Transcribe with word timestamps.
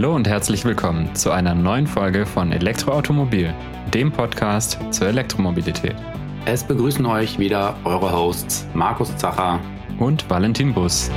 Hallo 0.00 0.16
und 0.16 0.26
herzlich 0.26 0.64
willkommen 0.64 1.14
zu 1.14 1.30
einer 1.30 1.54
neuen 1.54 1.86
Folge 1.86 2.24
von 2.24 2.52
Elektroautomobil, 2.52 3.54
dem 3.92 4.10
Podcast 4.10 4.78
zur 4.90 5.08
Elektromobilität. 5.08 5.94
Es 6.46 6.64
begrüßen 6.64 7.04
euch 7.04 7.38
wieder 7.38 7.76
eure 7.84 8.10
Hosts 8.10 8.66
Markus 8.72 9.14
Zacher 9.18 9.60
und 9.98 10.30
Valentin 10.30 10.72
Bus. 10.72 11.10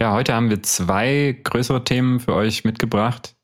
Ja, 0.00 0.14
heute 0.14 0.34
haben 0.34 0.50
wir 0.50 0.64
zwei 0.64 1.38
größere 1.44 1.84
Themen 1.84 2.18
für 2.18 2.34
euch 2.34 2.64
mitgebracht. 2.64 3.36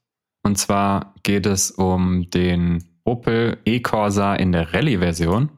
Und 0.42 0.58
zwar 0.58 1.14
geht 1.22 1.46
es 1.46 1.70
um 1.70 2.28
den 2.30 2.82
Opel 3.04 3.58
e-Corsa 3.64 4.34
in 4.34 4.50
der 4.50 4.74
Rallye-Version 4.74 5.50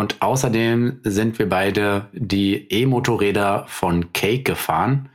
und 0.00 0.22
außerdem 0.22 1.00
sind 1.04 1.38
wir 1.38 1.46
beide 1.46 2.08
die 2.14 2.70
E-Motorräder 2.70 3.66
von 3.68 4.14
Cake 4.14 4.44
gefahren. 4.44 5.10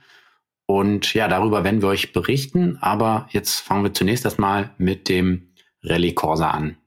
Und 0.68 1.16
ja, 1.16 1.28
darüber 1.28 1.64
werden 1.64 1.82
wir 1.82 1.90
euch 1.90 2.14
berichten. 2.14 2.78
Aber 2.82 3.28
jetzt 3.32 3.62
fangen 3.62 3.84
wir 3.84 3.96
zunächst 3.96 4.26
erstmal 4.26 4.70
mit 4.78 5.10
dem 5.10 5.48
Rallye 5.82 6.14
Corsa 6.14 6.52
an. 6.52 6.78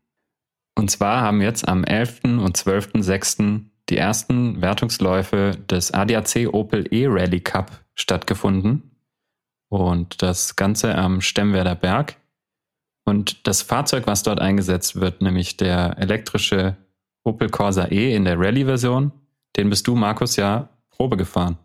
Und 0.76 0.92
zwar 0.92 1.22
haben 1.22 1.40
jetzt 1.40 1.66
am 1.66 1.82
11. 1.82 2.20
und 2.22 2.56
12.06. 2.56 3.62
die 3.88 3.96
ersten 3.96 4.62
Wertungsläufe 4.62 5.58
des 5.68 5.92
ADAC 5.92 6.52
Opel 6.52 6.86
E-Rally 6.92 7.40
Cup 7.40 7.84
stattgefunden. 7.96 8.92
Und 9.70 10.22
das 10.22 10.54
Ganze 10.54 10.94
am 10.94 11.20
Stemmwerder 11.20 11.74
Berg. 11.74 12.14
Und 13.04 13.48
das 13.48 13.62
Fahrzeug, 13.62 14.06
was 14.06 14.22
dort 14.22 14.40
eingesetzt 14.40 15.00
wird, 15.00 15.20
nämlich 15.20 15.56
der 15.56 15.96
elektrische 15.98 16.76
Opel 17.24 17.48
Corsa 17.50 17.86
E 17.90 18.14
in 18.14 18.24
der 18.24 18.38
Rallye-Version. 18.38 19.12
Den 19.56 19.70
bist 19.70 19.86
du, 19.86 19.94
Markus, 19.94 20.36
ja 20.36 20.68
Probe 20.90 21.16
gefahren. 21.16 21.58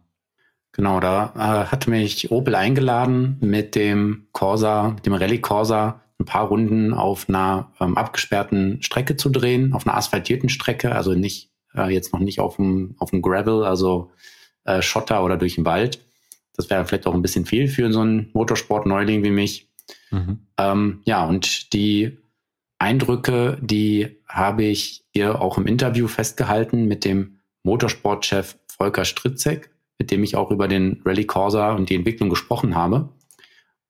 Genau, 0.74 1.00
da 1.00 1.34
äh, 1.36 1.72
hat 1.72 1.88
mich 1.88 2.32
Opel 2.32 2.56
eingeladen, 2.56 3.38
mit 3.42 3.76
dem 3.76 4.28
Corsa, 4.32 4.90
mit 4.90 5.06
dem 5.06 5.14
Rallye 5.14 5.40
Corsa 5.40 6.02
ein 6.20 6.26
paar 6.26 6.48
Runden 6.48 6.94
auf 6.94 7.28
einer 7.30 7.72
ähm, 7.80 7.98
abgesperrten 7.98 8.82
Strecke 8.82 9.16
zu 9.16 9.30
drehen, 9.30 9.74
auf 9.74 9.86
einer 9.86 9.98
asphaltierten 9.98 10.50
Strecke, 10.50 10.96
also 10.96 11.14
nicht 11.14 11.52
äh, 11.76 11.94
jetzt 11.94 12.14
noch 12.14 12.20
nicht 12.20 12.40
auf 12.40 12.56
dem, 12.56 12.96
auf 12.98 13.12
dem 13.12 13.22
Gravel, 13.22 13.64
also 13.64 14.12
äh, 14.66 14.82
Schotter 14.82 15.24
oder 15.24 15.38
durch 15.38 15.56
den 15.56 15.66
Wald. 15.66 16.00
Das 16.56 16.70
wäre 16.70 16.86
vielleicht 16.86 17.08
auch 17.08 17.14
ein 17.14 17.22
bisschen 17.22 17.46
viel 17.46 17.68
für 17.68 17.92
so 17.92 18.02
einen 18.02 18.30
Motorsport-Neuling 18.34 19.24
wie 19.24 19.32
mich. 19.32 19.68
Mhm. 20.12 20.40
Ähm, 20.58 21.02
ja, 21.06 21.26
und 21.26 21.74
die 21.74 22.20
Eindrücke, 22.80 23.58
die 23.62 24.18
habe 24.28 24.64
ich 24.64 25.06
ihr 25.14 25.42
auch 25.42 25.58
im 25.58 25.68
Interview 25.68 26.08
festgehalten 26.08 26.86
mit 26.86 27.06
dem 27.06 27.40
Motorsportchef 27.64 28.58
Volker 28.68 29.06
Stritzek, 29.06 29.70
mit 30.00 30.12
dem 30.12 30.24
ich 30.24 30.36
auch 30.36 30.52
über 30.52 30.68
den 30.68 31.02
Rallye 31.06 31.26
Corsa 31.26 31.74
und 31.74 31.90
die 31.90 31.96
Entwicklung 31.96 32.30
gesprochen 32.30 32.76
habe. 32.76 33.10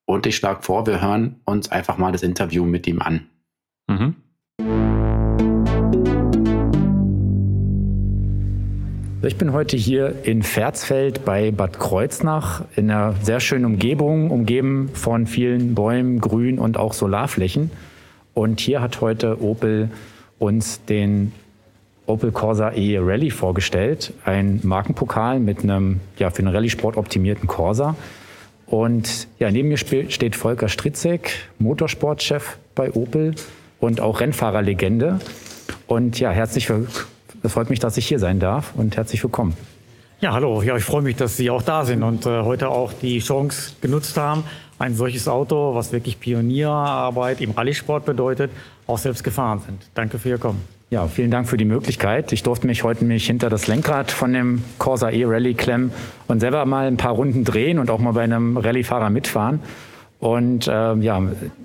Und 0.06 0.26
ich 0.26 0.36
schlage 0.36 0.62
vor, 0.62 0.86
wir 0.86 1.02
hören 1.02 1.42
uns 1.46 1.72
einfach 1.72 1.98
mal 1.98 2.12
das 2.12 2.24
Interview 2.24 2.66
mit 2.66 2.86
ihm 2.88 3.02
an. 3.02 3.30
Mhm. 3.88 4.16
Ich 9.26 9.38
bin 9.38 9.54
heute 9.54 9.78
hier 9.78 10.26
in 10.26 10.44
Verzfeld 10.44 11.24
bei 11.24 11.52
Bad 11.52 11.80
Kreuznach 11.80 12.66
in 12.76 12.92
einer 12.92 13.16
sehr 13.22 13.40
schönen 13.40 13.64
Umgebung, 13.64 14.32
umgeben 14.32 14.90
von 14.94 15.28
vielen 15.28 15.76
Bäumen, 15.76 16.20
Grün 16.20 16.60
und 16.60 16.76
auch 16.76 16.92
Solarflächen. 16.92 17.72
Und 18.34 18.60
hier 18.60 18.82
hat 18.82 19.02
heute 19.02 19.42
Opel 19.42 19.90
uns 20.40 20.84
den 20.86 21.32
Opel 22.06 22.32
Corsa 22.32 22.72
E 22.72 22.98
Rally 23.00 23.30
vorgestellt. 23.30 24.14
Ein 24.26 24.60
Markenpokal 24.64 25.40
mit 25.40 25.64
einem 25.64 26.00
ja, 26.18 26.30
für 26.30 26.42
den 26.42 26.50
Rallye-Sport 26.50 26.98
optimierten 26.98 27.48
Corsa. 27.48 27.96
Und 28.66 29.28
ja, 29.40 29.52
neben 29.52 29.70
mir 29.70 29.78
steht 29.78 30.36
Volker 30.36 30.68
Stritzek, 30.68 31.32
Motorsportchef 31.60 32.58
bei 32.76 32.92
Opel 32.92 33.36
und 33.80 34.02
auch 34.02 34.20
Rennfahrerlegende. 34.20 35.20
Und 35.88 36.20
ja, 36.20 36.32
herzlich 36.32 36.70
es 37.46 37.52
freut 37.52 37.70
mich, 37.70 37.80
dass 37.80 37.98
ich 37.98 38.08
hier 38.08 38.20
sein 38.20 38.40
darf 38.40 38.74
und 38.76 38.96
herzlich 38.96 39.22
willkommen. 39.22 39.54
Ja, 40.22 40.32
hallo. 40.32 40.62
Ja, 40.62 40.78
ich 40.78 40.86
freue 40.86 41.02
mich, 41.02 41.18
dass 41.18 41.36
Sie 41.36 41.50
auch 41.50 41.62
da 41.62 41.84
sind 41.84 42.02
und 42.02 42.26
äh, 42.26 42.44
heute 42.44 42.70
auch 42.70 42.94
die 42.94 43.20
Chance 43.20 43.74
genutzt 43.82 44.16
haben, 44.16 44.46
ein 44.80 44.96
solches 44.96 45.28
Auto, 45.28 45.76
was 45.76 45.92
wirklich 45.92 46.20
Pionierarbeit 46.20 47.42
im 47.42 47.52
Rallye-Sport 47.52 48.06
bedeutet, 48.06 48.52
auch 48.88 48.98
selbst 48.98 49.24
gefahren 49.24 49.62
sind. 49.66 49.82
Danke 49.94 50.20
für 50.20 50.30
Ihr 50.30 50.38
Kommen. 50.38 50.62
Ja, 50.90 51.08
vielen 51.08 51.32
Dank 51.32 51.48
für 51.48 51.58
die 51.58 51.66
Möglichkeit. 51.66 52.32
Ich 52.34 52.44
durfte 52.44 52.68
mich 52.68 52.84
heute 52.84 53.04
mich 53.04 53.26
hinter 53.26 53.50
das 53.50 53.66
Lenkrad 53.66 54.12
von 54.12 54.32
dem 54.32 54.64
Corsa 54.78 55.10
E 55.10 55.26
Rally 55.26 55.56
klemmen 55.56 55.92
und 56.28 56.40
selber 56.40 56.66
mal 56.66 56.86
ein 56.86 56.98
paar 56.98 57.14
Runden 57.14 57.44
drehen 57.44 57.80
und 57.80 57.90
auch 57.90 57.98
mal 57.98 58.12
bei 58.12 58.22
einem 58.22 58.58
Rallyefahrer 58.58 59.10
mitfahren. 59.10 59.60
Und 60.20 60.68
äh, 60.68 60.94
ja, 60.96 61.22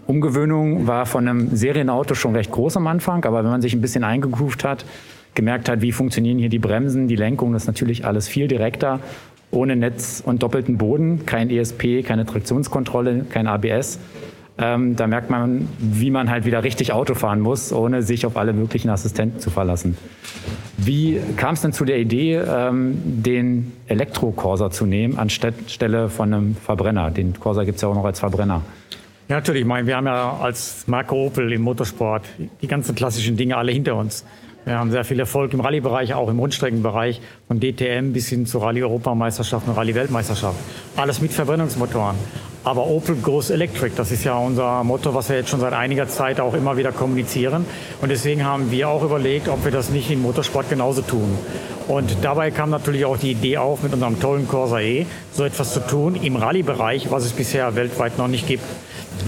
Umgewöhnung 0.07 0.87
war 0.87 1.05
von 1.05 1.29
einem 1.29 1.55
Serienauto 1.55 2.15
schon 2.15 2.35
recht 2.35 2.51
groß 2.51 2.79
am 2.79 2.87
Anfang, 2.87 3.25
aber 3.25 3.45
wenn 3.45 3.51
man 3.51 3.61
sich 3.61 3.75
ein 3.75 3.83
bisschen 3.83 4.03
eingegroovt 4.03 4.65
hat, 4.65 4.87
gemerkt 5.35 5.69
hat, 5.69 5.83
wie 5.83 5.93
funktionieren 5.93 6.39
hier 6.39 6.49
die 6.49 6.59
Bremsen, 6.59 7.07
die 7.07 7.15
Lenkung, 7.15 7.53
das 7.53 7.65
ist 7.65 7.69
natürlich 7.69 8.07
alles 8.07 8.29
viel 8.29 8.49
direkter 8.49 8.99
ohne 9.51 9.77
Netz 9.77 10.23
und 10.25 10.43
doppelten 10.43 10.79
Boden, 10.79 11.27
kein 11.27 11.51
ESP, 11.51 12.03
keine 12.03 12.27
Traktionskontrolle, 12.27 13.27
kein 13.31 13.47
ABS. 13.47 13.99
Ähm, 14.61 14.97
da 14.97 15.07
merkt 15.07 15.31
man, 15.31 15.69
wie 15.79 16.11
man 16.11 16.29
halt 16.29 16.45
wieder 16.45 16.65
richtig 16.65 16.93
Auto 16.93 17.15
fahren 17.15 17.41
muss, 17.41 17.73
ohne 17.73 18.03
sich 18.03 18.27
auf 18.27 18.37
alle 18.37 18.53
möglichen 18.53 18.91
Assistenten 18.91 19.39
zu 19.39 19.51
verlassen. 19.51 19.97
Wie 20.77 21.21
kam 21.37 21.55
es 21.55 21.61
denn 21.61 21.73
zu 21.73 21.85
der 21.85 21.99
Idee, 21.99 22.35
ähm, 22.37 23.01
den 23.05 23.73
Elektro-Corsa 23.87 24.71
zu 24.71 24.85
nehmen, 24.85 25.17
anstelle 25.17 26.09
von 26.09 26.35
einem 26.35 26.57
Verbrenner? 26.57 27.11
Den 27.13 27.39
Corsa 27.39 27.63
gibt 27.65 27.77
es 27.77 27.83
ja 27.83 27.89
auch 27.89 27.95
noch 27.95 28.05
als 28.05 28.19
Verbrenner. 28.19 28.63
Ja, 29.29 29.37
natürlich. 29.37 29.61
Ich 29.61 29.67
meine, 29.67 29.87
wir 29.87 29.97
haben 29.97 30.07
ja 30.07 30.39
als 30.41 30.89
Marke 30.89 31.15
Opel 31.15 31.53
im 31.53 31.63
Motorsport 31.63 32.25
die 32.63 32.67
ganzen 32.67 32.95
klassischen 32.95 33.37
Dinge 33.37 33.57
alle 33.57 33.71
hinter 33.71 33.95
uns. 33.95 34.25
Wir 34.69 34.79
haben 34.79 34.91
sehr 34.91 35.03
viel 35.03 35.19
Erfolg 35.19 35.55
im 35.55 35.61
Rallye-Bereich, 35.61 36.13
auch 36.13 36.29
im 36.29 36.39
Rundstreckenbereich, 36.39 37.23
von 37.47 37.59
DTM 37.59 38.13
bis 38.13 38.29
hin 38.29 38.45
zur 38.45 38.65
Rallye-Europameisterschaft 38.65 39.67
und 39.67 39.75
Rallye-Weltmeisterschaft. 39.75 40.59
Alles 40.95 41.23
mit 41.23 41.33
Verbrennungsmotoren. 41.33 42.17
Aber 42.65 42.87
Opel 42.87 43.17
Goes 43.17 43.49
Electric, 43.49 43.95
das 43.97 44.13
ist 44.13 44.25
ja 44.25 44.37
unser 44.37 44.85
Motto, 44.85 45.15
was 45.15 45.31
wir 45.31 45.37
jetzt 45.37 45.49
schon 45.49 45.61
seit 45.61 45.73
einiger 45.73 46.07
Zeit 46.07 46.39
auch 46.39 46.53
immer 46.53 46.77
wieder 46.77 46.93
kommunizieren. 46.93 47.65
Und 48.03 48.11
deswegen 48.11 48.45
haben 48.45 48.71
wir 48.71 48.91
auch 48.91 49.03
überlegt, 49.03 49.49
ob 49.49 49.65
wir 49.65 49.73
das 49.73 49.89
nicht 49.89 50.11
im 50.11 50.21
Motorsport 50.21 50.69
genauso 50.69 51.01
tun. 51.01 51.39
Und 51.87 52.19
dabei 52.21 52.51
kam 52.51 52.69
natürlich 52.69 53.07
auch 53.07 53.17
die 53.17 53.31
Idee 53.31 53.57
auf, 53.57 53.83
mit 53.83 53.95
unserem 53.95 54.21
tollen 54.21 54.47
Corsa 54.47 54.81
E 54.81 55.07
so 55.33 55.45
etwas 55.45 55.73
zu 55.73 55.81
tun 55.81 56.15
im 56.15 56.37
Rallye-Bereich, 56.37 57.11
was 57.11 57.25
es 57.25 57.33
bisher 57.33 57.75
weltweit 57.75 58.19
noch 58.19 58.29
nicht 58.29 58.47
gibt. 58.47 58.65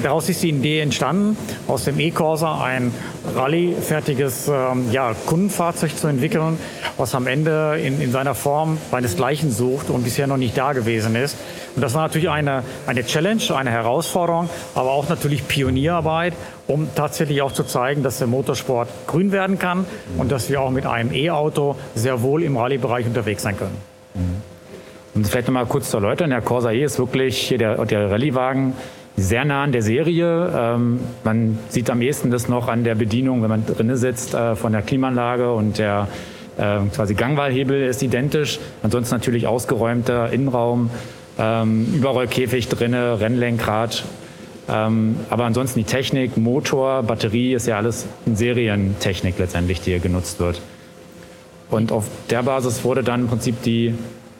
Daraus 0.02 0.28
ist 0.28 0.42
die 0.42 0.50
Idee 0.50 0.80
entstanden, 0.80 1.36
aus 1.68 1.84
dem 1.84 2.00
E-Corsa 2.00 2.62
ein 2.62 2.92
Rallye-fertiges 3.34 4.48
ähm, 4.48 4.90
ja, 4.92 5.14
Kundenfahrzeug 5.26 5.96
zu 5.96 6.06
entwickeln, 6.06 6.58
was 6.96 7.14
am 7.14 7.26
Ende 7.26 7.78
in, 7.82 8.00
in 8.00 8.10
seiner 8.10 8.34
Form 8.34 8.78
seinesgleichen 8.90 9.50
sucht 9.50 9.90
und 9.90 10.02
bisher 10.04 10.26
noch 10.26 10.38
nicht 10.38 10.56
da 10.56 10.72
gewesen 10.72 11.16
ist. 11.16 11.36
Und 11.76 11.82
das 11.82 11.94
war 11.94 12.02
natürlich 12.02 12.30
eine, 12.30 12.64
eine 12.86 13.04
Challenge, 13.04 13.42
eine 13.54 13.70
Herausforderung, 13.70 14.48
aber 14.74 14.90
auch 14.90 15.08
natürlich 15.08 15.46
Pionierarbeit, 15.46 16.34
um 16.66 16.88
tatsächlich 16.94 17.42
auch 17.42 17.52
zu 17.52 17.64
zeigen, 17.64 18.02
dass 18.02 18.18
der 18.18 18.26
Motorsport 18.26 18.88
grün 19.06 19.32
werden 19.32 19.58
kann 19.58 19.84
und 20.16 20.32
dass 20.32 20.48
wir 20.48 20.60
auch 20.62 20.70
mit 20.70 20.86
einem 20.86 21.12
E-Auto 21.12 21.76
sehr 21.94 22.22
wohl 22.22 22.42
im 22.42 22.56
Rallye-Bereich 22.56 23.06
unterwegs 23.06 23.42
sein 23.42 23.56
können. 23.56 23.76
Um 25.14 25.22
das 25.22 25.30
vielleicht 25.30 25.48
nochmal 25.48 25.66
kurz 25.66 25.90
zu 25.90 25.98
erläutern, 25.98 26.30
der 26.30 26.40
Corsa 26.40 26.70
E 26.70 26.82
ist 26.82 26.98
wirklich 26.98 27.36
hier 27.38 27.58
der, 27.58 27.84
der 27.84 28.10
Rallye-Wagen 28.10 28.74
sehr 29.20 29.44
nah 29.44 29.62
an 29.62 29.72
der 29.72 29.82
Serie. 29.82 30.52
Ähm, 30.54 31.00
man 31.24 31.58
sieht 31.68 31.90
am 31.90 32.02
ehesten 32.02 32.30
das 32.30 32.48
noch 32.48 32.68
an 32.68 32.84
der 32.84 32.94
Bedienung, 32.94 33.42
wenn 33.42 33.50
man 33.50 33.66
drinnen 33.66 33.96
sitzt, 33.96 34.34
äh, 34.34 34.56
von 34.56 34.72
der 34.72 34.82
Klimaanlage 34.82 35.52
und 35.52 35.78
der 35.78 36.08
äh, 36.56 36.78
quasi 36.94 37.14
Gangwahlhebel 37.14 37.82
ist 37.82 38.02
identisch. 38.02 38.58
Ansonsten 38.82 39.14
natürlich 39.14 39.46
ausgeräumter 39.46 40.32
Innenraum, 40.32 40.90
ähm, 41.38 41.94
Überrollkäfig 41.94 42.68
drinne, 42.68 43.20
Rennlenkrad. 43.20 44.04
Ähm, 44.68 45.16
aber 45.30 45.44
ansonsten 45.44 45.80
die 45.80 45.84
Technik, 45.84 46.36
Motor, 46.36 47.02
Batterie 47.02 47.54
ist 47.54 47.66
ja 47.66 47.76
alles 47.76 48.06
in 48.26 48.36
Serientechnik 48.36 49.38
letztendlich, 49.38 49.80
die 49.80 49.90
hier 49.90 50.00
genutzt 50.00 50.38
wird. 50.38 50.60
Und 51.70 51.92
auf 51.92 52.06
der 52.30 52.42
Basis 52.42 52.84
wurde 52.84 53.02
dann 53.02 53.22
im 53.22 53.28
Prinzip 53.28 53.62
die, 53.62 53.94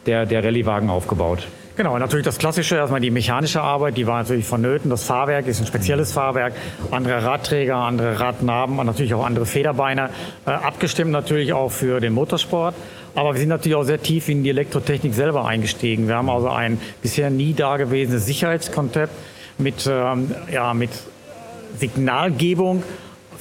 der, 0.06 0.26
der 0.26 0.44
Rallye-Wagen 0.44 0.91
aufgebaut. 0.91 1.47
Genau, 1.81 1.97
natürlich 1.97 2.27
das 2.27 2.37
Klassische, 2.37 2.77
erstmal 2.77 3.00
die 3.00 3.11
mechanische 3.11 3.62
Arbeit, 3.62 3.97
die 3.97 4.06
war 4.06 4.19
natürlich 4.19 4.44
vonnöten. 4.44 4.91
Das 4.91 5.05
Fahrwerk 5.05 5.47
ist 5.47 5.61
ein 5.61 5.67
spezielles 5.67 6.12
Fahrwerk, 6.12 6.53
andere 6.91 7.25
Radträger, 7.25 7.77
andere 7.77 8.21
Radnaben 8.21 8.79
und 8.79 8.85
natürlich 8.85 9.15
auch 9.15 9.25
andere 9.25 9.47
Federbeine, 9.47 10.11
äh, 10.44 10.50
abgestimmt 10.50 11.11
natürlich 11.11 11.55
auch 11.55 11.71
für 11.71 12.00
den 12.00 12.12
Motorsport. 12.12 12.75
Aber 13.15 13.32
wir 13.32 13.41
sind 13.41 13.49
natürlich 13.49 13.77
auch 13.77 13.85
sehr 13.85 14.03
tief 14.03 14.29
in 14.29 14.43
die 14.43 14.50
Elektrotechnik 14.50 15.15
selber 15.15 15.47
eingestiegen. 15.47 16.06
Wir 16.06 16.17
haben 16.17 16.29
also 16.29 16.50
ein 16.50 16.79
bisher 17.00 17.31
nie 17.31 17.55
dagewesenes 17.55 18.26
Sicherheitskonzept 18.26 19.15
mit, 19.56 19.88
ähm, 19.91 20.35
ja, 20.53 20.75
mit 20.75 20.91
Signalgebung 21.79 22.83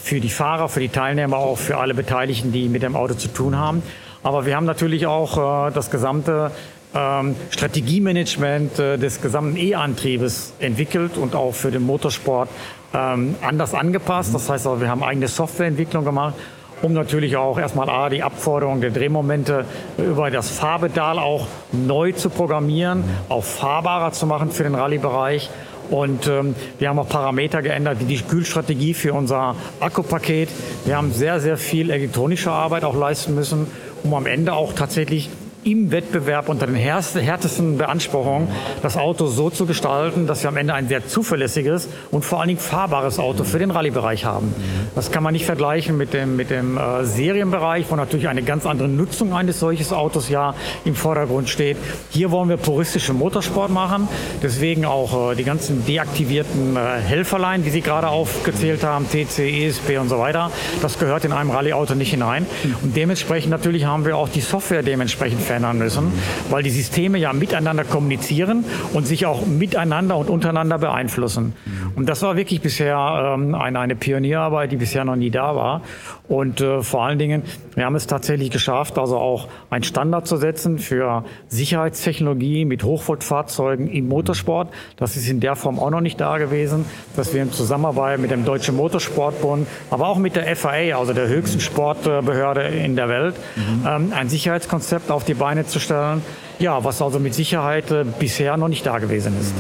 für 0.01 0.21
die 0.21 0.30
Fahrer, 0.30 0.69
für 0.69 0.80
die 0.80 0.88
Teilnehmer, 0.88 1.35
auch 1.35 1.57
für 1.57 1.75
alle 1.75 1.94
Beteiligten, 1.94 2.53
die 2.53 2.69
mit 2.69 2.83
dem 2.83 2.95
Auto 2.95 3.15
zu 3.15 3.27
tun 3.27 3.57
haben. 3.57 3.83
Aber 4.24 4.45
wir 4.45 4.56
haben 4.56 4.65
natürlich 4.65 5.07
auch 5.07 5.68
äh, 5.68 5.71
das 5.74 5.92
gesamte 5.92 6.51
ähm, 6.95 7.36
Strategiemanagement 7.51 8.80
äh, 8.80 8.97
des 8.97 9.21
gesamten 9.21 9.57
E-Antriebes 9.57 10.53
entwickelt 10.59 11.18
und 11.18 11.36
auch 11.36 11.53
für 11.53 11.71
den 11.71 11.83
Motorsport 11.83 12.50
ähm, 12.94 13.36
anders 13.41 13.74
angepasst. 13.74 14.33
Das 14.33 14.50
heißt, 14.50 14.65
also, 14.65 14.81
wir 14.81 14.89
haben 14.89 15.03
eigene 15.03 15.27
Softwareentwicklung 15.27 16.03
gemacht, 16.03 16.33
um 16.81 16.94
natürlich 16.94 17.38
auch 17.38 17.59
erstmal 17.59 17.89
A, 17.89 18.09
die 18.09 18.24
Abforderung 18.24 18.81
der 18.81 18.91
Drehmomente 18.91 19.65
über 19.97 20.31
das 20.31 20.50
Fahrpedal 20.50 21.19
auch 21.19 21.47
neu 21.71 22.13
zu 22.13 22.30
programmieren, 22.30 23.03
auch 23.27 23.44
fahrbarer 23.44 24.12
zu 24.12 24.25
machen 24.25 24.51
für 24.51 24.63
den 24.63 24.75
Rallye-Bereich. 24.75 25.50
Und 25.92 26.27
ähm, 26.27 26.56
wir 26.77 26.89
haben 26.89 27.00
auch 27.00 27.09
Parameter 27.09 27.63
geändert, 27.63 28.00
wie 28.00 28.06
die 28.06 28.21
Kühlstrategie 28.21 28.94
für 28.94 29.13
unser 29.13 29.56
Akkupaket. 29.80 30.50
Wir 30.85 30.97
haben 30.97 31.12
sehr, 31.12 31.39
sehr 31.39 31.57
viel 31.57 31.89
elektronische 31.89 32.51
Arbeit 32.51 32.83
auch 32.83 32.95
leisten 32.95 33.33
müssen, 33.33 33.65
um 34.03 34.13
am 34.13 34.27
Ende 34.27 34.53
auch 34.53 34.74
tatsächlich 34.74 35.30
im 35.69 35.92
Wettbewerb 35.92 36.50
unter 36.50 36.66
den 36.66 36.75
härtesten 36.75 37.77
Beanspruchungen 37.77 38.48
das 38.81 38.98
Auto 38.98 39.27
so 39.27 39.50
zu 39.50 39.66
gestalten, 39.66 40.25
dass 40.25 40.42
wir 40.42 40.50
am 40.50 40.57
Ende 40.57 40.74
ein 40.74 40.88
sehr 40.88 41.07
zuverlässiges 41.07 41.89
und 42.12 42.25
vor 42.25 42.39
allen 42.39 42.48
Dingen 42.48 42.60
fahrbares 42.60 43.19
Auto 43.19 43.44
für 43.44 43.60
den 43.60 43.69
Rallye-Bereich 43.69 44.25
haben. 44.25 44.54
Das 44.95 45.12
kann 45.12 45.21
man 45.21 45.33
nicht 45.33 45.45
vergleichen 45.45 45.98
mit 45.98 46.13
dem, 46.13 46.36
mit 46.36 46.50
dem 46.50 46.77
äh, 46.77 47.06
Serienbereich, 47.06 47.86
wo 47.89 47.95
natürlich 47.95 48.27
eine 48.27 48.42
ganz 48.42 48.66
andere 48.66 48.88
Nutzung 48.88 49.33
eines 49.33 49.60
solches 49.60 49.94
Autos 49.94 50.30
ja 50.30 50.56
im 50.86 50.95
Vordergrund 50.95 51.50
steht. 51.50 51.77
Hier 52.10 52.31
wollen 52.31 52.50
wir 52.50 52.57
puristischen 52.57 53.18
Motorsport 53.18 53.69
machen, 53.71 54.07
deswegen 54.42 54.86
auch 54.86 55.31
äh, 55.31 55.36
die 55.36 55.44
ganzen 55.44 55.86
deaktivierten 55.86 56.75
äh, 56.75 56.80
Helferlein, 56.80 57.63
die 57.63 57.69
Sie 57.69 57.81
gerade 57.81 58.07
aufgezählt 58.07 58.83
haben, 58.83 59.06
TC, 59.07 59.39
ESP 59.39 60.00
und 60.00 60.10
so 60.10 60.18
weiter. 60.19 60.51
Das 60.81 60.98
gehört 60.98 61.25
in 61.25 61.31
einem 61.31 61.51
Rallye-Auto 61.51 61.94
nicht 61.94 62.10
hinein. 62.10 62.45
Und 62.81 62.95
dementsprechend 62.95 63.51
natürlich 63.51 63.86
haben 63.86 64.06
wir 64.06 64.18
auch 64.18 64.30
die 64.30 64.42
Software 64.42 64.83
dementsprechend 64.83 65.42
verändern 65.59 65.77
müssen, 65.77 66.11
weil 66.50 66.63
die 66.63 66.69
Systeme 66.69 67.17
ja 67.17 67.33
miteinander 67.33 67.83
kommunizieren 67.83 68.63
und 68.94 69.06
sich 69.06 69.25
auch 69.25 69.45
miteinander 69.45 70.17
und 70.17 70.29
untereinander 70.29 70.77
beeinflussen. 70.77 71.53
Und 71.95 72.07
das 72.07 72.21
war 72.21 72.38
wirklich 72.38 72.61
bisher 72.61 73.35
ähm, 73.38 73.56
eine, 73.56 73.79
eine 73.79 73.95
Pionierarbeit, 73.95 74.71
die 74.71 74.77
bisher 74.77 75.03
noch 75.03 75.15
nie 75.15 75.29
da 75.29 75.56
war. 75.56 75.81
Und 76.29 76.61
äh, 76.61 76.83
vor 76.83 77.03
allen 77.03 77.17
Dingen, 77.17 77.41
wir 77.73 77.85
haben 77.85 77.95
es 77.95 78.05
tatsächlich 78.05 78.51
geschafft, 78.51 78.99
also 78.99 79.17
auch 79.17 79.47
einen 79.71 79.83
Standard 79.83 80.27
zu 80.27 80.37
setzen 80.37 80.77
für 80.77 81.25
Sicherheitstechnologie 81.47 82.65
mit 82.65 82.83
Hochvoltfahrzeugen 82.83 83.87
im 83.87 84.07
Motorsport. 84.07 84.71
Das 84.95 85.17
ist 85.17 85.27
in 85.27 85.39
der 85.39 85.55
Form 85.55 85.79
auch 85.79 85.89
noch 85.89 86.01
nicht 86.01 86.21
da 86.21 86.37
gewesen, 86.37 86.85
dass 87.15 87.33
wir 87.33 87.41
in 87.41 87.51
Zusammenarbeit 87.51 88.19
mit 88.19 88.29
dem 88.29 88.45
Deutschen 88.45 88.75
Motorsportbund, 88.75 89.67
aber 89.89 90.07
auch 90.07 90.17
mit 90.17 90.35
der 90.35 90.55
FAA, 90.55 90.99
also 90.99 91.13
der 91.13 91.27
höchsten 91.27 91.59
Sportbehörde 91.59 92.61
in 92.61 92.95
der 92.95 93.09
Welt, 93.09 93.35
mhm. 93.55 93.87
ähm, 93.87 94.13
ein 94.15 94.29
Sicherheitskonzept 94.29 95.09
auf 95.09 95.23
die 95.23 95.33
Beine 95.33 95.65
zu 95.65 95.79
stellen. 95.79 96.21
Ja, 96.59 96.83
was 96.83 97.01
also 97.01 97.19
mit 97.19 97.33
Sicherheit 97.33 97.89
äh, 97.89 98.05
bisher 98.19 98.55
noch 98.55 98.67
nicht 98.67 98.85
da 98.85 98.99
gewesen 98.99 99.33
ist. 99.39 99.55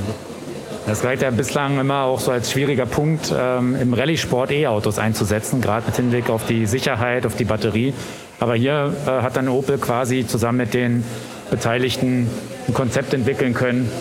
Das 0.89 1.03
galt 1.03 1.21
ja 1.21 1.29
bislang 1.29 1.79
immer 1.79 2.05
auch 2.05 2.19
so 2.19 2.31
als 2.31 2.51
schwieriger 2.51 2.87
Punkt, 2.87 3.31
ähm, 3.37 3.75
im 3.79 3.93
Rallye-Sport 3.93 4.49
E-Autos 4.51 4.97
einzusetzen, 4.97 5.61
gerade 5.61 5.85
mit 5.85 5.95
Hinblick 5.95 6.31
auf 6.31 6.47
die 6.47 6.65
Sicherheit, 6.65 7.27
auf 7.27 7.35
die 7.35 7.45
Batterie. 7.45 7.93
Aber 8.39 8.55
hier 8.55 8.91
äh, 9.05 9.21
hat 9.21 9.35
dann 9.35 9.49
Opel 9.49 9.77
quasi 9.77 10.25
zusammen 10.25 10.57
mit 10.57 10.73
den 10.73 11.03
Beteiligten 11.51 12.27
ein 12.67 12.73
Konzept 12.73 13.13
entwickeln 13.13 13.53
können, 13.53 13.91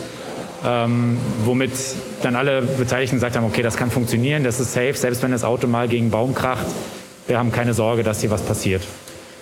ähm, 0.64 1.19
womit 1.44 1.73
dann 2.23 2.37
alle 2.37 2.62
Beteiligten 2.62 3.17
gesagt 3.17 3.37
haben, 3.37 3.44
okay, 3.44 3.61
das 3.61 3.76
kann 3.76 3.90
funktionieren, 3.90 4.43
das 4.43 4.58
ist 4.58 4.73
safe, 4.73 4.94
selbst 4.94 5.23
wenn 5.23 5.32
das 5.32 5.44
Auto 5.44 5.67
mal 5.67 5.88
gegen 5.88 6.11
Baum 6.11 6.35
kracht, 6.35 6.64
wir 7.26 7.38
haben 7.38 7.52
keine 7.52 7.75
Sorge, 7.75 8.02
dass 8.02 8.23
hier 8.23 8.31
was 8.31 8.40
passiert. 8.40 8.81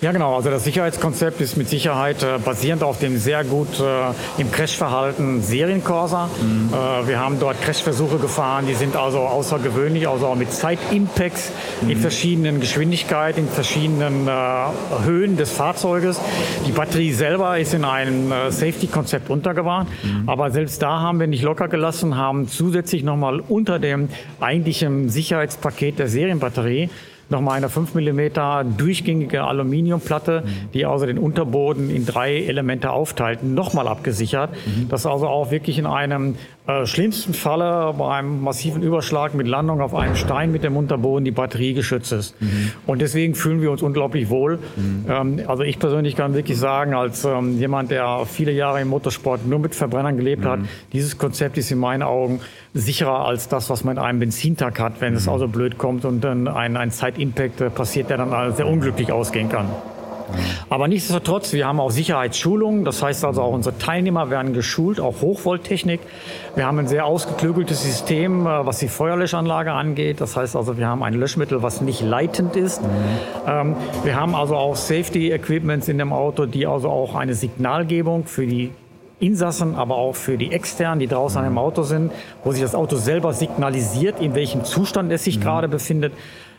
Ja, 0.03 0.13
genau. 0.13 0.37
Also 0.37 0.51
das 0.51 0.65
Sicherheitskonzept 0.65 1.41
ist 1.41 1.57
mit 1.57 1.71
Sicherheit 1.71 2.23
äh, 2.23 2.39
basierend 2.45 2.83
auf 2.83 2.99
dem 2.99 3.17
sehr 3.17 3.45
gut 3.45 3.81
äh, 3.81 4.41
im 4.41 4.53
Crashverhalten 4.53 5.41
Seriencorsa. 5.43 6.29
Mhm. 6.39 6.69
Äh, 6.71 7.09
wir 7.09 7.19
haben 7.19 7.41
dort 7.41 7.63
Crashversuche 7.63 8.19
gefahren, 8.19 8.67
die 8.67 8.75
sind 8.75 8.95
also 8.95 9.21
außergewöhnlich, 9.21 10.07
also 10.07 10.27
auch 10.27 10.35
mit 10.35 10.53
Zeitimpacts 10.53 11.51
mhm. 11.81 11.91
in 11.91 11.99
verschiedenen 11.99 12.61
Geschwindigkeiten, 12.61 13.45
in 13.45 13.49
verschiedenen 13.49 14.29
äh, 14.29 14.33
Höhen 15.05 15.39
des 15.39 15.51
Fahrzeuges. 15.51 16.21
Die 16.67 16.73
Batterie 16.73 17.13
selber 17.13 17.59
ist 17.59 17.73
in 17.73 17.87
einem 17.87 18.31
äh, 18.31 18.51
Safety-Konzept 18.51 19.31
untergebracht, 19.31 19.87
mhm. 20.03 20.29
aber 20.29 20.51
selbst 20.51 20.83
da 20.83 21.01
haben 21.01 21.21
wir 21.21 21.27
nicht 21.27 21.43
locker 21.43 21.69
gelassen, 21.69 22.19
haben 22.19 22.49
zusätzlich 22.49 23.03
nochmal 23.03 23.41
unter 23.41 23.79
dem 23.79 24.11
eigentlichen 24.41 25.09
Sicherheitspaket 25.09 25.99
der 25.99 26.09
Serienbatterie 26.09 26.91
nochmal 27.29 27.57
eine 27.57 27.69
5 27.69 27.95
mm 27.95 28.77
durchgängige 28.77 29.45
Aluminiumplatte, 29.45 30.43
mhm. 30.45 30.71
die 30.73 30.87
also 30.87 31.07
den 31.07 31.19
Unterboden 31.19 31.91
in 31.91 32.07
drei 32.07 32.45
Elemente 32.45 32.91
aufteilt, 32.91 33.43
nochmal 33.43 33.89
abgesichert. 33.89 34.51
Mhm. 34.51 34.89
Das 34.89 35.07
also 35.07 35.27
auch 35.29 35.51
wirklich 35.51 35.79
in 35.79 35.87
einem 35.87 36.37
äh, 36.67 36.85
schlimmsten 36.85 37.33
Falle 37.33 37.95
bei 37.97 38.17
einem 38.17 38.43
massiven 38.43 38.83
Überschlag 38.83 39.35
mit 39.35 39.47
Landung 39.47 39.81
auf 39.81 39.95
einem 39.95 40.17
Stein 40.17 40.51
mit 40.51 40.65
dem 40.65 40.77
Unterboden 40.77 41.25
die 41.25 41.31
Batterie 41.31 41.75
geschützt 41.75 42.11
ist. 42.11 42.41
Mhm. 42.41 42.73
Und 42.87 43.01
deswegen 43.01 43.37
fühlen 43.37 43.61
wir 43.61 43.71
uns 43.71 43.83
unglaublich 43.83 44.31
wohl. 44.31 44.59
Mhm. 44.75 45.05
Ähm, 45.09 45.41
also 45.47 45.63
ich 45.63 45.79
persönlich 45.79 46.17
kann 46.17 46.35
wirklich 46.35 46.59
sagen, 46.59 46.95
als 46.95 47.25
ähm, 47.25 47.59
jemand, 47.59 47.93
der 47.93 48.23
viele 48.27 48.51
Jahre 48.51 48.81
im 48.81 48.89
Motorsport 48.89 49.47
nur 49.47 49.61
mit 49.61 49.77
Verbrennern 49.77 50.17
gelebt 50.17 50.45
hat, 50.45 50.61
mhm. 50.61 50.69
dieses 50.93 51.19
Konzept 51.19 51.57
ist 51.57 51.71
in 51.71 51.79
meinen 51.79 52.03
Augen 52.03 52.41
sicherer 52.75 53.25
als 53.25 53.49
das, 53.49 53.71
was 53.71 53.85
man 53.85 53.97
in 53.97 54.03
einem 54.03 54.19
Benzintank 54.19 54.81
hat, 54.81 55.01
wenn 55.01 55.15
es 55.15 55.27
mhm. 55.27 55.33
also 55.33 55.49
blöd 55.49 55.79
kommt 55.79 56.05
und 56.05 56.23
dann 56.23 56.49
ein, 56.49 56.77
ein 56.77 56.91
Zeitimpact 57.17 57.61
äh, 57.61 57.71
passiert, 57.71 58.11
der 58.11 58.19
dann 58.19 58.55
sehr 58.55 58.67
unglücklich 58.67 59.11
ausgehen 59.13 59.49
kann. 59.49 59.69
Aber 60.69 60.89
nichtsdestotrotz, 60.89 61.53
wir 61.53 61.69
haben 61.69 61.79
auch 61.79 61.91
Sicherheitsschulungen. 61.91 62.85
Das 62.85 63.01
heißt 63.01 63.25
also 63.25 63.43
auch 63.43 63.53
unsere 63.53 63.79
Teilnehmer 63.79 64.29
werden 64.29 64.53
geschult, 64.55 64.99
auch 64.99 65.21
Hochvolttechnik. 65.21 66.01
Wir 66.57 66.67
haben 66.67 66.81
ein 66.81 66.89
sehr 66.89 67.07
ausgeklügeltes 67.07 67.83
System, 67.83 68.47
äh, 68.47 68.67
was 68.67 68.79
die 68.79 68.89
Feuerlöschanlage 68.89 69.73
angeht. 69.73 70.21
Das 70.21 70.37
heißt 70.37 70.57
also, 70.57 70.77
wir 70.79 70.89
haben 70.89 71.03
ein 71.03 71.15
Löschmittel, 71.15 71.63
was 71.63 71.81
nicht 71.81 72.03
leitend 72.03 72.57
ist. 72.57 72.83
Mhm. 72.83 73.77
Wir 74.03 74.17
haben 74.17 74.35
also 74.35 74.57
auch 74.57 74.77
Safety 74.77 75.31
Equipments 75.31 75.89
in 75.89 75.99
dem 75.99 76.13
Auto, 76.13 76.47
die 76.47 76.67
also 76.67 76.89
auch 76.91 77.15
eine 77.15 77.35
Signalgebung 77.35 78.27
für 78.27 78.47
die 78.47 78.73
Insassen, 79.19 79.77
aber 79.77 79.97
auch 79.97 80.15
für 80.15 80.37
die 80.37 80.53
Externen, 80.53 80.99
die 80.99 81.07
draußen 81.07 81.39
an 81.39 81.45
dem 81.45 81.57
Auto 81.57 81.83
sind, 81.83 82.13
wo 82.45 82.53
sich 82.53 82.61
das 82.61 82.75
Auto 82.75 82.97
selber 82.97 83.33
signalisiert, 83.33 84.21
in 84.21 84.35
welchem 84.35 84.65
Zustand 84.65 85.11
es 85.11 85.25
sich 85.25 85.39
mhm. 85.39 85.43
gerade 85.43 85.69
befindet. 85.69 86.13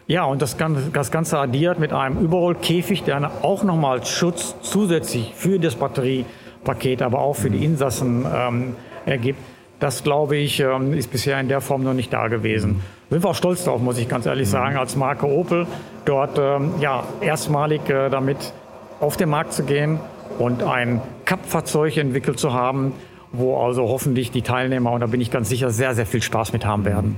Ja, 0.08 0.24
und 0.24 0.42
das 0.42 0.58
Ganze, 0.58 0.90
das 0.94 1.12
Ganze 1.12 1.38
addiert 1.38 1.80
mit 1.80 1.92
einem 1.92 2.20
Überrollkäfig, 2.20 3.04
der 3.04 3.30
auch 3.42 3.64
nochmal 3.64 4.06
Schutz 4.06 4.56
zusätzlich 4.62 5.34
für 5.36 5.60
das 5.60 5.76
Batteriepaket, 5.76 7.02
aber 7.02 7.20
auch 7.20 7.36
für 7.36 7.50
die 7.50 7.66
Insassen 7.66 8.26
ähm, 8.34 8.76
ergibt. 9.06 9.40
Das, 9.82 10.04
glaube 10.04 10.38
ich, 10.38 10.62
ähm, 10.62 10.94
ist 10.94 11.12
bisher 11.12 11.38
in 11.42 11.50
der 11.50 11.60
Form 11.60 11.84
noch 11.84 11.94
nicht 11.94 12.14
da 12.14 12.30
gewesen. 12.30 12.82
Sind 13.10 13.22
wir 13.22 13.30
auch 13.30 13.36
stolz 13.36 13.66
drauf, 13.66 13.82
muss 13.82 13.98
ich 13.98 14.08
ganz 14.08 14.26
ehrlich 14.26 14.50
sagen, 14.50 14.78
als 14.78 14.96
Marke 14.96 15.28
Opel 15.28 15.68
dort 16.06 16.40
ähm, 16.40 16.76
ja, 16.80 17.04
erstmalig 17.20 17.90
äh, 17.90 18.10
damit 18.10 18.54
auf 19.02 19.18
den 19.18 19.28
Markt 19.28 19.52
zu 19.52 19.64
gehen 19.64 20.00
und 20.40 20.64
ein 20.64 21.02
Cup-Fahrzeug 21.26 21.98
entwickelt 21.98 22.40
zu 22.40 22.54
haben, 22.54 22.94
wo 23.34 23.58
also 23.60 23.90
hoffentlich 23.90 24.32
die 24.32 24.42
Teilnehmer, 24.42 24.94
und 24.94 25.02
da 25.02 25.08
bin 25.08 25.20
ich 25.20 25.32
ganz 25.32 25.50
sicher, 25.50 25.70
sehr, 25.70 25.94
sehr 25.96 26.06
viel 26.06 26.22
Spaß 26.22 26.54
mit 26.54 26.66
haben 26.66 26.86
werden. 26.86 27.18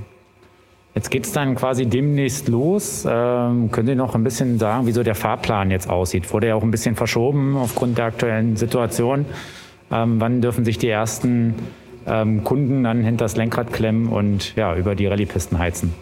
Jetzt 0.94 1.10
geht 1.10 1.24
es 1.24 1.32
dann 1.32 1.54
quasi 1.54 1.86
demnächst 1.86 2.48
los. 2.48 3.06
Ähm, 3.08 3.70
können 3.70 3.86
Sie 3.86 3.94
noch 3.94 4.14
ein 4.14 4.24
bisschen 4.24 4.58
sagen, 4.58 4.86
wie 4.86 4.92
so 4.92 5.02
der 5.02 5.14
Fahrplan 5.14 5.70
jetzt 5.70 5.88
aussieht? 5.88 6.32
Wurde 6.32 6.48
ja 6.48 6.54
auch 6.56 6.62
ein 6.62 6.70
bisschen 6.70 6.96
verschoben 6.96 7.56
aufgrund 7.56 7.98
der 7.98 8.06
aktuellen 8.06 8.56
Situation. 8.56 9.24
Ähm, 9.92 10.20
wann 10.20 10.40
dürfen 10.40 10.64
sich 10.64 10.78
die 10.78 10.88
ersten 10.88 11.54
ähm, 12.06 12.42
Kunden 12.42 12.82
dann 12.84 13.04
hinter 13.04 13.24
das 13.26 13.36
Lenkrad 13.36 13.72
klemmen 13.72 14.08
und 14.08 14.56
ja, 14.56 14.74
über 14.74 14.96
die 14.96 15.06
Rallyepisten 15.06 15.58
heizen? 15.58 15.94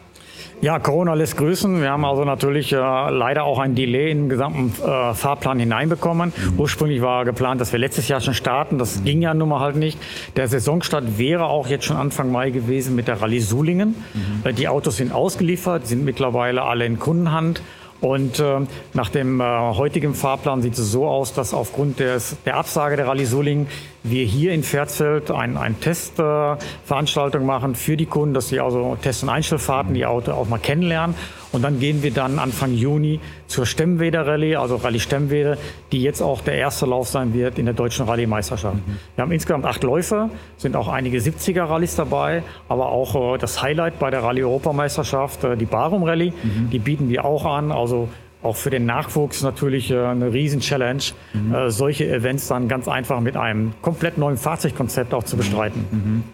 Ja, 0.60 0.80
Corona 0.80 1.14
lässt 1.14 1.36
grüßen. 1.36 1.80
Wir 1.80 1.90
haben 1.90 2.04
also 2.04 2.24
natürlich 2.24 2.72
äh, 2.72 2.76
leider 2.76 3.44
auch 3.44 3.60
ein 3.60 3.76
Delay 3.76 4.10
in 4.10 4.22
den 4.22 4.28
gesamten 4.28 4.72
äh, 4.82 5.14
Fahrplan 5.14 5.60
hineinbekommen. 5.60 6.32
Mhm. 6.36 6.58
Ursprünglich 6.58 7.00
war 7.00 7.24
geplant, 7.24 7.60
dass 7.60 7.70
wir 7.70 7.78
letztes 7.78 8.08
Jahr 8.08 8.20
schon 8.20 8.34
starten. 8.34 8.76
Das 8.76 8.98
mhm. 8.98 9.04
ging 9.04 9.22
ja 9.22 9.34
nun 9.34 9.50
mal 9.50 9.60
halt 9.60 9.76
nicht. 9.76 9.98
Der 10.34 10.48
Saisonstart 10.48 11.16
wäre 11.16 11.44
auch 11.44 11.68
jetzt 11.68 11.84
schon 11.84 11.96
Anfang 11.96 12.32
Mai 12.32 12.50
gewesen 12.50 12.96
mit 12.96 13.06
der 13.06 13.22
Rallye 13.22 13.38
Sulingen. 13.38 13.90
Mhm. 14.14 14.48
Äh, 14.48 14.52
die 14.52 14.66
Autos 14.66 14.96
sind 14.96 15.12
ausgeliefert, 15.12 15.86
sind 15.86 16.04
mittlerweile 16.04 16.62
alle 16.62 16.86
in 16.86 16.98
Kundenhand. 16.98 17.62
Und 18.00 18.40
äh, 18.40 18.60
nach 18.94 19.10
dem 19.10 19.40
äh, 19.40 19.44
heutigen 19.44 20.14
Fahrplan 20.14 20.62
sieht 20.62 20.74
es 20.74 20.90
so 20.90 21.06
aus, 21.06 21.34
dass 21.34 21.54
aufgrund 21.54 22.00
des, 22.00 22.36
der 22.44 22.56
Absage 22.56 22.96
der 22.96 23.06
Rallye 23.06 23.26
Sulingen 23.26 23.68
wir 24.02 24.25
hier 24.25 24.52
in 24.52 24.62
Verzfeld 24.62 25.31
ein, 25.31 25.57
ein 25.57 25.81
Testveranstaltung 25.81 27.43
äh, 27.43 27.45
machen 27.45 27.75
für 27.75 27.97
die 27.97 28.07
Kunden, 28.07 28.35
dass 28.35 28.49
sie 28.49 28.61
also 28.61 28.97
Test- 29.00 29.23
und 29.23 29.28
Einstellfahrten 29.28 29.95
die 29.95 30.07
Auto 30.07 30.33
auch 30.33 30.49
mal 30.49 30.59
kennenlernen. 30.59 31.14
Und 31.50 31.62
dann 31.62 31.81
gehen 31.81 32.02
wir 32.02 32.12
dann 32.12 32.38
Anfang 32.38 32.75
Juni 32.75 33.21
zur 33.47 33.64
Stemmweder 33.64 34.26
Rallye, 34.26 34.57
also 34.57 34.76
Rallye 34.76 35.00
Stemmweder, 35.00 35.57
die 35.93 36.02
jetzt 36.02 36.21
auch 36.21 36.43
der 36.43 36.55
erste 36.55 36.85
Lauf 36.85 37.09
sein 37.09 37.33
wird 37.33 37.59
in 37.59 37.64
der 37.64 37.75
deutschen 37.75 38.07
Rallye-Meisterschaft. 38.07 38.76
Mhm. 38.76 38.99
Wir 39.14 39.23
haben 39.23 39.33
insgesamt 39.33 39.64
acht 39.64 39.83
Läufe, 39.83 40.28
sind 40.59 40.76
auch 40.76 40.88
einige 40.88 41.19
70er-Rallyes 41.19 41.97
dabei, 41.97 42.43
aber 42.69 42.90
auch 42.90 43.35
äh, 43.35 43.38
das 43.38 43.62
Highlight 43.62 43.99
bei 43.99 44.11
der 44.11 44.23
Rallye-Europameisterschaft, 44.23 45.45
äh, 45.45 45.57
die 45.57 45.64
Barum 45.64 46.02
Rallye, 46.02 46.33
mhm. 46.43 46.71
die 46.71 46.78
bieten 46.78 47.09
wir 47.09 47.25
auch 47.25 47.47
an. 47.47 47.73
Also 47.73 48.09
auch 48.42 48.57
für 48.57 48.71
den 48.71 48.87
Nachwuchs 48.87 49.42
natürlich 49.42 49.90
äh, 49.90 49.99
eine 49.99 50.33
Riesen-Challenge, 50.33 51.02
mhm. 51.33 51.54
äh, 51.54 51.71
solche 51.71 52.09
Events 52.09 52.49
dann 52.49 52.68
ganz 52.68 52.88
einfach 52.88 53.21
mit 53.21 53.37
einem 53.37 53.73
komplett 53.83 54.18
neuen 54.18 54.37
Fahrzeugkonzept 54.37 55.12
auch 55.14 55.25
zu 55.25 55.37
bestreiten. 55.37 55.85
Mhm. 55.90 56.25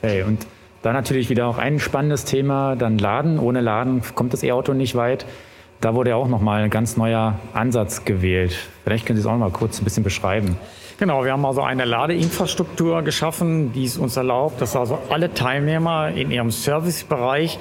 Hey, 0.00 0.22
und 0.22 0.46
da 0.82 0.92
natürlich 0.92 1.30
wieder 1.30 1.46
auch 1.46 1.58
ein 1.58 1.78
spannendes 1.78 2.24
Thema, 2.24 2.74
dann 2.74 2.98
Laden. 2.98 3.38
Ohne 3.38 3.60
Laden 3.60 4.02
kommt 4.16 4.32
das 4.32 4.42
E-Auto 4.42 4.72
nicht 4.72 4.96
weit. 4.96 5.26
Da 5.80 5.94
wurde 5.94 6.10
ja 6.10 6.16
auch 6.16 6.28
nochmal 6.28 6.62
ein 6.62 6.70
ganz 6.70 6.96
neuer 6.96 7.38
Ansatz 7.54 8.04
gewählt. 8.04 8.56
Vielleicht 8.82 9.06
können 9.06 9.16
Sie 9.16 9.20
es 9.20 9.26
auch 9.26 9.32
noch 9.32 9.38
mal 9.38 9.50
kurz 9.50 9.80
ein 9.80 9.84
bisschen 9.84 10.02
beschreiben. 10.02 10.56
Genau, 10.98 11.24
wir 11.24 11.32
haben 11.32 11.44
also 11.44 11.62
eine 11.62 11.84
Ladeinfrastruktur 11.84 13.02
geschaffen, 13.02 13.72
die 13.72 13.84
es 13.84 13.96
uns 13.96 14.16
erlaubt, 14.16 14.60
dass 14.60 14.76
also 14.76 14.98
alle 15.08 15.32
Teilnehmer 15.34 16.10
in 16.10 16.30
ihrem 16.30 16.50
Servicebereich, 16.50 17.58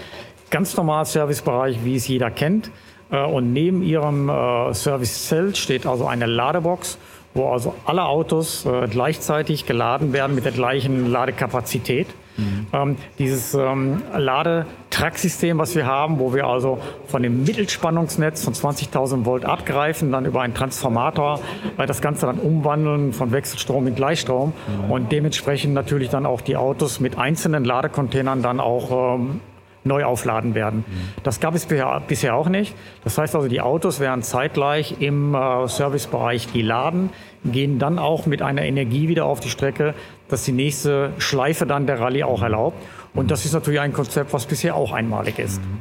ganz 0.50 0.76
normal 0.76 1.06
Servicebereich, 1.06 1.84
wie 1.84 1.96
es 1.96 2.08
jeder 2.08 2.30
kennt, 2.30 2.70
und 3.18 3.54
neben 3.54 3.84
ihrem 3.84 4.30
äh, 4.30 4.74
Servicezelt 4.74 5.58
steht 5.58 5.86
also 5.86 6.08
eine 6.08 6.26
Ladebox, 6.26 6.98
wo 7.34 7.50
also 7.50 7.76
alle 7.86 8.06
Autos 8.06 8.66
äh, 8.66 8.88
gleichzeitig 8.88 9.66
geladen 9.66 10.14
werden 10.14 10.36
mit 10.36 10.46
der 10.46 10.52
gleichen 10.52 11.12
Ladekapazität. 11.12 12.08
Mhm. 12.38 12.68
Ähm, 12.74 12.96
dieses 13.20 13.54
ähm, 13.54 14.02
Ladetracksystem, 14.16 15.58
was 15.58 15.76
wir 15.76 15.86
haben, 15.86 16.20
wo 16.20 16.34
wir 16.34 16.46
also 16.46 16.80
von 17.08 17.24
dem 17.24 17.44
Mittelspannungsnetz 17.44 18.44
von 18.44 18.54
20.000 18.54 19.26
Volt 19.26 19.46
abgreifen, 19.46 20.12
dann 20.12 20.26
über 20.26 20.42
einen 20.42 20.54
Transformator 20.54 21.42
äh, 21.78 21.86
das 21.86 22.02
Ganze 22.02 22.26
dann 22.26 22.40
umwandeln 22.40 23.14
von 23.14 23.32
Wechselstrom 23.32 23.88
in 23.88 23.96
Gleichstrom 23.96 24.54
mhm. 24.86 24.92
und 24.92 25.12
dementsprechend 25.12 25.74
natürlich 25.74 26.10
dann 26.10 26.26
auch 26.26 26.42
die 26.42 26.56
Autos 26.56 27.00
mit 27.00 27.18
einzelnen 27.18 27.66
Ladecontainern 27.66 28.42
dann 28.42 28.60
auch 28.60 29.16
ähm, 29.16 29.42
neu 29.84 30.04
aufladen 30.04 30.54
werden. 30.54 30.86
Mhm. 30.88 31.22
Das 31.24 31.40
gab 31.40 31.56
es 31.56 31.66
bisher 31.66 32.36
auch 32.36 32.50
nicht. 32.50 32.76
Das 33.04 33.18
heißt 33.18 33.36
also, 33.36 33.48
die 33.48 33.62
Autos 33.62 34.00
werden 34.00 34.22
zeitgleich 34.22 34.98
im 35.00 35.34
äh, 35.34 35.68
Servicebereich 35.68 36.54
geladen, 36.54 37.10
gehen 37.44 37.80
dann 37.80 37.98
auch 37.98 38.26
mit 38.26 38.42
einer 38.42 38.62
Energie 38.64 39.08
wieder 39.08 39.26
auf 39.26 39.40
die 39.40 39.50
Strecke, 39.50 39.94
dass 40.30 40.44
die 40.44 40.52
nächste 40.52 41.12
Schleife 41.18 41.66
dann 41.66 41.88
der 41.88 42.00
Rallye 42.00 42.24
auch 42.24 42.42
erlaubt. 42.42 42.78
Und 43.14 43.32
das 43.32 43.46
ist 43.46 43.54
natürlich 43.54 43.80
ein 43.80 43.94
Konzept, 43.94 44.34
was 44.34 44.46
bisher 44.46 44.76
auch 44.76 44.94
einmalig 44.94 45.40
ist. 45.40 45.62
Mhm. 45.62 45.80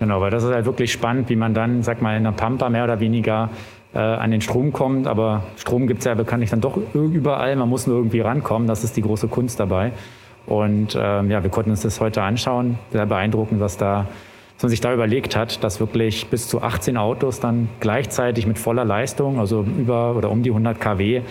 Genau, 0.00 0.20
weil 0.20 0.30
das 0.30 0.42
ist 0.42 0.50
halt 0.50 0.66
wirklich 0.66 0.90
spannend, 0.90 1.28
wie 1.28 1.36
man 1.36 1.54
dann, 1.54 1.84
sag 1.84 2.02
mal, 2.02 2.16
in 2.16 2.24
der 2.24 2.32
Pampa 2.32 2.68
mehr 2.68 2.82
oder 2.82 2.98
weniger 2.98 3.50
äh, 3.94 3.98
an 3.98 4.32
den 4.32 4.40
Strom 4.40 4.72
kommt. 4.72 5.06
Aber 5.06 5.44
Strom 5.56 5.86
gibt 5.86 6.00
es 6.00 6.06
ja 6.06 6.14
bekanntlich 6.14 6.50
dann 6.50 6.60
doch 6.60 6.76
überall. 6.92 7.54
Man 7.54 7.68
muss 7.68 7.86
nur 7.86 7.98
irgendwie 7.98 8.20
rankommen. 8.20 8.66
Das 8.66 8.82
ist 8.82 8.96
die 8.96 9.02
große 9.02 9.28
Kunst 9.28 9.60
dabei. 9.60 9.92
Und 10.46 10.98
ähm, 11.00 11.30
ja, 11.30 11.42
wir 11.42 11.50
konnten 11.50 11.70
uns 11.70 11.82
das 11.82 12.00
heute 12.00 12.22
anschauen. 12.22 12.78
Sehr 12.90 13.06
beeindruckend, 13.06 13.60
was 13.60 13.76
da 13.76 14.06
was 14.62 14.66
man 14.66 14.70
sich 14.70 14.80
da 14.80 14.94
überlegt 14.94 15.34
hat, 15.34 15.64
dass 15.64 15.80
wirklich 15.80 16.28
bis 16.28 16.46
zu 16.46 16.62
18 16.62 16.96
Autos 16.96 17.40
dann 17.40 17.68
gleichzeitig 17.80 18.46
mit 18.46 18.60
voller 18.60 18.84
Leistung, 18.84 19.40
also 19.40 19.62
über 19.62 20.14
oder 20.14 20.30
um 20.30 20.44
die 20.44 20.50
100 20.50 20.80
kW, 20.80 21.22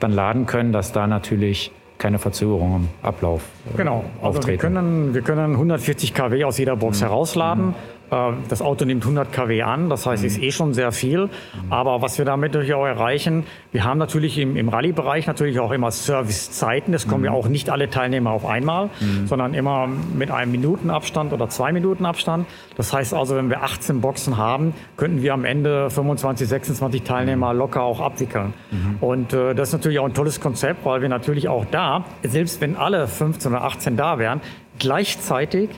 dann 0.00 0.12
laden 0.12 0.44
können, 0.44 0.70
dass 0.70 0.92
da 0.92 1.06
natürlich 1.06 1.72
keine 1.96 2.18
Verzögerung 2.18 2.76
im 2.76 2.88
Ablauf 3.02 3.42
äh, 3.72 3.78
genau. 3.78 4.04
Also 4.20 4.38
auftreten. 4.38 4.48
Wir 4.50 4.58
können, 4.58 5.14
wir 5.14 5.22
können 5.22 5.52
140 5.52 6.12
kW 6.12 6.44
aus 6.44 6.58
jeder 6.58 6.76
Box 6.76 7.00
mhm. 7.00 7.04
herausladen. 7.06 7.74
Mhm. 8.14 8.34
Äh, 8.34 8.48
das 8.48 8.62
Auto 8.62 8.84
nimmt 8.84 9.02
100 9.02 9.32
kW 9.32 9.62
an, 9.62 9.88
das 9.88 10.06
heißt, 10.06 10.24
ist 10.24 10.38
mhm. 10.38 10.44
eh 10.44 10.50
schon 10.52 10.74
sehr 10.74 10.92
viel. 10.92 11.28
Aber 11.70 12.02
was 12.02 12.18
wir 12.18 12.24
damit 12.24 12.52
natürlich 12.52 12.74
auch 12.74 12.86
erreichen, 12.86 13.44
wir 13.72 13.84
haben 13.84 13.98
natürlich 13.98 14.38
im, 14.38 14.56
im 14.56 14.68
Rallye-Bereich 14.68 15.26
natürlich 15.26 15.58
auch 15.60 15.72
immer 15.72 15.90
Servicezeiten. 15.90 16.94
Es 16.94 17.08
kommen 17.08 17.24
ja 17.24 17.32
auch 17.32 17.48
nicht 17.48 17.70
alle 17.70 17.90
Teilnehmer 17.90 18.30
auf 18.30 18.46
einmal, 18.46 18.90
sondern 19.26 19.54
immer 19.54 19.88
mit 20.14 20.30
einem 20.30 20.52
Minutenabstand 20.52 21.32
oder 21.32 21.48
zwei 21.48 21.72
Minuten 21.72 22.06
Abstand. 22.06 22.46
Das 22.76 22.92
heißt 22.92 23.14
also, 23.14 23.36
wenn 23.36 23.50
wir 23.50 23.62
18 23.62 24.00
Boxen 24.00 24.36
haben, 24.36 24.74
könnten 24.96 25.22
wir 25.22 25.34
am 25.34 25.44
Ende 25.44 25.90
25, 25.90 26.48
26 26.48 27.02
Teilnehmer 27.02 27.54
locker 27.54 27.82
auch 27.82 28.00
abwickeln. 28.00 28.54
Und 29.00 29.32
äh, 29.32 29.54
das 29.54 29.68
ist 29.68 29.74
natürlich 29.74 29.98
auch 29.98 30.06
ein 30.06 30.14
tolles 30.14 30.40
Konzept, 30.40 30.84
weil 30.84 31.02
wir 31.02 31.08
natürlich 31.08 31.48
auch 31.48 31.64
da, 31.70 32.04
selbst 32.22 32.60
wenn 32.60 32.76
alle 32.76 33.06
15 33.06 33.52
oder 33.52 33.64
18 33.64 33.96
da 33.96 34.18
wären, 34.18 34.40
gleichzeitig 34.78 35.70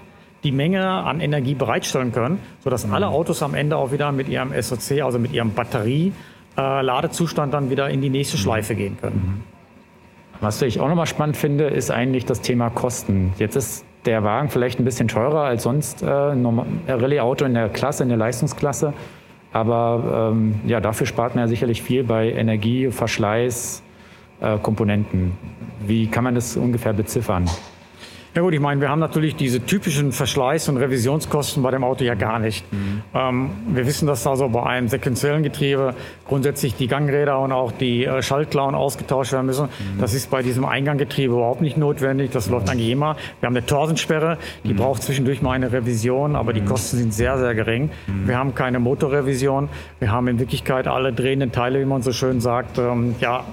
die 0.47 0.53
Menge 0.53 0.87
an 0.89 1.21
Energie 1.21 1.55
bereitstellen 1.55 2.13
können, 2.13 2.39
sodass 2.63 2.87
mhm. 2.87 2.95
alle 2.95 3.09
Autos 3.09 3.43
am 3.43 3.55
Ende 3.55 3.77
auch 3.77 3.91
wieder 3.91 4.13
mit 4.13 4.29
ihrem 4.29 4.53
SOC, 4.59 5.03
also 5.03 5.19
mit 5.19 5.33
ihrem 5.33 5.51
Batterie-Ladezustand 5.55 7.53
dann 7.53 7.69
wieder 7.69 7.91
in 7.91 8.01
die 8.01 8.11
nächste 8.11 8.37
mhm. 8.37 8.41
Schleife 8.41 8.77
gehen 8.77 8.97
können. 9.01 9.43
Mhm. 9.43 9.43
Was 10.41 10.63
ich 10.63 10.79
auch 10.79 10.89
nochmal 10.89 11.07
spannend 11.07 11.37
finde, 11.37 11.65
ist 11.65 11.91
eigentlich 11.91 12.27
das 12.27 12.43
Thema 12.43 12.71
Kosten. 12.71 13.33
Jetzt 13.39 13.57
ist 13.57 13.85
der 14.05 14.23
Wagen 14.23 14.51
vielleicht 14.51 14.79
ein 14.79 14.85
bisschen 14.85 15.09
teurer 15.09 15.43
als 15.43 15.65
sonst 15.65 16.05
äh, 16.05 16.07
ein 16.07 16.47
Rallye-Auto 16.87 17.45
in 17.45 17.55
der 17.55 17.69
Klasse, 17.69 18.05
in 18.05 18.09
der 18.09 18.19
Leistungsklasse. 18.19 18.93
Aber 19.53 20.31
ähm, 20.33 20.61
ja, 20.67 20.81
dafür 20.81 21.09
spart 21.09 21.35
man 21.35 21.43
ja 21.43 21.49
sicherlich 21.49 21.83
viel 21.83 22.05
bei 22.05 22.31
Energie, 22.31 22.93
Verschleiß, 22.93 23.83
äh, 24.41 24.59
Komponenten. 24.59 25.33
Wie 25.85 26.07
kann 26.07 26.23
man 26.23 26.37
das 26.37 26.57
ungefähr 26.57 26.93
beziffern? 26.93 27.47
Ja 28.37 28.43
gut, 28.43 28.53
ich 28.53 28.61
meine, 28.61 28.83
wir 28.83 28.91
haben 28.91 28.99
natürlich 28.99 29.35
diese 29.35 29.65
typischen 29.65 30.13
Verschleiß- 30.13 30.69
und 30.69 30.77
Revisionskosten 30.77 31.63
bei 31.63 31.71
dem 31.71 31.83
Auto 31.83 32.05
ja 32.05 32.13
gar 32.13 32.39
nicht. 32.39 32.71
Mhm. 32.71 33.03
Ähm, 33.15 33.51
wir 33.69 33.87
wissen, 33.87 34.07
dass 34.07 34.27
also 34.27 34.51
bei 34.51 34.63
einem 34.63 34.89
sequenziellen 34.89 35.43
Getriebe 35.43 35.95
grundsätzlich 36.29 36.75
die 36.75 36.87
Gangräder 36.87 37.41
und 37.41 37.53
auch 37.53 37.73
die 37.73 38.05
äh, 38.05 38.21
Schaltklauen 38.21 38.75
ausgetauscht 38.75 39.33
werden 39.33 39.47
müssen. 39.47 39.69
Mhm. 39.69 40.01
Das 40.03 40.13
ist 40.13 40.31
bei 40.31 40.43
diesem 40.43 40.67
Einganggetriebe 40.67 41.33
überhaupt 41.33 41.63
nicht 41.63 41.79
notwendig. 41.79 42.31
Das 42.31 42.51
läuft 42.51 42.69
eigentlich 42.69 42.91
immer. 42.91 43.17
Wir 43.41 43.47
haben 43.47 43.57
eine 43.57 43.65
Torsensperre, 43.65 44.37
die 44.65 44.75
mhm. 44.75 44.77
braucht 44.77 45.03
zwischendurch 45.03 45.41
mal 45.41 45.53
eine 45.53 45.73
Revision, 45.73 46.37
aber 46.37 46.53
die 46.53 46.61
mhm. 46.61 46.67
Kosten 46.67 46.99
sind 46.99 47.15
sehr, 47.15 47.39
sehr 47.39 47.55
gering. 47.55 47.89
Mhm. 48.07 48.29
Wir 48.29 48.37
haben 48.37 48.55
keine 48.55 48.81
Motorrevision. 48.81 49.71
Wir 49.99 50.13
haben 50.13 50.29
in 50.29 50.39
Wirklichkeit 50.39 50.89
alle 50.89 51.15
drehenden 51.15 51.53
Teile, 51.53 51.81
wie 51.81 51.87
man 51.87 52.03
so 52.03 52.13
schön 52.13 52.43
sagt, 52.43 52.77
ähm, 52.77 53.15
ja, 53.19 53.45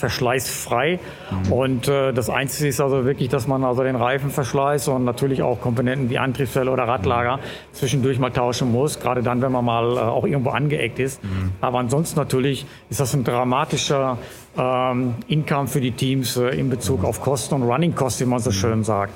verschleißfrei. 0.00 0.98
Mhm. 1.30 1.52
Und 1.52 1.88
äh, 1.88 2.12
das 2.12 2.28
Einzige 2.28 2.68
ist 2.68 2.80
also 2.80 3.04
wirklich, 3.04 3.28
dass 3.28 3.46
man 3.46 3.62
also 3.62 3.82
den 3.84 3.96
Reifenverschleiß 3.96 4.88
und 4.88 5.04
natürlich 5.04 5.42
auch 5.42 5.60
Komponenten 5.60 6.10
wie 6.10 6.18
Antriebsfälle 6.18 6.70
oder 6.70 6.88
Radlager 6.88 7.36
mhm. 7.36 7.40
zwischendurch 7.72 8.18
mal 8.18 8.30
tauschen 8.30 8.72
muss, 8.72 8.98
gerade 8.98 9.22
dann, 9.22 9.40
wenn 9.42 9.52
man 9.52 9.64
mal 9.64 9.96
äh, 9.96 10.00
auch 10.00 10.26
irgendwo 10.26 10.50
angeeckt 10.50 10.98
ist. 10.98 11.22
Mhm. 11.22 11.52
Aber 11.60 11.78
ansonsten 11.78 12.18
natürlich 12.18 12.66
ist 12.88 12.98
das 12.98 13.14
ein 13.14 13.22
dramatischer 13.22 14.18
ähm, 14.60 15.14
Income 15.26 15.68
für 15.68 15.80
die 15.80 15.92
Teams 15.92 16.36
äh, 16.36 16.50
in 16.50 16.68
Bezug 16.68 17.02
auf 17.04 17.22
Kosten 17.22 17.54
und 17.54 17.62
Running 17.62 17.94
Costs, 17.94 18.20
wie 18.20 18.26
man 18.26 18.40
so 18.40 18.50
schön 18.50 18.84
sagt. 18.84 19.14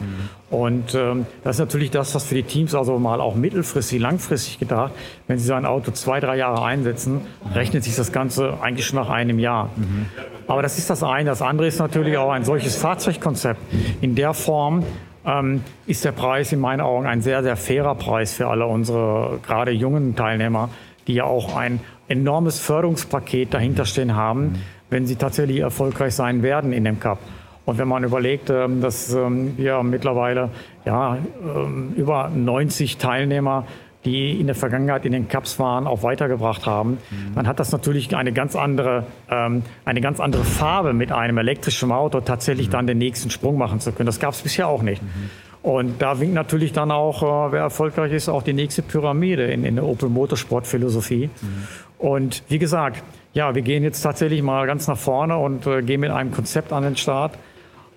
Und 0.51 0.95
ähm, 0.95 1.27
das 1.43 1.57
ist 1.57 1.61
natürlich 1.61 1.91
das, 1.91 2.15
was 2.15 2.25
für 2.25 2.35
die 2.35 2.45
Teams 2.45 2.75
also 2.75 2.99
mal 2.99 3.21
auch 3.21 3.35
mittelfristig, 3.35 4.01
langfristig 4.01 4.59
gedacht, 4.59 4.93
wenn 5.27 5.39
sie 5.39 5.45
so 5.45 5.55
ein 5.55 5.67
Auto 5.67 5.91
zwei, 5.91 6.21
drei 6.21 6.37
Jahre 6.37 6.65
einsetzen, 6.65 7.21
rechnet 7.55 7.85
sich 7.85 7.95
das 7.95 8.11
Ganze 8.11 8.59
eigentlich 8.63 8.87
schon 8.87 8.99
nach 8.99 9.11
einem 9.11 9.39
Jahr. 9.39 9.71
Mhm. 9.77 10.07
Aber 10.47 10.63
das 10.63 10.79
ist 10.79 10.89
das 10.89 11.03
eine. 11.03 11.31
Das 11.31 11.43
andere 11.43 11.67
ist 11.67 11.79
natürlich 11.79 12.17
auch 12.17 12.31
ein 12.31 12.45
solches 12.45 12.77
Fahrzeugkonzept 12.77 13.61
in 14.01 14.15
der 14.15 14.33
Form, 14.33 14.85
ähm, 15.27 15.63
ist 15.87 16.05
der 16.05 16.13
Preis 16.13 16.53
in 16.53 16.61
meinen 16.61 16.81
Augen 16.81 17.07
ein 17.07 17.21
sehr, 17.21 17.43
sehr 17.43 17.57
fairer 17.57 17.97
Preis 17.97 18.33
für 18.33 18.47
alle 18.49 18.67
unsere 18.67 19.41
gerade 19.47 19.73
jungen 19.73 20.17
Teilnehmer, 20.17 20.71
die 21.07 21.15
ja 21.15 21.25
auch 21.25 21.55
ein 21.55 21.81
enormes 22.09 22.61
Förderungspaket 22.61 23.53
dahinterstehen 23.53 24.15
haben 24.15 24.63
wenn 24.95 25.07
sie 25.07 25.17
tatsächlich 25.17 25.59
erfolgreich 25.59 26.15
sein 26.15 26.45
werden 26.45 26.73
in 26.73 26.85
dem 26.85 27.01
Cup. 27.01 27.19
Und 27.65 27.79
wenn 27.79 27.89
man 27.89 28.05
überlegt, 28.05 28.49
ähm, 28.49 28.81
dass 28.81 29.13
ähm, 29.13 29.55
wir 29.57 29.83
mittlerweile 29.83 30.51
ja, 30.85 31.19
ähm, 31.43 31.95
über 31.97 32.31
90 32.33 32.97
Teilnehmer, 32.99 33.67
die 34.05 34.39
in 34.39 34.47
der 34.47 34.55
Vergangenheit 34.55 35.05
in 35.05 35.11
den 35.11 35.27
Cups 35.27 35.59
waren, 35.59 35.89
auch 35.89 36.05
weitergebracht 36.05 36.65
haben, 36.65 36.99
mhm. 37.11 37.35
dann 37.35 37.49
hat 37.49 37.59
das 37.59 37.73
natürlich 37.73 38.15
eine 38.15 38.35
ganz 38.35 38.55
andere, 38.55 39.07
eine 39.27 40.01
ganz 40.03 40.21
andere 40.21 40.45
Farbe 40.45 40.93
mit 40.93 41.11
einem 41.11 41.39
elektrischen 41.39 41.91
Auto 41.91 42.21
tatsächlich 42.21 42.67
mhm. 42.67 42.73
dann 42.73 42.87
den 42.87 42.99
nächsten 42.99 43.31
Sprung 43.31 43.57
machen 43.57 43.81
zu 43.81 43.93
können. 43.93 44.05
Das 44.07 44.21
gab 44.21 44.35
es 44.35 44.43
bisher 44.43 44.69
auch 44.69 44.83
nicht. 44.83 45.03
Mhm. 45.03 45.31
Und 45.63 46.03
da 46.03 46.21
winkt 46.21 46.35
natürlich 46.35 46.75
dann 46.75 46.91
auch, 46.91 47.23
äh, 47.23 47.53
wer 47.53 47.63
erfolgreich 47.63 48.13
ist, 48.13 48.29
auch 48.29 48.43
die 48.43 48.53
nächste 48.53 48.83
Pyramide 48.83 49.45
in, 49.45 49.65
in 49.65 49.77
der 49.77 49.87
Opel 49.87 50.11
Motorsport 50.11 50.67
Philosophie. 50.67 51.31
Mhm. 51.41 52.07
Und 52.07 52.43
wie 52.49 52.59
gesagt, 52.59 53.03
ja, 53.35 53.55
wir 53.55 53.63
gehen 53.63 53.83
jetzt 53.83 54.01
tatsächlich 54.01 54.43
mal 54.43 54.67
ganz 54.67 54.87
nach 54.87 54.97
vorne 54.97 55.37
und 55.37 55.67
äh, 55.67 55.83
gehen 55.83 56.01
mit 56.01 56.11
einem 56.11 56.31
Konzept 56.31 56.73
an 56.73 56.85
den 56.85 56.97
Start, 56.97 57.37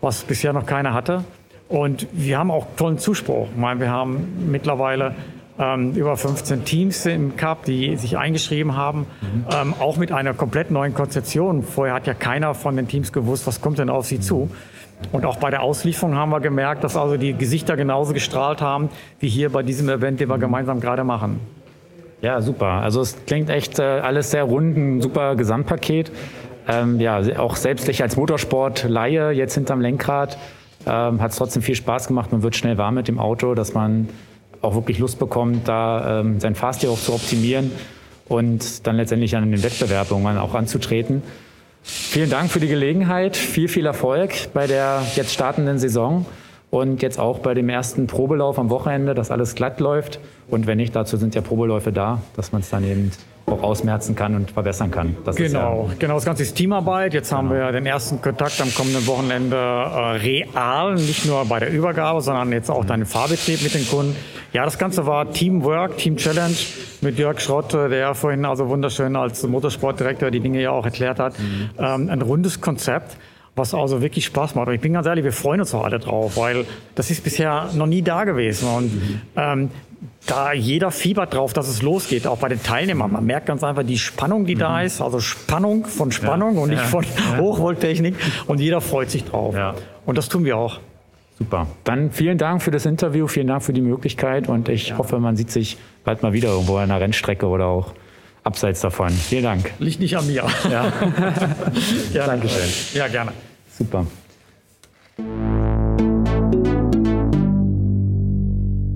was 0.01 0.24
bisher 0.24 0.51
noch 0.51 0.65
keiner 0.65 0.94
hatte. 0.94 1.24
Und 1.70 2.08
wir 2.12 2.39
haben 2.39 2.50
auch 2.50 2.65
tollen 2.75 2.98
Zuspruch. 2.98 3.48
Ich 3.51 3.58
meine, 3.58 3.79
wir 3.79 3.91
haben 3.91 4.50
mittlerweile 4.51 5.13
ähm, 5.60 5.94
über 5.94 6.17
15 6.17 6.65
Teams 6.65 7.06
im 7.06 7.36
Cup, 7.36 7.65
die 7.65 7.98
sich 7.98 8.17
eingeschrieben 8.17 8.75
haben, 8.75 9.06
mhm. 9.22 9.46
ähm, 9.53 9.74
auch 9.79 9.98
mit 9.98 10.12
einer 10.12 10.34
komplett 10.34 10.72
neuen 10.72 10.96
Konzeption. 10.96 11.62
Vorher 11.62 11.94
hat 11.94 12.08
ja 12.08 12.15
keiner 12.15 12.56
von 12.56 12.75
den 12.75 12.88
Teams 12.88 13.12
gewusst, 13.12 13.46
was 13.46 13.62
kommt 13.62 13.77
denn 13.77 13.89
auf 13.89 14.08
sie 14.08 14.20
zu. 14.20 14.50
Und 15.12 15.25
auch 15.25 15.38
bei 15.38 15.51
der 15.51 15.62
Auslieferung 15.62 16.15
haben 16.15 16.32
wir 16.32 16.39
gemerkt, 16.39 16.84
dass 16.84 16.98
also 16.98 17.17
die 17.17 17.34
Gesichter 17.34 17.77
genauso 17.77 18.13
gestrahlt 18.13 18.62
haben, 18.62 18.89
wie 19.20 19.29
hier 19.29 19.51
bei 19.51 19.62
diesem 19.62 19.88
Event, 19.89 20.20
den 20.20 20.29
wir 20.29 20.39
gemeinsam 20.39 20.79
gerade 20.79 21.03
machen. 21.03 21.39
Ja, 22.21 22.41
super. 22.41 22.67
Also 22.67 23.01
es 23.01 23.15
klingt 23.25 23.50
echt 23.50 23.79
äh, 23.79 23.83
alles 23.83 24.31
sehr 24.31 24.43
rund, 24.43 24.75
ein 24.75 25.01
super 25.01 25.36
Gesamtpaket. 25.36 26.12
Ähm, 26.67 27.00
ja, 27.00 27.21
auch 27.38 27.55
selbst 27.55 27.88
ich 27.88 28.01
als 28.01 28.17
Motorsport-Laie 28.17 29.31
jetzt 29.31 29.53
hinterm 29.53 29.81
Lenkrad 29.81 30.38
ähm, 30.86 31.21
hat 31.21 31.31
es 31.31 31.38
trotzdem 31.38 31.62
viel 31.62 31.75
Spaß 31.75 32.07
gemacht. 32.07 32.31
Man 32.31 32.43
wird 32.43 32.55
schnell 32.55 32.77
warm 32.77 32.95
mit 32.95 33.07
dem 33.07 33.19
Auto, 33.19 33.53
dass 33.53 33.74
man 33.74 34.09
auch 34.62 34.75
wirklich 34.75 35.00
Lust 35.00 35.19
bekommt, 35.19 35.67
da 35.67 36.21
ähm, 36.21 36.39
sein 36.39 36.55
Fahrstil 36.55 36.89
auch 36.89 37.00
zu 37.00 37.13
optimieren. 37.13 37.71
und 38.27 38.86
dann 38.86 38.97
letztendlich 38.97 39.36
an 39.36 39.50
den 39.50 39.63
Wettbewerb 39.63 40.12
irgendwann 40.12 40.38
auch 40.38 40.53
anzutreten. 40.53 41.21
Vielen 41.83 42.29
Dank 42.29 42.51
für 42.51 42.59
die 42.59 42.67
Gelegenheit. 42.67 43.38
Viel, 43.38 43.69
viel 43.69 43.86
Erfolg 43.86 44.53
bei 44.53 44.67
der 44.67 45.01
jetzt 45.15 45.33
startenden 45.33 45.77
Saison 45.77 46.25
und 46.69 47.01
jetzt 47.01 47.19
auch 47.19 47.39
bei 47.39 47.53
dem 47.53 47.69
ersten 47.69 48.07
Probelauf 48.07 48.59
am 48.59 48.69
Wochenende, 48.69 49.13
dass 49.13 49.31
alles 49.31 49.55
glatt 49.55 49.79
läuft. 49.79 50.19
Und 50.50 50.67
wenn 50.67 50.77
nicht, 50.77 50.95
dazu 50.95 51.17
sind 51.17 51.36
ja 51.36 51.41
Probeläufe 51.41 51.91
da, 51.91 52.21
dass 52.36 52.51
man 52.51 52.62
es 52.62 52.69
dann 52.69 52.83
eben 52.83 53.12
auch 53.45 53.63
ausmerzen 53.63 54.15
kann 54.15 54.36
und 54.36 54.51
verbessern 54.51 54.91
kann. 54.91 55.15
Das 55.24 55.38
genau, 55.38 55.88
ja 55.88 55.95
genau. 56.00 56.15
Das 56.15 56.25
Ganze 56.25 56.43
ist 56.43 56.55
Teamarbeit. 56.55 57.13
Jetzt 57.13 57.31
haben 57.31 57.47
genau. 57.47 57.65
wir 57.65 57.71
den 57.71 57.86
ersten 57.86 58.21
Kontakt 58.21 58.59
am 58.59 58.74
kommenden 58.74 59.07
Wochenende 59.07 59.55
äh, 59.55 60.17
real, 60.17 60.95
nicht 60.95 61.25
nur 61.25 61.45
bei 61.45 61.59
der 61.59 61.71
Übergabe, 61.71 62.19
sondern 62.19 62.51
jetzt 62.51 62.69
auch 62.69 62.83
dann 62.83 63.01
im 63.01 63.07
Fahrbetrieb 63.07 63.62
mit 63.62 63.74
den 63.74 63.88
Kunden. 63.88 64.15
Ja, 64.51 64.65
das 64.65 64.77
Ganze 64.77 65.05
war 65.05 65.31
Teamwork, 65.31 65.97
Team 65.97 66.17
Challenge 66.17 66.55
mit 67.00 67.17
Jörg 67.17 67.39
Schrott, 67.39 67.74
der 67.74 68.13
vorhin 68.15 68.43
also 68.43 68.67
wunderschön 68.67 69.15
als 69.15 69.43
Motorsportdirektor 69.47 70.29
die 70.29 70.41
Dinge 70.41 70.62
ja 70.62 70.71
auch 70.71 70.86
erklärt 70.86 71.19
hat. 71.19 71.39
Mhm. 71.39 71.69
Ähm, 71.77 72.09
ein 72.09 72.21
rundes 72.21 72.59
Konzept 72.59 73.17
was 73.57 73.73
also 73.73 74.01
wirklich 74.01 74.25
Spaß 74.25 74.55
macht. 74.55 74.67
Und 74.67 74.75
ich 74.75 74.81
bin 74.81 74.93
ganz 74.93 75.07
ehrlich, 75.07 75.23
wir 75.23 75.33
freuen 75.33 75.59
uns 75.59 75.73
auch 75.73 75.83
alle 75.83 75.99
drauf, 75.99 76.37
weil 76.37 76.65
das 76.95 77.09
ist 77.11 77.23
bisher 77.23 77.69
noch 77.73 77.87
nie 77.87 78.01
da 78.01 78.23
gewesen. 78.23 78.67
Und 78.69 78.95
mhm. 78.95 79.21
ähm, 79.35 79.69
da 80.25 80.53
jeder 80.53 80.91
fiebert 80.91 81.33
drauf, 81.33 81.53
dass 81.53 81.67
es 81.67 81.81
losgeht, 81.81 82.27
auch 82.27 82.37
bei 82.37 82.49
den 82.49 82.61
Teilnehmern. 82.61 83.11
Man 83.11 83.25
merkt 83.25 83.47
ganz 83.47 83.63
einfach 83.63 83.83
die 83.83 83.97
Spannung, 83.97 84.45
die 84.45 84.55
mhm. 84.55 84.59
da 84.59 84.81
ist, 84.81 85.01
also 85.01 85.19
Spannung 85.19 85.85
von 85.85 86.11
Spannung 86.11 86.55
ja. 86.55 86.61
und 86.61 86.69
nicht 86.69 86.81
ja. 86.81 86.87
von 86.87 87.03
ja. 87.03 87.37
Hochvolttechnik. 87.39 88.15
Und 88.45 88.59
jeder 88.59 88.81
freut 88.81 89.09
sich 89.09 89.25
drauf. 89.25 89.55
Und 90.05 90.17
das 90.17 90.29
tun 90.29 90.45
wir 90.45 90.57
auch. 90.57 90.79
Super. 91.37 91.67
Dann 91.83 92.11
vielen 92.11 92.37
Dank 92.37 92.63
für 92.63 92.71
das 92.71 92.85
Interview, 92.85 93.27
vielen 93.27 93.47
Dank 93.47 93.61
für 93.61 93.73
die 93.73 93.81
Möglichkeit 93.81 94.49
und 94.49 94.69
ich 94.69 94.97
hoffe, 94.97 95.19
man 95.19 95.37
sieht 95.37 95.51
sich 95.51 95.77
bald 96.03 96.23
mal 96.23 96.33
wieder 96.33 96.49
irgendwo 96.49 96.77
an 96.77 96.89
einer 96.89 96.99
Rennstrecke 96.99 97.45
oder 97.45 97.67
auch 97.67 97.93
abseits 98.43 98.81
davon. 98.81 99.09
Vielen 99.09 99.43
Dank. 99.43 99.71
Liegt 99.77 99.99
nicht 99.99 100.17
an 100.17 100.25
mir. 100.25 100.45
Ja. 100.71 100.91
Dankeschön. 102.25 102.69
Ja, 102.95 103.07
gerne. 103.07 103.33
Super. 103.77 104.07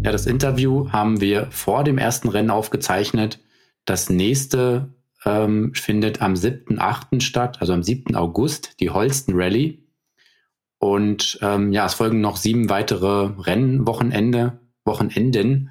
Ja, 0.04 0.12
das 0.12 0.26
Interview 0.26 0.90
haben 0.90 1.22
wir 1.22 1.48
vor 1.52 1.84
dem 1.84 2.00
ersten 2.00 2.30
Rennen 2.30 2.50
aufgezeichnet. 2.50 3.40
Das 3.86 4.10
nächste 4.10 4.94
ähm, 5.24 5.74
findet 5.76 6.22
am 6.22 6.34
7.8. 6.34 7.22
statt, 7.22 7.58
also 7.62 7.74
am 7.74 7.84
7. 7.84 8.16
August, 8.16 8.80
die 8.80 8.90
Holsten 8.90 9.34
Rally. 9.36 9.88
Und 10.80 11.38
ähm, 11.44 11.72
ja, 11.72 11.86
es 11.86 11.94
folgen 11.94 12.22
noch 12.22 12.38
sieben 12.38 12.70
weitere 12.70 13.30
Rennwochenende, 13.40 14.60
Wochenenden. 14.84 15.70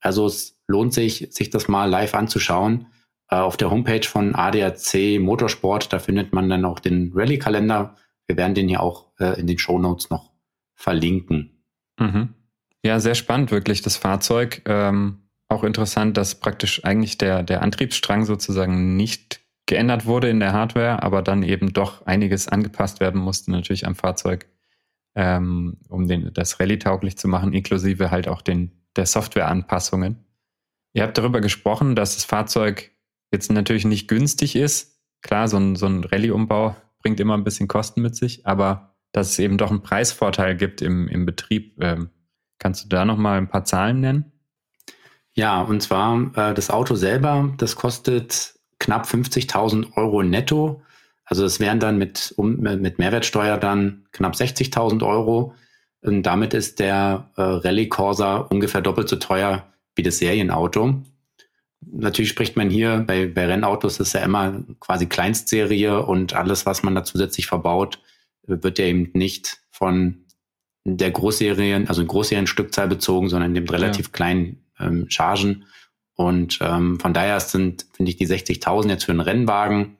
Also 0.00 0.26
es 0.26 0.56
lohnt 0.68 0.94
sich, 0.94 1.28
sich 1.30 1.50
das 1.50 1.66
mal 1.66 1.90
live 1.90 2.14
anzuschauen. 2.14 2.86
Äh, 3.28 3.36
auf 3.36 3.56
der 3.56 3.72
Homepage 3.72 4.06
von 4.06 4.36
ADAC 4.36 5.18
Motorsport, 5.18 5.92
da 5.92 5.98
findet 5.98 6.32
man 6.32 6.48
dann 6.48 6.64
auch 6.64 6.78
den 6.78 7.10
Rallye-Kalender. 7.12 7.96
Wir 8.32 8.38
werden 8.38 8.54
den 8.54 8.66
hier 8.66 8.80
auch 8.80 9.08
äh, 9.18 9.38
in 9.38 9.46
den 9.46 9.58
Show 9.58 9.78
Notes 9.78 10.08
noch 10.08 10.30
verlinken. 10.74 11.62
Mhm. 12.00 12.30
Ja, 12.82 12.98
sehr 12.98 13.14
spannend, 13.14 13.50
wirklich 13.50 13.82
das 13.82 13.98
Fahrzeug. 13.98 14.62
Ähm, 14.64 15.28
auch 15.48 15.64
interessant, 15.64 16.16
dass 16.16 16.40
praktisch 16.40 16.82
eigentlich 16.82 17.18
der, 17.18 17.42
der 17.42 17.60
Antriebsstrang 17.60 18.24
sozusagen 18.24 18.96
nicht 18.96 19.40
geändert 19.66 20.06
wurde 20.06 20.30
in 20.30 20.40
der 20.40 20.54
Hardware, 20.54 21.02
aber 21.02 21.20
dann 21.20 21.42
eben 21.42 21.74
doch 21.74 22.06
einiges 22.06 22.48
angepasst 22.48 23.00
werden 23.00 23.20
musste, 23.20 23.50
natürlich 23.50 23.86
am 23.86 23.96
Fahrzeug, 23.96 24.46
ähm, 25.14 25.76
um 25.90 26.08
den, 26.08 26.32
das 26.32 26.58
Rallye-tauglich 26.58 27.18
zu 27.18 27.28
machen, 27.28 27.52
inklusive 27.52 28.10
halt 28.10 28.28
auch 28.28 28.40
den, 28.40 28.72
der 28.96 29.04
Softwareanpassungen. 29.04 30.24
Ihr 30.94 31.02
habt 31.02 31.18
darüber 31.18 31.42
gesprochen, 31.42 31.96
dass 31.96 32.14
das 32.14 32.24
Fahrzeug 32.24 32.92
jetzt 33.30 33.52
natürlich 33.52 33.84
nicht 33.84 34.08
günstig 34.08 34.56
ist. 34.56 35.02
Klar, 35.20 35.48
so 35.48 35.58
ein, 35.58 35.76
so 35.76 35.84
ein 35.84 36.02
Rallye-Umbau 36.02 36.76
bringt 37.02 37.20
immer 37.20 37.36
ein 37.36 37.44
bisschen 37.44 37.68
Kosten 37.68 38.02
mit 38.02 38.16
sich, 38.16 38.46
aber 38.46 38.94
dass 39.12 39.30
es 39.30 39.38
eben 39.38 39.58
doch 39.58 39.70
einen 39.70 39.82
Preisvorteil 39.82 40.56
gibt 40.56 40.80
im, 40.80 41.08
im 41.08 41.26
Betrieb. 41.26 41.76
Ähm, 41.82 42.10
kannst 42.58 42.84
du 42.84 42.88
da 42.88 43.04
nochmal 43.04 43.38
ein 43.38 43.48
paar 43.48 43.64
Zahlen 43.64 44.00
nennen? 44.00 44.32
Ja, 45.34 45.62
und 45.62 45.82
zwar 45.82 46.30
äh, 46.36 46.54
das 46.54 46.70
Auto 46.70 46.94
selber, 46.94 47.52
das 47.58 47.76
kostet 47.76 48.54
knapp 48.78 49.06
50.000 49.06 49.96
Euro 49.96 50.22
netto. 50.22 50.82
Also 51.24 51.44
es 51.44 51.60
wären 51.60 51.80
dann 51.80 51.98
mit, 51.98 52.34
um, 52.36 52.56
mit 52.56 52.98
Mehrwertsteuer 52.98 53.56
dann 53.56 54.06
knapp 54.12 54.34
60.000 54.34 55.06
Euro. 55.06 55.54
Und 56.02 56.24
damit 56.24 56.52
ist 56.52 56.80
der 56.80 57.30
äh, 57.36 57.42
Rallye 57.42 57.88
Corsa 57.88 58.38
ungefähr 58.38 58.80
doppelt 58.80 59.08
so 59.08 59.16
teuer 59.16 59.72
wie 59.94 60.02
das 60.02 60.18
Serienauto. 60.18 61.02
Natürlich 61.90 62.30
spricht 62.30 62.56
man 62.56 62.70
hier 62.70 63.04
bei, 63.06 63.26
bei 63.26 63.46
Rennautos 63.46 64.00
ist 64.00 64.12
ja 64.14 64.20
immer 64.20 64.64
quasi 64.80 65.06
Kleinstserie 65.06 66.02
und 66.02 66.34
alles, 66.34 66.64
was 66.66 66.82
man 66.82 66.94
da 66.94 67.04
zusätzlich 67.04 67.46
verbaut, 67.46 67.98
wird 68.46 68.78
ja 68.78 68.86
eben 68.86 69.10
nicht 69.14 69.58
von 69.70 70.24
der 70.84 71.10
Großserien, 71.10 71.88
also 71.88 72.02
in 72.02 72.08
Großserienstückzahl 72.08 72.88
bezogen, 72.88 73.28
sondern 73.28 73.50
in 73.50 73.54
dem 73.54 73.68
relativ 73.68 74.06
ja. 74.06 74.12
kleinen 74.12 74.64
ähm, 74.78 75.06
Chargen. 75.08 75.64
Und 76.14 76.58
ähm, 76.60 77.00
von 77.00 77.14
daher 77.14 77.40
sind, 77.40 77.86
finde 77.94 78.10
ich, 78.10 78.16
die 78.16 78.26
60.000 78.26 78.88
jetzt 78.88 79.04
für 79.04 79.12
einen 79.12 79.20
Rennwagen 79.20 79.96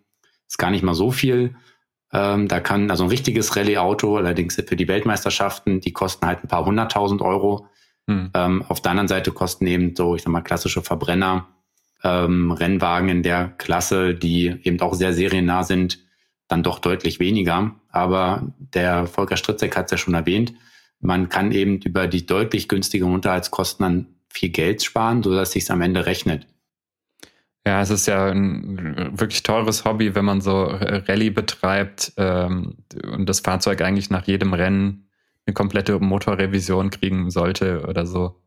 ist 0.53 0.59
gar 0.59 0.71
nicht 0.71 0.83
mal 0.83 0.95
so 0.95 1.11
viel. 1.11 1.57
Ähm, 2.13 2.47
da 2.47 2.61
kann 2.61 2.91
also 2.91 3.05
ein 3.05 3.11
richtiges 3.11 3.57
Rallye-Auto, 3.57 4.19
allerdings 4.19 4.57
für 4.57 4.77
die 4.77 4.89
Weltmeisterschaften, 4.89 5.81
die 5.81 5.93
kosten 5.93 6.27
halt 6.27 6.45
ein 6.45 6.49
paar 6.49 6.67
hunderttausend 6.67 7.23
Euro. 7.23 7.67
Hm. 8.07 8.31
Ähm, 8.35 8.63
auf 8.69 8.83
der 8.83 8.91
anderen 8.91 9.09
Seite 9.09 9.33
kosten 9.33 9.67
eben 9.67 9.97
so, 9.97 10.15
ich 10.15 10.23
sag 10.23 10.31
mal, 10.31 10.43
klassische 10.43 10.83
Verbrenner, 10.83 11.49
ähm, 12.05 12.51
Rennwagen 12.51 13.09
in 13.09 13.23
der 13.23 13.49
Klasse, 13.59 14.15
die 14.15 14.55
eben 14.63 14.81
auch 14.81 14.95
sehr 14.95 15.13
seriennah 15.13 15.63
sind, 15.63 15.99
dann 16.49 16.63
doch 16.63 16.79
deutlich 16.79 17.21
weniger. 17.21 17.75
Aber 17.89 18.53
der 18.59 19.07
Volker 19.07 19.37
Stritzek 19.37 19.77
hat 19.77 19.87
es 19.87 19.93
ja 19.93 19.99
schon 19.99 20.15
erwähnt, 20.15 20.55
man 21.01 21.29
kann 21.29 21.51
eben 21.51 21.79
über 21.79 22.07
die 22.07 22.27
deutlich 22.27 22.69
günstigeren 22.69 23.13
Unterhaltskosten 23.13 23.83
dann 23.83 24.07
viel 24.29 24.51
Geld 24.51 24.83
sparen, 24.83 25.23
sodass 25.23 25.53
sich 25.53 25.69
am 25.71 25.83
Ende 25.83 26.07
rechnet. 26.07 26.47
Ja, 27.67 27.81
es 27.81 27.91
ist 27.91 28.07
ja 28.07 28.29
ein 28.29 29.19
wirklich 29.19 29.43
teures 29.43 29.85
Hobby, 29.85 30.15
wenn 30.15 30.25
man 30.25 30.41
so 30.41 30.65
Rallye 30.65 31.31
betreibt 31.31 32.13
ähm, 32.17 32.77
und 33.05 33.29
das 33.29 33.41
Fahrzeug 33.41 33.83
eigentlich 33.83 34.11
nach 34.11 34.27
jedem 34.27 34.53
Rennen 34.53 35.09
eine 35.47 35.55
komplette 35.55 35.99
Motorrevision 35.99 36.91
kriegen 36.91 37.31
sollte 37.31 37.85
oder 37.87 38.07
so. 38.07 38.41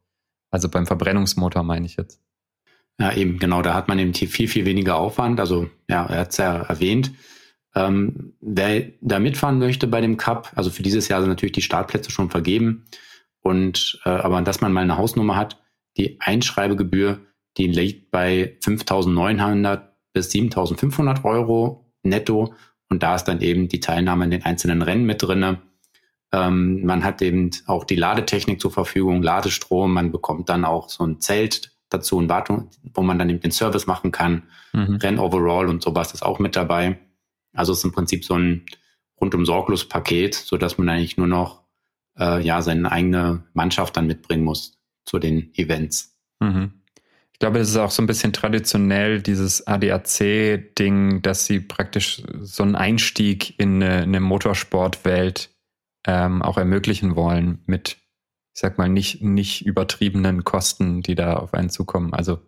Also 0.49 0.69
beim 0.69 0.85
Verbrennungsmotor 0.85 1.63
meine 1.63 1.85
ich 1.85 1.97
jetzt. 1.97 2.21
Ja, 2.99 3.13
eben, 3.13 3.39
genau, 3.39 3.61
da 3.61 3.73
hat 3.73 3.87
man 3.87 3.99
eben 3.99 4.13
viel, 4.13 4.47
viel 4.47 4.65
weniger 4.65 4.95
Aufwand. 4.97 5.39
Also, 5.39 5.69
ja, 5.89 6.05
er 6.05 6.19
hat 6.19 6.31
es 6.31 6.37
ja 6.37 6.61
erwähnt. 6.61 7.11
Ähm, 7.75 8.33
wer 8.39 8.91
da 9.01 9.19
mitfahren 9.19 9.59
möchte 9.59 9.85
bei 9.87 9.99
dem 9.99 10.15
Cup, 10.15 10.51
also 10.55 10.69
für 10.69 10.81
dieses 10.81 11.09
Jahr 11.09 11.19
sind 11.19 11.29
natürlich 11.29 11.53
die 11.53 11.61
Startplätze 11.61 12.09
schon 12.09 12.29
vergeben. 12.29 12.85
Und 13.41 13.99
äh, 14.05 14.09
aber 14.09 14.41
dass 14.41 14.61
man 14.61 14.71
mal 14.71 14.81
eine 14.81 14.97
Hausnummer 14.97 15.35
hat, 15.35 15.61
die 15.97 16.19
Einschreibegebühr, 16.21 17.19
die 17.57 17.67
liegt 17.67 18.11
bei 18.11 18.57
5.900 18.63 19.81
bis 20.13 20.31
7.500 20.31 21.23
Euro 21.25 21.93
netto. 22.01 22.53
Und 22.89 23.03
da 23.03 23.15
ist 23.15 23.25
dann 23.25 23.41
eben 23.41 23.67
die 23.67 23.81
Teilnahme 23.81 24.25
in 24.25 24.31
den 24.31 24.45
einzelnen 24.45 24.81
Rennen 24.81 25.05
mit 25.05 25.21
drinne. 25.21 25.61
Ähm, 26.31 26.85
man 26.85 27.03
hat 27.03 27.21
eben 27.21 27.51
auch 27.67 27.83
die 27.83 27.95
Ladetechnik 27.95 28.61
zur 28.61 28.71
Verfügung, 28.71 29.21
Ladestrom. 29.21 29.93
Man 29.93 30.11
bekommt 30.11 30.49
dann 30.49 30.65
auch 30.65 30.89
so 30.89 31.05
ein 31.05 31.19
Zelt 31.19 31.74
dazu, 31.89 32.19
ein 32.19 32.29
Wartung, 32.29 32.69
wo 32.93 33.01
man 33.01 33.19
dann 33.19 33.29
eben 33.29 33.39
den 33.39 33.51
Service 33.51 33.87
machen 33.87 34.11
kann. 34.11 34.43
Mhm. 34.73 34.95
Rennoverall 34.95 35.67
und 35.67 35.83
sowas 35.83 36.13
ist 36.13 36.23
auch 36.23 36.39
mit 36.39 36.55
dabei. 36.55 36.99
Also 37.53 37.71
es 37.71 37.79
ist 37.79 37.85
im 37.85 37.91
Prinzip 37.91 38.25
so 38.25 38.35
ein 38.35 38.65
rundum 39.19 39.45
sorglos 39.45 39.87
Paket, 39.87 40.35
so 40.35 40.57
dass 40.57 40.77
man 40.77 40.89
eigentlich 40.89 41.17
nur 41.17 41.27
noch 41.27 41.63
äh, 42.17 42.41
ja 42.41 42.61
seine 42.61 42.91
eigene 42.91 43.43
Mannschaft 43.53 43.95
dann 43.97 44.07
mitbringen 44.07 44.43
muss 44.43 44.77
zu 45.05 45.19
den 45.19 45.53
Events. 45.55 46.17
Mhm. 46.39 46.81
Ich 47.35 47.39
glaube, 47.39 47.59
das 47.59 47.69
ist 47.69 47.75
auch 47.75 47.91
so 47.91 48.01
ein 48.01 48.07
bisschen 48.07 48.31
traditionell, 48.31 49.21
dieses 49.21 49.67
ADAC-Ding, 49.67 51.21
dass 51.21 51.45
sie 51.45 51.59
praktisch 51.59 52.23
so 52.41 52.63
einen 52.63 52.75
Einstieg 52.75 53.59
in 53.59 53.83
eine, 53.83 54.03
eine 54.03 54.19
Motorsportwelt 54.21 55.49
ähm, 56.07 56.41
auch 56.41 56.57
ermöglichen 56.57 57.17
wollen 57.17 57.61
mit, 57.65 57.97
ich 58.55 58.61
sag 58.61 58.77
mal, 58.77 58.87
nicht, 58.87 59.21
nicht 59.21 59.65
übertriebenen 59.65 60.45
Kosten, 60.45 61.01
die 61.01 61.13
da 61.13 61.35
auf 61.35 61.53
einen 61.53 61.69
zukommen. 61.69 62.13
Also 62.13 62.39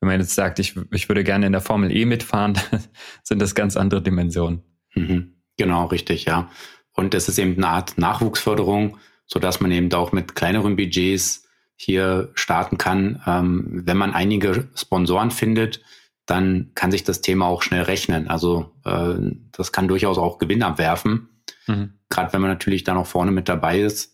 wenn 0.00 0.08
man 0.08 0.18
jetzt 0.18 0.34
sagt, 0.34 0.58
ich, 0.58 0.74
ich 0.90 1.08
würde 1.08 1.22
gerne 1.22 1.46
in 1.46 1.52
der 1.52 1.60
Formel 1.60 1.94
E 1.94 2.04
mitfahren, 2.06 2.58
sind 3.22 3.40
das 3.40 3.54
ganz 3.54 3.76
andere 3.76 4.02
Dimensionen. 4.02 4.64
Mhm. 4.94 5.36
Genau, 5.56 5.86
richtig, 5.86 6.24
ja. 6.24 6.50
Und 6.92 7.14
es 7.14 7.28
ist 7.28 7.38
eben 7.38 7.54
eine 7.56 7.68
Art 7.68 7.96
Nachwuchsförderung, 7.98 8.98
so 9.26 9.38
dass 9.38 9.60
man 9.60 9.70
eben 9.70 9.92
auch 9.92 10.10
mit 10.10 10.34
kleineren 10.34 10.74
Budgets 10.74 11.46
hier 11.76 12.32
starten 12.34 12.76
kann. 12.76 13.22
Ähm, 13.24 13.82
wenn 13.86 13.96
man 13.96 14.12
einige 14.12 14.68
Sponsoren 14.74 15.30
findet, 15.30 15.82
dann 16.26 16.72
kann 16.74 16.90
sich 16.90 17.04
das 17.04 17.20
Thema 17.20 17.46
auch 17.46 17.62
schnell 17.62 17.82
rechnen. 17.82 18.26
Also 18.26 18.72
äh, 18.84 19.14
das 19.52 19.70
kann 19.70 19.86
durchaus 19.86 20.18
auch 20.18 20.38
Gewinn 20.38 20.64
abwerfen, 20.64 21.28
mhm. 21.68 21.94
gerade 22.08 22.32
wenn 22.32 22.40
man 22.40 22.50
natürlich 22.50 22.82
da 22.82 22.94
noch 22.94 23.06
vorne 23.06 23.30
mit 23.30 23.48
dabei 23.48 23.78
ist. 23.78 24.13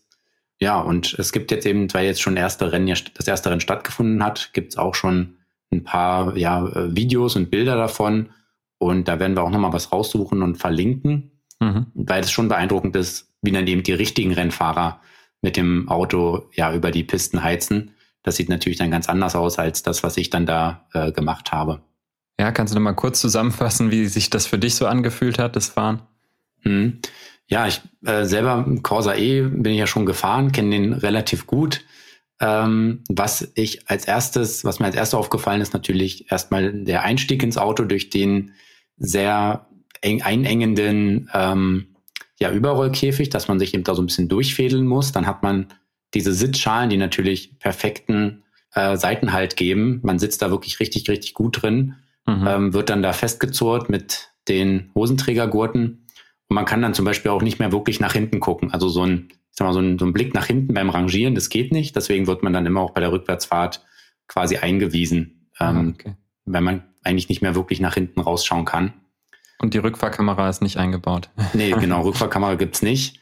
Ja, 0.61 0.79
und 0.79 1.15
es 1.17 1.31
gibt 1.31 1.49
jetzt 1.49 1.65
eben, 1.65 1.91
weil 1.93 2.05
jetzt 2.05 2.21
schon 2.21 2.37
erste 2.37 2.71
Rennen, 2.71 2.95
das 3.15 3.27
erste 3.27 3.49
Rennen 3.49 3.61
stattgefunden 3.61 4.23
hat, 4.23 4.51
gibt 4.53 4.73
es 4.73 4.77
auch 4.77 4.93
schon 4.93 5.37
ein 5.71 5.83
paar 5.83 6.37
ja, 6.37 6.67
äh, 6.67 6.95
Videos 6.95 7.35
und 7.35 7.49
Bilder 7.49 7.75
davon. 7.75 8.29
Und 8.77 9.07
da 9.07 9.19
werden 9.19 9.35
wir 9.35 9.43
auch 9.43 9.49
nochmal 9.49 9.73
was 9.73 9.91
raussuchen 9.91 10.43
und 10.43 10.57
verlinken, 10.57 11.31
mhm. 11.59 11.87
weil 11.95 12.21
es 12.21 12.31
schon 12.31 12.47
beeindruckend 12.47 12.95
ist, 12.95 13.33
wie 13.41 13.51
dann 13.51 13.65
eben 13.65 13.81
die 13.81 13.93
richtigen 13.93 14.33
Rennfahrer 14.33 15.01
mit 15.41 15.57
dem 15.57 15.89
Auto 15.89 16.49
ja 16.53 16.73
über 16.73 16.91
die 16.91 17.03
Pisten 17.03 17.43
heizen. 17.43 17.95
Das 18.21 18.35
sieht 18.35 18.49
natürlich 18.49 18.77
dann 18.77 18.91
ganz 18.91 19.09
anders 19.09 19.35
aus 19.35 19.57
als 19.57 19.81
das, 19.81 20.03
was 20.03 20.15
ich 20.17 20.29
dann 20.29 20.45
da 20.45 20.87
äh, 20.93 21.11
gemacht 21.11 21.51
habe. 21.51 21.81
Ja, 22.39 22.51
kannst 22.51 22.73
du 22.73 22.75
noch 22.77 22.83
mal 22.83 22.93
kurz 22.93 23.19
zusammenfassen, 23.19 23.89
wie 23.89 24.05
sich 24.05 24.29
das 24.29 24.45
für 24.45 24.59
dich 24.59 24.75
so 24.75 24.85
angefühlt 24.85 25.39
hat, 25.39 25.55
das 25.55 25.69
Fahren? 25.69 26.03
Hm. 26.61 26.99
Ja, 27.51 27.67
ich 27.67 27.81
äh, 28.05 28.23
selber 28.23 28.65
Corsa 28.81 29.13
E 29.15 29.41
bin 29.41 29.73
ich 29.73 29.79
ja 29.79 29.87
schon 29.87 30.05
gefahren, 30.05 30.53
kenne 30.53 30.69
den 30.71 30.93
relativ 30.93 31.47
gut. 31.47 31.81
Ähm, 32.39 33.03
was 33.09 33.51
ich 33.55 33.89
als 33.89 34.05
erstes, 34.05 34.63
was 34.63 34.79
mir 34.79 34.85
als 34.85 34.95
erstes 34.95 35.19
aufgefallen 35.19 35.61
ist, 35.61 35.73
natürlich 35.73 36.31
erstmal 36.31 36.71
der 36.71 37.03
Einstieg 37.03 37.43
ins 37.43 37.57
Auto 37.57 37.83
durch 37.83 38.09
den 38.09 38.53
sehr 38.97 39.67
eng 39.99 40.21
einengenden 40.21 41.29
ähm, 41.33 41.87
ja, 42.39 42.51
Überrollkäfig, 42.51 43.29
dass 43.29 43.49
man 43.49 43.59
sich 43.59 43.73
eben 43.73 43.83
da 43.83 43.95
so 43.95 44.01
ein 44.01 44.07
bisschen 44.07 44.29
durchfädeln 44.29 44.87
muss. 44.87 45.11
Dann 45.11 45.27
hat 45.27 45.43
man 45.43 45.67
diese 46.13 46.33
Sitzschalen, 46.33 46.89
die 46.89 46.97
natürlich 46.97 47.59
perfekten 47.59 48.43
äh, 48.73 48.95
Seitenhalt 48.95 49.57
geben. 49.57 49.99
Man 50.03 50.19
sitzt 50.19 50.41
da 50.41 50.51
wirklich 50.51 50.79
richtig, 50.79 51.09
richtig 51.09 51.33
gut 51.33 51.61
drin, 51.61 51.95
mhm. 52.25 52.47
ähm, 52.47 52.73
wird 52.73 52.89
dann 52.89 53.03
da 53.03 53.11
festgezurrt 53.11 53.89
mit 53.89 54.29
den 54.47 54.89
Hosenträgergurten. 54.95 56.07
Und 56.51 56.55
man 56.55 56.65
kann 56.65 56.81
dann 56.81 56.93
zum 56.93 57.05
Beispiel 57.05 57.31
auch 57.31 57.41
nicht 57.41 57.59
mehr 57.59 57.71
wirklich 57.71 58.01
nach 58.01 58.11
hinten 58.11 58.41
gucken. 58.41 58.73
Also 58.73 58.89
so 58.89 59.05
ein, 59.05 59.29
ich 59.29 59.37
sag 59.53 59.67
mal, 59.67 59.71
so 59.71 59.79
ein, 59.79 59.97
so 59.97 60.05
ein 60.05 60.11
Blick 60.11 60.33
nach 60.33 60.47
hinten 60.47 60.73
beim 60.73 60.89
Rangieren, 60.89 61.33
das 61.33 61.47
geht 61.47 61.71
nicht. 61.71 61.95
Deswegen 61.95 62.27
wird 62.27 62.43
man 62.43 62.51
dann 62.51 62.65
immer 62.65 62.81
auch 62.81 62.91
bei 62.91 62.99
der 62.99 63.13
Rückwärtsfahrt 63.13 63.85
quasi 64.27 64.57
eingewiesen, 64.57 65.47
ähm, 65.61 65.95
okay. 65.97 66.15
weil 66.43 66.59
man 66.59 66.83
eigentlich 67.05 67.29
nicht 67.29 67.41
mehr 67.41 67.55
wirklich 67.55 67.79
nach 67.79 67.93
hinten 67.93 68.19
rausschauen 68.19 68.65
kann. 68.65 68.91
Und 69.59 69.73
die 69.73 69.77
Rückfahrkamera 69.77 70.49
ist 70.49 70.61
nicht 70.61 70.75
eingebaut. 70.75 71.29
Nee, 71.53 71.71
genau, 71.71 72.01
Rückfahrkamera 72.01 72.55
gibt's 72.55 72.81
nicht. 72.81 73.21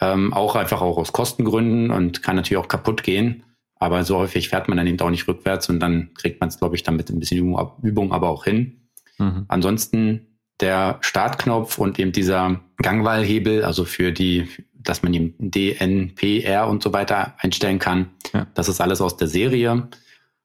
Ähm, 0.00 0.34
auch 0.34 0.56
einfach 0.56 0.82
auch 0.82 0.98
aus 0.98 1.12
Kostengründen 1.12 1.92
und 1.92 2.24
kann 2.24 2.34
natürlich 2.34 2.60
auch 2.60 2.66
kaputt 2.66 3.04
gehen. 3.04 3.44
Aber 3.76 4.02
so 4.02 4.18
häufig 4.18 4.48
fährt 4.48 4.66
man 4.66 4.76
dann 4.76 4.88
eben 4.88 4.98
auch 4.98 5.10
nicht 5.10 5.28
rückwärts 5.28 5.68
und 5.68 5.78
dann 5.78 6.14
kriegt 6.14 6.40
man 6.40 6.48
es, 6.48 6.58
glaube 6.58 6.74
ich, 6.74 6.82
dann 6.82 6.96
mit 6.96 7.10
ein 7.10 7.20
bisschen 7.20 7.38
Übung, 7.38 7.70
Übung 7.84 8.12
aber 8.12 8.28
auch 8.28 8.42
hin. 8.42 8.88
Mhm. 9.18 9.44
Ansonsten 9.46 10.35
der 10.60 10.98
Startknopf 11.00 11.78
und 11.78 11.98
eben 11.98 12.12
dieser 12.12 12.60
Gangwahlhebel, 12.78 13.64
also 13.64 13.84
für 13.84 14.12
die, 14.12 14.48
dass 14.74 15.02
man 15.02 15.12
eben 15.14 15.34
DNPR 15.38 16.68
und 16.68 16.82
so 16.82 16.92
weiter 16.92 17.34
einstellen 17.38 17.78
kann. 17.78 18.10
Ja. 18.32 18.46
Das 18.54 18.68
ist 18.68 18.80
alles 18.80 19.00
aus 19.00 19.16
der 19.16 19.28
Serie. 19.28 19.88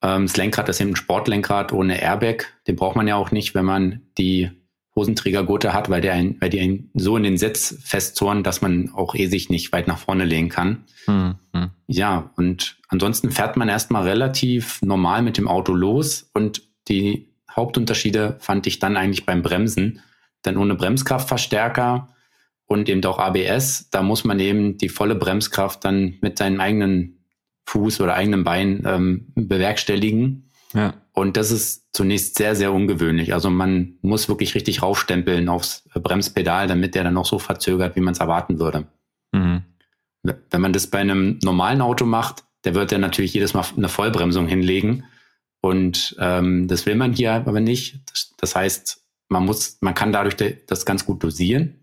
Ähm, 0.02 0.28
das 0.28 0.38
Lenkrad 0.38 0.70
ist 0.70 0.82
eben 0.82 0.92
ein 0.92 0.96
Sportlenkrad 0.96 1.74
ohne 1.74 2.02
Airbag. 2.02 2.46
Den 2.68 2.76
braucht 2.76 2.96
man 2.96 3.08
ja 3.08 3.16
auch 3.16 3.32
nicht, 3.32 3.56
wenn 3.56 3.66
man 3.66 4.02
die 4.18 4.52
Hosenträgergurte 4.96 5.74
hat, 5.74 5.90
weil, 5.90 6.02
der 6.02 6.14
ein, 6.14 6.36
weil 6.42 6.50
die 6.50 6.60
einen 6.60 6.90
so 6.94 7.16
in 7.16 7.24
den 7.24 7.38
Sitz 7.38 7.78
festzorn, 7.82 8.44
dass 8.44 8.62
man 8.62 8.90
auch 8.94 9.16
eh 9.16 9.28
sich 9.28 9.50
nicht 9.50 9.72
weit 9.72 9.88
nach 9.88 10.00
vorne 10.00 10.26
lehnen 10.26 10.50
kann. 10.50 10.84
Mhm. 11.08 11.36
Ja, 11.88 12.32
und 12.36 12.78
ansonsten 12.90 13.32
fährt 13.32 13.56
man 13.56 13.70
erstmal 13.70 14.04
relativ 14.04 14.82
normal 14.82 15.22
mit 15.22 15.38
dem 15.38 15.48
Auto 15.48 15.74
los 15.74 16.30
und 16.34 16.64
die 16.90 17.31
Hauptunterschiede 17.56 18.38
fand 18.40 18.68
ich 18.68 18.80
dann 18.80 18.98
eigentlich 18.98 19.26
beim 19.26 19.42
Bremsen. 19.42 20.02
Denn 20.46 20.58
ohne 20.58 20.76
Bremskraftverstärker 20.76 22.10
und 22.66 22.90
eben 22.90 23.04
auch 23.06 23.20
ABS, 23.20 23.90
da 23.92 24.02
muss 24.02 24.24
man 24.24 24.40
eben 24.40 24.78
die 24.78 24.90
volle 24.90 25.16
Bremskraft 25.16 25.84
dann 25.86 26.18
mit 26.22 26.38
seinem 26.38 26.60
eigenen 26.60 27.20
Fuß 27.66 28.02
oder 28.02 28.16
eigenen 28.16 28.44
Bein 28.44 28.84
ähm, 28.86 29.28
bewerkstelligen. 29.36 30.50
Ja. 30.74 30.94
Und 31.14 31.38
das 31.38 31.52
ist 31.52 31.90
zunächst 31.94 32.38
sehr, 32.38 32.56
sehr 32.56 32.72
ungewöhnlich. 32.72 33.34
Also 33.34 33.50
man 33.50 33.98
muss 34.02 34.30
wirklich 34.30 34.56
richtig 34.56 34.82
raufstempeln 34.82 35.50
aufs 35.50 35.88
Bremspedal, 35.94 36.68
damit 36.68 36.96
der 36.96 37.04
dann 37.04 37.18
auch 37.18 37.26
so 37.26 37.40
verzögert, 37.40 37.96
wie 37.96 38.02
man 38.02 38.14
es 38.14 38.20
erwarten 38.20 38.60
würde. 38.60 38.88
Mhm. 39.32 39.64
Wenn 40.24 40.62
man 40.62 40.74
das 40.74 40.88
bei 40.88 41.00
einem 41.00 41.40
normalen 41.44 41.82
Auto 41.82 42.06
macht, 42.06 42.46
der 42.64 42.76
wird 42.76 42.92
dann 42.92 43.02
natürlich 43.02 43.34
jedes 43.34 43.54
Mal 43.54 43.66
eine 43.76 43.90
Vollbremsung 43.90 44.48
hinlegen. 44.48 45.04
Und 45.62 46.16
ähm, 46.20 46.68
das 46.68 46.86
will 46.86 46.96
man 46.96 47.14
hier 47.14 47.34
aber 47.34 47.60
nicht. 47.60 48.00
Das, 48.40 48.56
heißt, 48.56 49.04
man 49.30 49.46
muss, 49.46 49.78
man 49.82 49.94
kann 49.94 50.12
dadurch 50.12 50.36
das 50.68 50.86
ganz 50.86 51.06
gut 51.06 51.24
dosieren, 51.24 51.80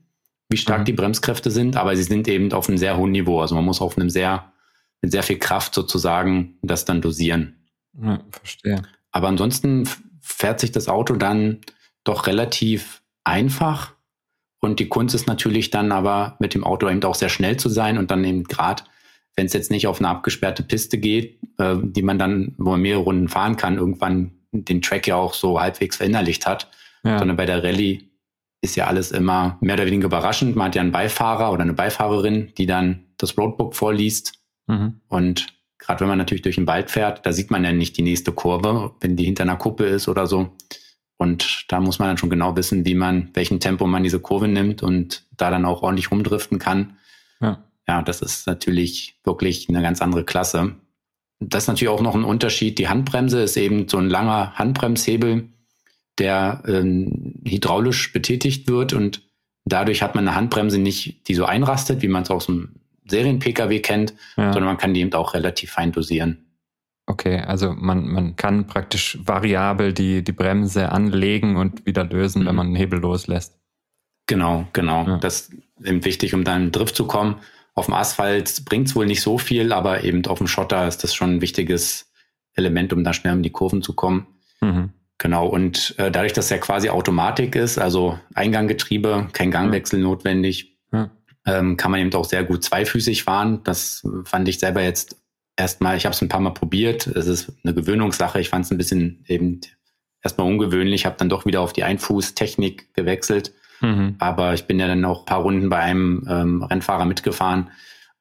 wie 0.48 0.56
stark 0.56 0.80
mhm. 0.80 0.84
die 0.86 0.92
Bremskräfte 0.92 1.50
sind, 1.50 1.76
aber 1.76 1.96
sie 1.96 2.02
sind 2.02 2.26
eben 2.26 2.52
auf 2.52 2.68
einem 2.68 2.78
sehr 2.78 2.96
hohen 2.96 3.12
Niveau. 3.12 3.40
Also 3.40 3.54
man 3.54 3.64
muss 3.64 3.80
auf 3.80 3.96
einem 3.96 4.10
sehr, 4.10 4.52
mit 5.00 5.12
sehr 5.12 5.22
viel 5.22 5.38
Kraft 5.38 5.74
sozusagen 5.74 6.58
das 6.62 6.84
dann 6.84 7.00
dosieren. 7.00 7.66
Ja, 8.02 8.20
verstehe. 8.30 8.82
Aber 9.12 9.28
ansonsten 9.28 9.88
fährt 10.20 10.60
sich 10.60 10.72
das 10.72 10.88
Auto 10.88 11.14
dann 11.14 11.60
doch 12.04 12.26
relativ 12.26 13.02
einfach. 13.24 13.94
Und 14.60 14.80
die 14.80 14.88
Kunst 14.88 15.14
ist 15.14 15.26
natürlich 15.28 15.70
dann 15.70 15.92
aber 15.92 16.36
mit 16.40 16.54
dem 16.54 16.64
Auto 16.64 16.88
eben 16.88 17.02
auch 17.04 17.14
sehr 17.14 17.28
schnell 17.28 17.56
zu 17.56 17.68
sein 17.68 17.96
und 17.96 18.10
dann 18.10 18.24
eben 18.24 18.44
gerade, 18.44 18.82
wenn 19.38 19.46
es 19.46 19.54
jetzt 19.54 19.70
nicht 19.70 19.86
auf 19.86 20.00
eine 20.00 20.08
abgesperrte 20.08 20.62
Piste 20.62 20.98
geht, 20.98 21.38
äh, 21.58 21.76
die 21.80 22.02
man 22.02 22.18
dann, 22.18 22.54
wo 22.58 22.72
man 22.72 22.82
mehrere 22.82 23.04
Runden 23.04 23.28
fahren 23.28 23.56
kann, 23.56 23.78
irgendwann 23.78 24.32
den 24.52 24.82
Track 24.82 25.06
ja 25.06 25.16
auch 25.16 25.32
so 25.32 25.60
halbwegs 25.60 25.96
verinnerlicht 25.96 26.46
hat, 26.46 26.68
ja. 27.04 27.18
sondern 27.18 27.36
bei 27.36 27.46
der 27.46 27.62
Rallye 27.62 28.10
ist 28.60 28.76
ja 28.76 28.88
alles 28.88 29.12
immer 29.12 29.56
mehr 29.60 29.76
oder 29.76 29.86
weniger 29.86 30.06
überraschend. 30.06 30.56
Man 30.56 30.66
hat 30.66 30.74
ja 30.74 30.82
einen 30.82 30.92
Beifahrer 30.92 31.52
oder 31.52 31.62
eine 31.62 31.72
Beifahrerin, 31.72 32.52
die 32.58 32.66
dann 32.66 33.04
das 33.16 33.38
Roadbook 33.38 33.74
vorliest 33.74 34.34
mhm. 34.66 35.00
und 35.08 35.46
Gerade 35.80 36.00
wenn 36.00 36.08
man 36.08 36.18
natürlich 36.18 36.42
durch 36.42 36.56
den 36.56 36.66
Wald 36.66 36.90
fährt, 36.90 37.24
da 37.24 37.32
sieht 37.32 37.52
man 37.52 37.62
ja 37.62 37.70
nicht 37.70 37.96
die 37.96 38.02
nächste 38.02 38.32
Kurve, 38.32 38.90
wenn 39.00 39.14
die 39.14 39.24
hinter 39.24 39.44
einer 39.44 39.56
Kuppe 39.56 39.84
ist 39.84 40.08
oder 40.08 40.26
so. 40.26 40.50
Und 41.18 41.66
da 41.68 41.80
muss 41.80 42.00
man 42.00 42.08
dann 42.08 42.18
schon 42.18 42.30
genau 42.30 42.56
wissen, 42.56 42.84
wie 42.84 42.96
man, 42.96 43.30
welchen 43.34 43.60
Tempo 43.60 43.86
man 43.86 44.02
diese 44.02 44.18
Kurve 44.18 44.48
nimmt 44.48 44.82
und 44.82 45.24
da 45.36 45.50
dann 45.50 45.64
auch 45.64 45.82
ordentlich 45.82 46.10
rumdriften 46.10 46.58
kann. 46.58 46.96
Ja, 47.40 47.62
ja 47.88 48.02
das 48.02 48.22
ist 48.22 48.46
natürlich 48.46 49.18
wirklich 49.24 49.68
eine 49.68 49.82
ganz 49.82 50.02
andere 50.02 50.24
Klasse. 50.24 50.76
Das 51.40 51.64
ist 51.64 51.68
natürlich 51.68 51.88
auch 51.88 52.02
noch 52.02 52.14
ein 52.14 52.24
Unterschied. 52.24 52.78
Die 52.78 52.88
Handbremse 52.88 53.40
ist 53.42 53.56
eben 53.56 53.88
so 53.88 53.98
ein 53.98 54.10
langer 54.10 54.54
Handbremshebel, 54.54 55.48
der 56.18 56.62
ähm, 56.66 57.34
hydraulisch 57.44 58.12
betätigt 58.12 58.68
wird 58.68 58.92
und 58.92 59.22
dadurch 59.64 60.02
hat 60.02 60.14
man 60.14 60.26
eine 60.26 60.36
Handbremse 60.36 60.78
nicht, 60.78 61.28
die 61.28 61.34
so 61.34 61.44
einrastet, 61.44 62.02
wie 62.02 62.08
man 62.08 62.24
es 62.24 62.30
aus 62.30 62.46
dem 62.46 62.80
Serien-Pkw 63.06 63.80
kennt, 63.80 64.14
ja. 64.36 64.52
sondern 64.52 64.64
man 64.64 64.78
kann 64.78 64.94
die 64.94 65.00
eben 65.00 65.12
auch 65.14 65.34
relativ 65.34 65.72
fein 65.72 65.92
dosieren. 65.92 66.44
Okay, 67.06 67.40
also 67.40 67.72
man, 67.72 68.06
man 68.06 68.36
kann 68.36 68.66
praktisch 68.66 69.18
variabel 69.22 69.94
die, 69.94 70.22
die 70.22 70.32
Bremse 70.32 70.92
anlegen 70.92 71.56
und 71.56 71.86
wieder 71.86 72.04
lösen, 72.04 72.42
mhm. 72.42 72.46
wenn 72.46 72.54
man 72.54 72.66
einen 72.66 72.76
Hebel 72.76 73.00
loslässt. 73.00 73.58
Genau, 74.26 74.68
genau. 74.74 75.06
Ja. 75.06 75.16
Das 75.16 75.40
ist 75.40 75.52
eben 75.82 76.04
wichtig, 76.04 76.34
um 76.34 76.44
dann 76.44 76.56
in 76.56 76.66
den 76.66 76.72
Drift 76.72 76.94
zu 76.94 77.06
kommen. 77.06 77.36
Auf 77.78 77.86
dem 77.86 77.94
Asphalt 77.94 78.64
bringt 78.64 78.88
es 78.88 78.96
wohl 78.96 79.06
nicht 79.06 79.22
so 79.22 79.38
viel, 79.38 79.72
aber 79.72 80.04
eben 80.04 80.24
auf 80.26 80.38
dem 80.38 80.46
Schotter 80.46 80.86
ist 80.86 81.04
das 81.04 81.14
schon 81.14 81.36
ein 81.36 81.40
wichtiges 81.40 82.12
Element, 82.54 82.92
um 82.92 83.04
da 83.04 83.12
schnell 83.12 83.34
in 83.34 83.42
die 83.42 83.50
Kurven 83.50 83.82
zu 83.82 83.94
kommen. 83.94 84.26
Mhm. 84.60 84.90
Genau, 85.16 85.46
und 85.46 85.94
äh, 85.98 86.10
dadurch, 86.10 86.32
dass 86.32 86.50
er 86.50 86.58
quasi 86.58 86.90
Automatik 86.90 87.56
ist, 87.56 87.78
also 87.78 88.18
Einganggetriebe, 88.34 89.28
kein 89.32 89.50
Gangwechsel 89.50 90.00
notwendig, 90.00 90.76
ja 90.92 91.10
ähm, 91.48 91.76
kann 91.76 91.90
man 91.90 92.00
eben 92.00 92.12
auch 92.14 92.26
sehr 92.26 92.44
gut 92.44 92.62
zweifüßig 92.62 93.24
fahren. 93.24 93.60
Das 93.64 94.06
fand 94.24 94.48
ich 94.48 94.58
selber 94.58 94.82
jetzt 94.82 95.16
erstmal, 95.56 95.96
ich 95.96 96.04
habe 96.04 96.14
es 96.14 96.20
ein 96.20 96.28
paar 96.28 96.40
Mal 96.40 96.50
probiert. 96.50 97.06
Es 97.06 97.26
ist 97.26 97.52
eine 97.64 97.74
Gewöhnungssache. 97.74 98.40
Ich 98.40 98.50
fand 98.50 98.66
es 98.66 98.70
ein 98.70 98.78
bisschen 98.78 99.24
eben 99.26 99.60
erstmal 100.22 100.46
ungewöhnlich, 100.46 101.06
habe 101.06 101.16
dann 101.18 101.30
doch 101.30 101.46
wieder 101.46 101.62
auf 101.62 101.72
die 101.72 101.84
Einfußtechnik 101.84 102.94
gewechselt. 102.94 103.54
Mhm. 103.80 104.16
Aber 104.18 104.54
ich 104.54 104.66
bin 104.66 104.78
ja 104.78 104.88
dann 104.88 105.04
auch 105.04 105.20
ein 105.20 105.26
paar 105.26 105.42
Runden 105.42 105.68
bei 105.68 105.78
einem 105.78 106.26
ähm, 106.28 106.62
Rennfahrer 106.62 107.04
mitgefahren 107.04 107.70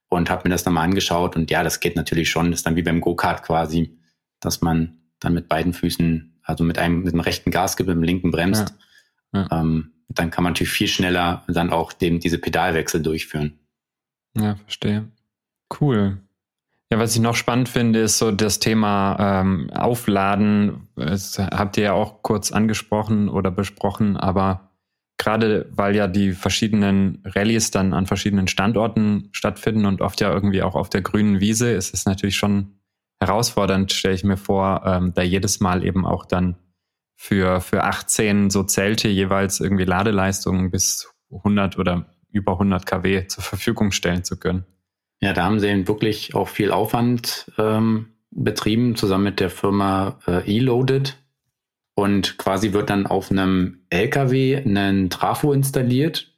und 0.09 0.29
habe 0.29 0.43
mir 0.45 0.51
das 0.51 0.65
nochmal 0.65 0.85
angeschaut. 0.85 1.35
Und 1.35 1.51
ja, 1.51 1.63
das 1.63 1.79
geht 1.79 1.95
natürlich 1.95 2.29
schon. 2.29 2.51
Das 2.51 2.61
ist 2.61 2.65
dann 2.65 2.75
wie 2.75 2.83
beim 2.83 3.01
Go-Kart 3.01 3.43
quasi, 3.43 3.97
dass 4.39 4.61
man 4.61 4.97
dann 5.19 5.33
mit 5.33 5.49
beiden 5.49 5.73
Füßen, 5.73 6.39
also 6.43 6.63
mit 6.63 6.77
einem, 6.77 7.03
mit 7.03 7.13
dem 7.13 7.19
rechten 7.19 7.51
Gas 7.51 7.77
gibt, 7.77 7.87
mit 7.87 7.97
dem 7.97 8.03
linken 8.03 8.31
bremst. 8.31 8.73
Ja. 9.33 9.47
Ja. 9.51 9.59
Ähm, 9.59 9.93
dann 10.09 10.31
kann 10.31 10.43
man 10.43 10.53
natürlich 10.53 10.71
viel 10.71 10.87
schneller 10.87 11.43
dann 11.47 11.71
auch 11.71 11.91
dem, 11.91 12.19
diese 12.19 12.37
Pedalwechsel 12.37 13.01
durchführen. 13.01 13.59
Ja, 14.35 14.55
verstehe. 14.55 15.11
Cool. 15.81 16.19
Ja, 16.89 16.99
was 16.99 17.13
ich 17.13 17.21
noch 17.21 17.35
spannend 17.35 17.67
finde, 17.67 17.99
ist 17.99 18.17
so 18.17 18.31
das 18.31 18.59
Thema 18.59 19.41
ähm, 19.41 19.69
Aufladen. 19.71 20.87
Das 20.95 21.37
habt 21.37 21.75
ihr 21.75 21.83
ja 21.83 21.93
auch 21.93 22.23
kurz 22.23 22.53
angesprochen 22.53 23.27
oder 23.27 23.51
besprochen, 23.51 24.15
aber 24.15 24.66
gerade 25.17 25.67
weil 25.71 25.95
ja 25.95 26.07
die 26.07 26.31
verschiedenen 26.33 27.21
Rallyes 27.25 27.71
dann 27.71 27.93
an 27.93 28.05
verschiedenen 28.05 28.47
Standorten 28.47 29.29
stattfinden 29.31 29.85
und 29.85 30.01
oft 30.01 30.21
ja 30.21 30.31
irgendwie 30.31 30.61
auch 30.61 30.75
auf 30.75 30.89
der 30.89 31.01
grünen 31.01 31.39
Wiese, 31.39 31.71
ist 31.71 31.93
es 31.93 32.05
natürlich 32.05 32.35
schon 32.35 32.79
herausfordernd, 33.19 33.91
stelle 33.91 34.15
ich 34.15 34.23
mir 34.23 34.37
vor, 34.37 34.83
ähm, 34.85 35.13
da 35.13 35.23
jedes 35.23 35.59
Mal 35.59 35.83
eben 35.83 36.05
auch 36.05 36.25
dann 36.25 36.55
für, 37.15 37.61
für 37.61 37.83
18 37.83 38.51
so 38.51 38.63
Zelte 38.63 39.07
jeweils 39.07 39.59
irgendwie 39.59 39.85
Ladeleistungen 39.85 40.69
bis 40.69 41.11
100 41.31 41.79
oder 41.79 42.05
über 42.31 42.53
100 42.53 42.85
kW 42.85 43.27
zur 43.27 43.43
Verfügung 43.43 43.91
stellen 43.91 44.23
zu 44.23 44.37
können. 44.37 44.65
Ja, 45.19 45.33
da 45.33 45.45
haben 45.45 45.59
sie 45.59 45.67
eben 45.67 45.87
wirklich 45.87 46.35
auch 46.35 46.47
viel 46.47 46.71
Aufwand 46.71 47.51
ähm, 47.57 48.13
betrieben, 48.29 48.95
zusammen 48.95 49.23
mit 49.23 49.39
der 49.39 49.49
Firma 49.49 50.19
äh, 50.27 50.57
eLoaded. 50.57 51.17
Und 51.97 52.37
quasi 52.37 52.73
wird 52.73 52.91
dann 52.91 53.07
auf 53.07 53.31
einem 53.31 53.79
LKW 53.89 54.57
ein 54.57 55.09
Trafo 55.09 55.51
installiert. 55.51 56.31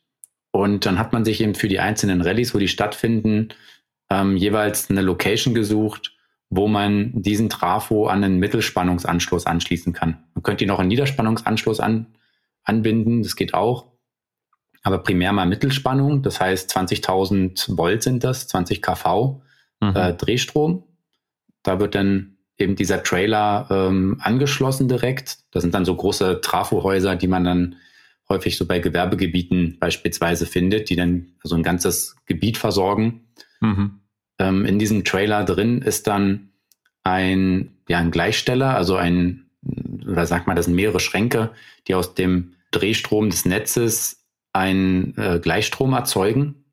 Und 0.52 0.86
dann 0.86 0.98
hat 0.98 1.12
man 1.12 1.26
sich 1.26 1.42
eben 1.42 1.54
für 1.54 1.68
die 1.68 1.82
einzelnen 1.82 2.22
Rallyes, 2.22 2.56
wo 2.56 2.60
die 2.60 2.70
stattfinden, 2.70 3.50
ähm, 4.10 4.38
jeweils 4.38 4.90
eine 4.90 5.02
Location 5.02 5.54
gesucht, 5.54 6.16
wo 6.50 6.70
man 6.70 7.12
diesen 7.14 7.50
Trafo 7.50 8.08
an 8.08 8.24
einen 8.24 8.40
Mittelspannungsanschluss 8.40 9.48
anschließen 9.48 9.92
kann. 9.92 10.24
Man 10.34 10.44
könnte 10.44 10.64
ihn 10.64 10.72
auch 10.72 10.80
einen 10.80 10.88
Niederspannungsanschluss 10.88 11.82
an, 11.82 12.08
anbinden, 12.64 13.22
das 13.22 13.36
geht 13.36 13.54
auch. 13.54 13.92
Aber 14.82 15.00
primär 15.00 15.34
mal 15.34 15.46
Mittelspannung, 15.46 16.24
das 16.24 16.40
heißt 16.40 16.74
20.000 16.74 17.76
Volt 17.76 18.02
sind 18.02 18.24
das, 18.24 18.48
20 18.48 18.82
kV 18.82 19.42
mhm. 19.82 19.94
äh, 19.94 20.14
Drehstrom. 20.14 20.86
Da 21.64 21.82
wird 21.82 21.96
dann 21.96 22.38
eben 22.60 22.76
dieser 22.76 23.02
Trailer 23.04 23.68
ähm, 23.72 24.18
angeschlossen 24.20 24.88
direkt. 24.88 25.38
Das 25.52 25.64
sind 25.64 25.74
dann 25.74 25.86
so 25.86 25.96
große 25.96 26.42
Trafohäuser, 26.42 27.16
die 27.16 27.28
man 27.28 27.46
dann 27.46 27.76
häufig 28.28 28.58
so 28.58 28.66
bei 28.66 28.80
Gewerbegebieten 28.80 29.78
beispielsweise 29.80 30.46
findet, 30.46 30.90
die 30.90 30.96
dann 30.96 31.32
so 31.44 31.56
ein 31.56 31.64
ganzes 31.64 32.16
Gebiet 32.26 32.58
versorgen. 32.58 33.28
Mhm. 33.62 34.02
Ähm, 34.38 34.66
in 34.66 34.78
diesem 34.78 35.04
Trailer 35.04 35.44
drin 35.44 35.82
ist 35.82 36.08
dann 36.08 36.50
ein, 37.04 37.78
ja, 37.88 37.98
ein 37.98 38.12
Gleichsteller, 38.12 38.76
also 38.76 38.98
ein, 38.98 39.50
oder 40.08 40.26
sagt 40.26 40.46
man, 40.46 40.56
das 40.56 40.66
sind 40.66 40.76
mehrere 40.76 41.00
Schränke, 41.00 41.52
die 41.88 41.96
aus 41.96 42.14
dem 42.14 42.54
Drehstrom 42.72 43.30
des 43.30 43.46
Netzes 43.46 44.26
einen 44.54 45.18
äh, 45.18 45.40
Gleichstrom 45.42 45.94
erzeugen. 45.94 46.66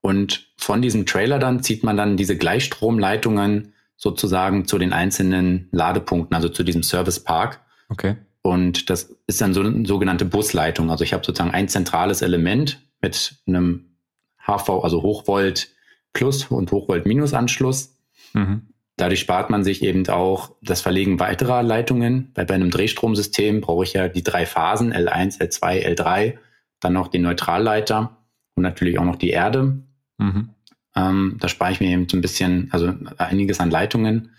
Und 0.00 0.48
von 0.56 0.82
diesem 0.82 1.06
Trailer 1.06 1.38
dann 1.38 1.62
zieht 1.62 1.84
man 1.84 1.96
dann 1.96 2.16
diese 2.16 2.36
Gleichstromleitungen 2.36 3.74
sozusagen 3.96 4.66
zu 4.66 4.78
den 4.78 4.92
einzelnen 4.92 5.68
Ladepunkten, 5.72 6.34
also 6.34 6.48
zu 6.48 6.62
diesem 6.62 6.82
Service 6.82 7.20
Park. 7.20 7.60
Okay. 7.88 8.16
Und 8.42 8.90
das 8.90 9.16
ist 9.26 9.40
dann 9.40 9.54
so 9.54 9.60
eine 9.60 9.86
sogenannte 9.86 10.24
Busleitung. 10.24 10.90
Also 10.90 11.02
ich 11.02 11.12
habe 11.12 11.24
sozusagen 11.24 11.52
ein 11.52 11.68
zentrales 11.68 12.22
Element 12.22 12.80
mit 13.00 13.36
einem 13.46 13.96
HV, 14.38 14.68
also 14.82 15.02
Hochvolt 15.02 15.70
Plus 16.12 16.44
und 16.44 16.70
Hochvolt 16.70 17.06
Minus 17.06 17.34
Anschluss. 17.34 17.96
Mhm. 18.32 18.68
Dadurch 18.96 19.20
spart 19.20 19.50
man 19.50 19.62
sich 19.64 19.82
eben 19.82 20.08
auch 20.08 20.56
das 20.62 20.80
Verlegen 20.80 21.20
weiterer 21.20 21.62
Leitungen, 21.62 22.30
weil 22.34 22.46
bei 22.46 22.54
einem 22.54 22.70
Drehstromsystem 22.70 23.60
brauche 23.60 23.84
ich 23.84 23.92
ja 23.92 24.08
die 24.08 24.22
drei 24.22 24.46
Phasen 24.46 24.94
L1, 24.94 25.38
L2, 25.38 25.94
L3, 25.94 26.38
dann 26.80 26.94
noch 26.94 27.08
den 27.08 27.22
Neutralleiter 27.22 28.16
und 28.54 28.62
natürlich 28.62 28.98
auch 28.98 29.04
noch 29.04 29.16
die 29.16 29.30
Erde. 29.30 29.82
Mhm. 30.16 30.50
Ähm, 30.96 31.36
da 31.38 31.48
spare 31.48 31.72
ich 31.72 31.80
mir 31.80 31.90
eben 31.90 32.08
so 32.08 32.16
ein 32.16 32.22
bisschen, 32.22 32.68
also 32.72 32.92
einiges 33.18 33.60
an 33.60 33.70
Leitungen. 33.70 34.30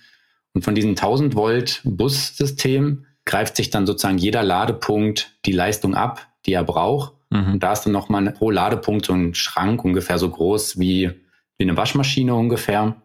Und 0.53 0.63
von 0.63 0.75
diesem 0.75 0.91
1000 0.91 1.35
Volt 1.35 1.81
Bussystem 1.83 3.05
greift 3.25 3.55
sich 3.55 3.69
dann 3.69 3.85
sozusagen 3.85 4.17
jeder 4.17 4.43
Ladepunkt 4.43 5.37
die 5.45 5.51
Leistung 5.51 5.93
ab, 5.93 6.27
die 6.45 6.53
er 6.53 6.63
braucht. 6.63 7.13
Mhm. 7.29 7.53
Und 7.53 7.63
da 7.63 7.73
ist 7.73 7.83
dann 7.83 7.93
nochmal 7.93 8.31
pro 8.31 8.49
Ladepunkt 8.49 9.05
so 9.05 9.13
ein 9.13 9.35
Schrank 9.35 9.83
ungefähr 9.83 10.17
so 10.17 10.29
groß 10.29 10.79
wie, 10.79 11.11
wie 11.57 11.63
eine 11.63 11.77
Waschmaschine 11.77 12.33
ungefähr, 12.33 13.01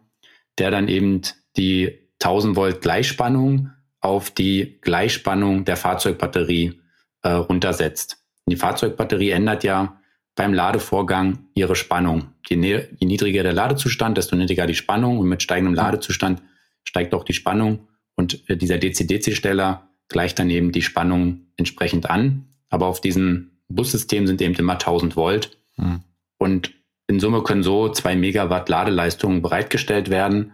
der 0.57 0.71
dann 0.71 0.87
eben 0.87 1.21
die 1.57 1.99
1000 2.21 2.55
Volt 2.55 2.81
Gleichspannung 2.81 3.69
auf 3.99 4.31
die 4.31 4.79
Gleichspannung 4.81 5.65
der 5.65 5.77
Fahrzeugbatterie 5.77 6.81
äh, 7.21 7.29
runtersetzt. 7.29 8.17
Die 8.47 8.55
Fahrzeugbatterie 8.55 9.31
ändert 9.31 9.63
ja 9.63 10.01
beim 10.35 10.53
Ladevorgang 10.53 11.39
ihre 11.53 11.75
Spannung. 11.75 12.33
Je, 12.47 12.55
je 12.55 13.07
niedriger 13.07 13.43
der 13.43 13.53
Ladezustand, 13.53 14.17
desto 14.17 14.35
niedriger 14.35 14.67
die 14.67 14.75
Spannung 14.75 15.19
und 15.19 15.27
mit 15.27 15.43
steigendem 15.43 15.75
Ladezustand 15.75 16.41
steigt 16.83 17.13
auch 17.13 17.23
die 17.23 17.33
Spannung 17.33 17.87
und 18.15 18.47
äh, 18.49 18.57
dieser 18.57 18.77
DC-DC-Steller 18.77 19.89
gleicht 20.09 20.39
dann 20.39 20.49
eben 20.49 20.71
die 20.71 20.81
Spannung 20.81 21.47
entsprechend 21.57 22.09
an. 22.09 22.47
Aber 22.69 22.87
auf 22.87 23.01
diesem 23.01 23.51
Bussystem 23.67 24.27
sind 24.27 24.41
eben 24.41 24.55
immer 24.55 24.73
1000 24.73 25.15
Volt 25.15 25.57
mhm. 25.77 26.01
und 26.37 26.73
in 27.07 27.19
Summe 27.19 27.43
können 27.43 27.63
so 27.63 27.89
zwei 27.89 28.15
Megawatt 28.15 28.69
Ladeleistungen 28.69 29.41
bereitgestellt 29.41 30.09
werden. 30.09 30.53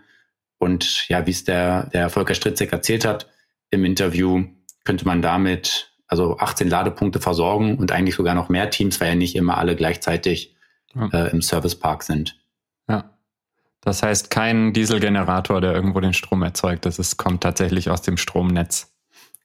Und 0.58 1.08
ja, 1.08 1.26
wie 1.26 1.32
es 1.32 1.44
der, 1.44 1.88
der 1.92 2.10
Volker 2.10 2.34
Stritzek 2.34 2.74
erzählt 2.74 3.06
hat 3.06 3.30
im 3.70 3.86
Interview, 3.86 4.46
könnte 4.84 5.06
man 5.06 5.22
damit 5.22 5.94
also 6.10 6.38
18 6.38 6.68
Ladepunkte 6.68 7.22
versorgen 7.22 7.78
und 7.78 7.92
eigentlich 7.92 8.16
sogar 8.16 8.36
noch 8.36 8.50
mehr 8.50 8.70
Teams, 8.72 9.00
weil 9.00 9.10
ja 9.10 9.16
nicht 9.16 9.36
immer 9.36 9.58
alle 9.58 9.76
gleichzeitig 9.76 10.56
ja. 10.94 11.08
äh, 11.14 11.32
im 11.32 11.42
Servicepark 11.42 12.04
sind. 12.04 12.36
Ja. 12.90 13.18
Das 13.82 14.04
heißt, 14.04 14.30
kein 14.30 14.74
Dieselgenerator, 14.74 15.62
der 15.62 15.74
irgendwo 15.74 16.02
den 16.02 16.14
Strom 16.14 16.42
erzeugt. 16.42 16.86
Das 16.86 17.00
ist, 17.00 17.18
kommt 17.18 17.42
tatsächlich 17.42 17.90
aus 17.90 18.02
dem 18.02 18.18
Stromnetz. 18.18 18.92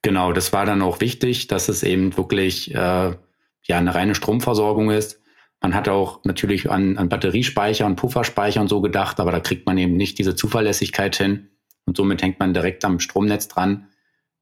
Genau, 0.03 0.33
das 0.33 0.53
war 0.53 0.67
dann 0.67 0.83
auch 0.83 1.01
wichtig, 1.01 1.47
dass 1.47 1.69
es 1.69 1.83
eben 1.83 2.17
wirklich 2.17 2.75
äh, 2.75 2.77
ja 2.77 3.79
eine 3.79 3.95
reine 3.95 4.15
Stromversorgung 4.15 4.91
ist. 4.91 5.21
Man 5.61 5.75
hat 5.75 5.89
auch 5.89 6.25
natürlich 6.25 6.71
an, 6.71 6.99
an 6.99 7.09
Batteriespeicher 7.09 7.87
und 7.87 7.97
Pufferspeicher 7.97 8.61
und 8.61 8.69
so 8.69 8.81
gedacht, 8.81 9.21
aber 9.21 9.33
da 9.33 9.41
kriegt 9.41 9.67
man 9.67 9.79
eben 9.79 9.97
nicht 9.97 10.19
diese 10.19 10.35
Zuverlässigkeit 10.35 11.17
hin 11.17 11.51
und 11.87 11.97
somit 11.97 12.23
hängt 12.23 12.39
man 12.39 12.53
direkt 12.55 12.85
am 12.85 13.01
Stromnetz 13.01 13.49
dran. 13.49 13.89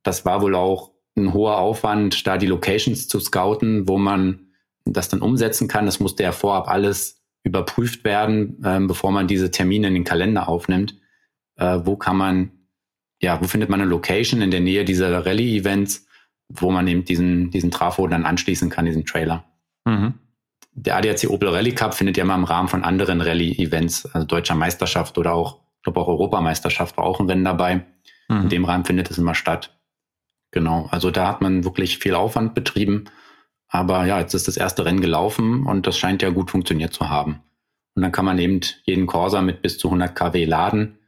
Das 0.02 0.24
war 0.24 0.40
wohl 0.42 0.54
auch 0.54 0.91
ein 1.16 1.32
hoher 1.32 1.58
Aufwand, 1.58 2.26
da 2.26 2.38
die 2.38 2.46
Locations 2.46 3.08
zu 3.08 3.20
scouten, 3.20 3.88
wo 3.88 3.98
man 3.98 4.46
das 4.84 5.08
dann 5.08 5.20
umsetzen 5.20 5.68
kann. 5.68 5.86
Das 5.86 6.00
musste 6.00 6.22
ja 6.22 6.32
vorab 6.32 6.68
alles 6.68 7.22
überprüft 7.44 8.04
werden, 8.04 8.62
ähm, 8.64 8.86
bevor 8.86 9.12
man 9.12 9.26
diese 9.26 9.50
Termine 9.50 9.88
in 9.88 9.94
den 9.94 10.04
Kalender 10.04 10.48
aufnimmt. 10.48 10.96
Äh, 11.56 11.80
wo 11.84 11.96
kann 11.96 12.16
man, 12.16 12.52
ja, 13.20 13.40
wo 13.40 13.46
findet 13.46 13.68
man 13.68 13.80
eine 13.80 13.90
Location 13.90 14.42
in 14.42 14.50
der 14.50 14.60
Nähe 14.60 14.84
dieser 14.84 15.24
Rallye-Events, 15.24 16.06
wo 16.48 16.70
man 16.70 16.86
eben 16.86 17.04
diesen, 17.04 17.50
diesen 17.50 17.70
Trafo 17.70 18.06
dann 18.06 18.24
anschließen 18.24 18.70
kann, 18.70 18.84
diesen 18.84 19.04
Trailer. 19.04 19.44
Mhm. 19.84 20.14
Der 20.74 20.96
ADAC 20.96 21.28
Opel 21.28 21.48
Rallye 21.48 21.72
Cup 21.72 21.94
findet 21.94 22.16
ja 22.16 22.24
immer 22.24 22.34
im 22.34 22.44
Rahmen 22.44 22.68
von 22.68 22.82
anderen 22.82 23.20
Rallye-Events, 23.20 24.06
also 24.06 24.26
deutscher 24.26 24.54
Meisterschaft 24.54 25.18
oder 25.18 25.34
auch, 25.34 25.60
ich 25.78 25.82
glaube 25.82 26.00
auch 26.00 26.08
Europameisterschaft 26.08 26.96
war 26.96 27.04
auch 27.04 27.20
ein 27.20 27.28
Rennen 27.28 27.44
dabei. 27.44 27.84
Mhm. 28.28 28.42
In 28.42 28.48
dem 28.48 28.64
Rahmen 28.64 28.84
findet 28.84 29.10
es 29.10 29.18
immer 29.18 29.34
statt. 29.34 29.78
Genau, 30.52 30.86
also 30.90 31.10
da 31.10 31.26
hat 31.26 31.40
man 31.40 31.64
wirklich 31.64 31.98
viel 31.98 32.14
Aufwand 32.14 32.54
betrieben. 32.54 33.06
Aber 33.68 34.04
ja, 34.04 34.20
jetzt 34.20 34.34
ist 34.34 34.46
das 34.46 34.58
erste 34.58 34.84
Rennen 34.84 35.00
gelaufen 35.00 35.66
und 35.66 35.86
das 35.86 35.98
scheint 35.98 36.22
ja 36.22 36.28
gut 36.30 36.50
funktioniert 36.50 36.92
zu 36.92 37.08
haben. 37.08 37.40
Und 37.94 38.02
dann 38.02 38.12
kann 38.12 38.26
man 38.26 38.38
eben 38.38 38.60
jeden 38.84 39.06
Corsa 39.06 39.40
mit 39.42 39.62
bis 39.62 39.78
zu 39.78 39.88
100 39.88 40.14
kW 40.14 40.44
laden. 40.44 40.98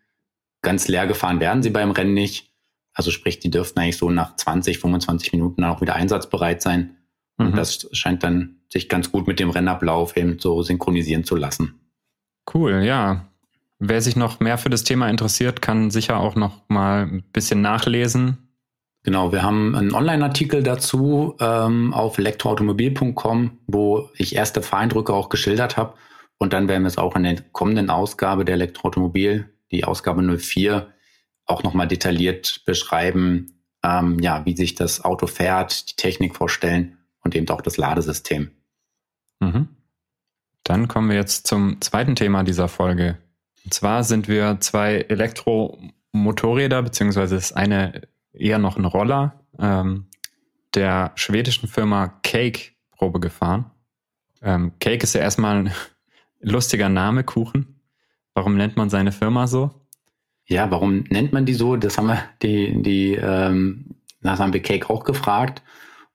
Ganz 0.63 0.89
leer 0.89 1.07
gefahren 1.07 1.41
werden 1.41 1.63
sie 1.63 1.71
beim 1.71 1.91
Rennen 1.91 2.15
nicht. 2.15 2.51
Also 2.95 3.11
sprich, 3.11 3.39
die 3.39 3.51
dürften 3.51 3.81
eigentlich 3.81 3.99
so 3.99 4.11
nach 4.11 4.37
20, 4.37 4.79
25 4.79 5.33
Minuten 5.33 5.61
dann 5.61 5.71
auch 5.71 5.83
wieder 5.83 5.95
einsatzbereit 5.95 6.63
sein. 6.63 6.97
Und 7.37 7.53
mhm. 7.53 7.57
das 7.57 7.89
scheint 7.93 8.23
dann 8.23 8.61
sich 8.73 8.89
ganz 8.89 9.13
gut 9.13 9.27
mit 9.27 9.41
dem 9.41 9.51
Rennablauf 9.51 10.17
eben 10.17 10.39
so 10.39 10.63
synchronisieren 10.63 11.25
zu 11.25 11.37
lassen. 11.37 11.81
Cool, 12.53 12.83
ja. 12.83 13.29
Wer 13.79 14.01
sich 14.01 14.17
noch 14.17 14.41
mehr 14.41 14.57
für 14.57 14.71
das 14.71 14.85
Thema 14.85 15.09
interessiert, 15.11 15.61
kann 15.61 15.91
sicher 15.91 16.19
auch 16.19 16.37
noch 16.37 16.63
mal 16.69 17.03
ein 17.03 17.25
bisschen 17.33 17.61
nachlesen. 17.61 18.44
Genau, 19.05 19.33
wir 19.33 19.43
haben 19.43 19.77
einen 19.77 19.95
Online-Artikel 19.95 20.63
dazu 20.63 21.37
ähm, 21.39 21.93
auf 21.93 22.17
elektroautomobil.com, 22.17 23.59
wo 23.67 24.09
ich 24.17 24.35
erste 24.35 24.63
Fahreindrücke 24.63 25.13
auch 25.13 25.29
geschildert 25.29 25.77
habe. 25.77 25.95
Und 26.39 26.55
dann 26.55 26.69
werden 26.69 26.85
wir 26.85 26.89
es 26.89 26.97
auch 26.97 27.15
in 27.15 27.25
der 27.25 27.43
kommenden 27.53 27.91
Ausgabe 27.91 28.47
der 28.47 28.55
Elektroautomobil, 28.55 29.51
die 29.71 29.85
Ausgabe 29.85 30.23
04, 30.23 30.91
auch 31.45 31.63
nochmal 31.63 31.87
detailliert 31.87 32.63
beschreiben, 32.65 33.61
ähm, 33.85 34.19
ja, 34.21 34.47
wie 34.47 34.57
sich 34.57 34.75
das 34.75 35.05
Auto 35.05 35.27
fährt, 35.27 35.91
die 35.91 35.97
Technik 35.97 36.35
vorstellen 36.35 36.97
und 37.23 37.37
eben 37.37 37.49
auch 37.51 37.61
das 37.61 37.77
Ladesystem. 37.77 38.53
Mhm. 39.41 39.69
Dann 40.65 40.89
kommen 40.89 41.11
wir 41.11 41.17
jetzt 41.17 41.47
zum 41.47 41.79
zweiten 41.83 42.17
Thema 42.17 42.43
dieser 42.43 42.69
Folge. 42.69 43.19
Und 43.65 43.75
zwar 43.75 44.03
sind 44.03 44.29
wir 44.29 44.61
zwei 44.61 44.95
Elektromotorräder, 44.97 46.83
beziehungsweise 46.83 47.37
ist 47.37 47.53
eine 47.53 48.01
eher 48.35 48.59
noch 48.59 48.77
ein 48.77 48.85
Roller 48.85 49.41
ähm, 49.59 50.07
der 50.75 51.13
schwedischen 51.15 51.69
Firma 51.69 52.09
Cake 52.23 52.73
Probe 52.91 53.21
gefahren. 53.21 53.71
Ähm, 54.43 54.73
Cake 54.81 55.05
ist 55.05 55.15
ja 55.15 55.21
erstmal 55.21 55.57
ein 55.57 55.73
lustiger 56.41 56.89
Name, 56.89 57.25
Kuchen. 57.25 57.81
Warum 58.35 58.57
nennt 58.57 58.77
man 58.77 58.91
seine 58.91 59.13
Firma 59.13 59.47
so? 59.47 59.71
Ja, 60.47 60.71
warum 60.71 61.05
nennt 61.09 61.33
man 61.33 61.47
die 61.47 61.55
so? 61.55 61.77
Das 61.77 61.97
haben 61.97 62.09
wir 62.09 62.23
die, 62.43 62.83
die 62.83 63.15
ähm, 63.15 63.95
das 64.21 64.41
haben 64.41 64.53
wir 64.53 64.63
Cake 64.63 64.91
auch 64.91 65.05
gefragt. 65.05 65.63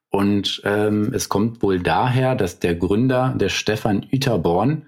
Und 0.09 0.61
ähm, 0.65 1.11
es 1.13 1.29
kommt 1.29 1.61
wohl 1.61 1.79
daher, 1.79 2.35
dass 2.35 2.59
der 2.59 2.75
Gründer, 2.75 3.35
der 3.37 3.49
Stefan 3.49 4.05
Uterborn, 4.11 4.87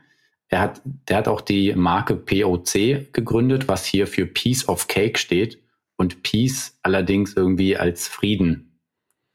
er 0.49 0.59
hat, 0.59 0.81
der 0.83 1.17
hat 1.17 1.27
auch 1.27 1.41
die 1.41 1.73
Marke 1.75 2.15
POC 2.15 3.13
gegründet, 3.13 3.67
was 3.67 3.85
hier 3.85 4.07
für 4.07 4.25
Piece 4.25 4.67
of 4.67 4.87
Cake 4.87 5.17
steht 5.17 5.60
und 6.01 6.23
Peace 6.23 6.79
allerdings 6.81 7.35
irgendwie 7.35 7.77
als 7.77 8.07
Frieden. 8.07 8.79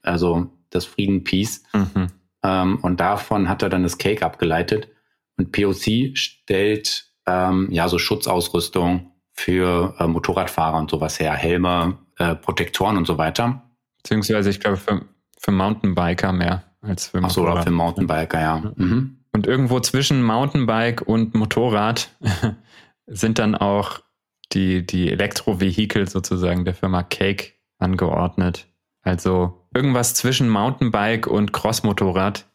Also 0.03 0.51
das 0.69 0.83
Frieden 0.83 1.23
Peace. 1.23 1.63
Mhm. 1.73 2.07
Ähm, 2.43 2.79
und 2.81 2.99
davon 2.99 3.47
hat 3.47 3.63
er 3.63 3.69
dann 3.69 3.83
das 3.83 3.97
Cake 3.97 4.23
abgeleitet. 4.23 4.89
Und 5.37 5.53
POC 5.53 6.17
stellt 6.17 7.09
ähm, 7.25 7.69
ja 7.71 7.87
so 7.87 7.97
Schutzausrüstung 7.97 9.13
für 9.31 9.95
äh, 9.97 10.07
Motorradfahrer 10.07 10.77
und 10.77 10.91
sowas 10.91 11.21
her, 11.21 11.33
Helme, 11.33 11.99
äh, 12.17 12.35
Protektoren 12.35 12.97
und 12.97 13.07
so 13.07 13.17
weiter. 13.17 13.63
Beziehungsweise, 14.03 14.49
ich 14.49 14.59
glaube, 14.59 14.75
für, 14.75 15.05
für 15.39 15.51
Mountainbiker 15.51 16.33
mehr 16.33 16.63
als 16.81 17.07
für 17.07 17.21
Motorrad. 17.21 17.59
Ach 17.59 17.61
so, 17.61 17.63
für 17.63 17.71
Mountainbiker, 17.71 18.41
ja. 18.41 18.73
Mhm. 18.75 19.19
Und 19.31 19.47
irgendwo 19.47 19.79
zwischen 19.79 20.21
Mountainbike 20.21 21.01
und 21.01 21.33
Motorrad 21.33 22.09
sind 23.07 23.39
dann 23.39 23.55
auch 23.55 24.01
die, 24.53 24.85
die 24.85 25.11
Elektrovehikel 25.11 26.07
sozusagen 26.09 26.65
der 26.65 26.73
Firma 26.73 27.03
Cake 27.03 27.53
angeordnet. 27.79 28.67
Also 29.01 29.67
irgendwas 29.73 30.13
zwischen 30.13 30.49
Mountainbike 30.49 31.27
und 31.27 31.53
Crossmotorrad 31.53 32.45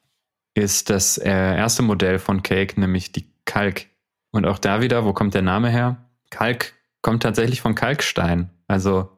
ist 0.55 0.91
das 0.91 1.19
äh, 1.19 1.31
erste 1.31 1.83
Modell 1.83 2.19
von 2.19 2.43
Cake, 2.43 2.79
nämlich 2.79 3.13
die 3.13 3.27
Kalk. 3.45 3.87
Und 4.31 4.47
auch 4.47 4.59
da 4.59 4.81
wieder, 4.81 5.05
wo 5.05 5.13
kommt 5.13 5.35
der 5.35 5.43
Name 5.43 5.71
her? 5.71 6.11
Kalk 6.31 6.75
kommt 7.01 7.23
tatsächlich 7.23 7.61
von 7.61 7.75
Kalkstein. 7.75 8.51
Also 8.67 9.11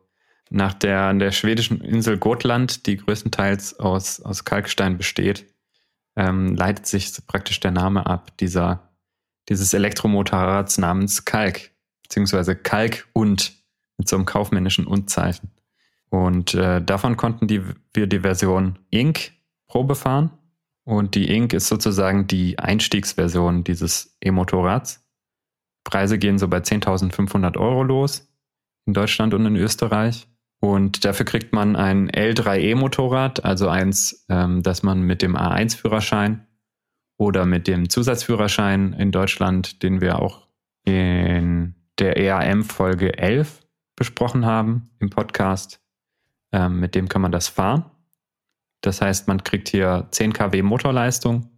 nach 0.50 0.74
der, 0.74 1.12
der 1.14 1.32
schwedischen 1.32 1.80
Insel 1.80 2.18
Gotland, 2.18 2.87
die 2.87 2.96
größtenteils 2.96 3.80
aus, 3.80 4.20
aus 4.20 4.44
Kalkstein 4.44 4.96
besteht, 4.96 5.46
ähm, 6.16 6.54
leitet 6.54 6.87
sich 6.87 7.12
praktisch 7.26 7.60
der 7.60 7.72
Name 7.72 8.06
ab, 8.06 8.37
dieser, 8.38 8.90
dieses 9.48 9.74
Elektromotorrads 9.74 10.78
namens 10.78 11.24
Kalk, 11.24 11.70
beziehungsweise 12.14 12.55
Kalk 12.55 13.09
und 13.12 13.55
mit 13.98 14.09
so 14.09 14.14
einem 14.14 14.24
kaufmännischen 14.24 14.87
Und-Zeichen. 14.87 15.50
Und 16.11 16.55
äh, 16.55 16.81
davon 16.81 17.16
konnten 17.16 17.48
die, 17.48 17.61
wir 17.92 18.07
die 18.07 18.20
Version 18.20 18.79
Ink 18.90 19.33
Probe 19.66 19.96
fahren. 19.96 20.31
Und 20.85 21.16
die 21.16 21.29
Ink 21.29 21.53
ist 21.53 21.66
sozusagen 21.66 22.29
die 22.29 22.57
Einstiegsversion 22.61 23.64
dieses 23.64 24.16
E-Motorrads. 24.20 25.05
Preise 25.83 26.18
gehen 26.18 26.38
so 26.38 26.46
bei 26.46 26.59
10.500 26.59 27.57
Euro 27.57 27.83
los 27.83 28.29
in 28.87 28.94
Deutschland 28.94 29.35
und 29.35 29.44
in 29.44 29.57
Österreich. 29.57 30.29
Und 30.61 31.05
dafür 31.05 31.27
kriegt 31.27 31.53
man 31.53 31.74
ein 31.74 32.11
L3E-Motorrad, 32.12 33.44
also 33.44 33.68
eins, 33.68 34.24
ähm, 34.29 34.62
das 34.62 34.85
man 34.85 35.03
mit 35.03 35.20
dem 35.20 35.37
A1-Führerschein 35.37 36.46
oder 37.18 37.44
mit 37.44 37.66
dem 37.66 37.88
Zusatzführerschein 37.88 38.92
in 38.92 39.11
Deutschland, 39.11 39.83
den 39.83 40.00
wir 40.00 40.20
auch 40.20 40.44
in 40.85 41.73
der 41.98 42.16
EAM-Folge 42.16 43.18
11 43.18 43.62
besprochen 43.96 44.44
haben 44.44 44.90
im 44.98 45.11
Podcast, 45.11 45.80
ähm, 46.52 46.80
mit 46.80 46.94
dem 46.94 47.09
kann 47.09 47.22
man 47.22 47.33
das 47.33 47.48
fahren. 47.48 47.90
Das 48.80 49.00
heißt, 49.00 49.28
man 49.28 49.44
kriegt 49.44 49.68
hier 49.68 50.09
10 50.11 50.33
kW 50.33 50.62
Motorleistung 50.62 51.50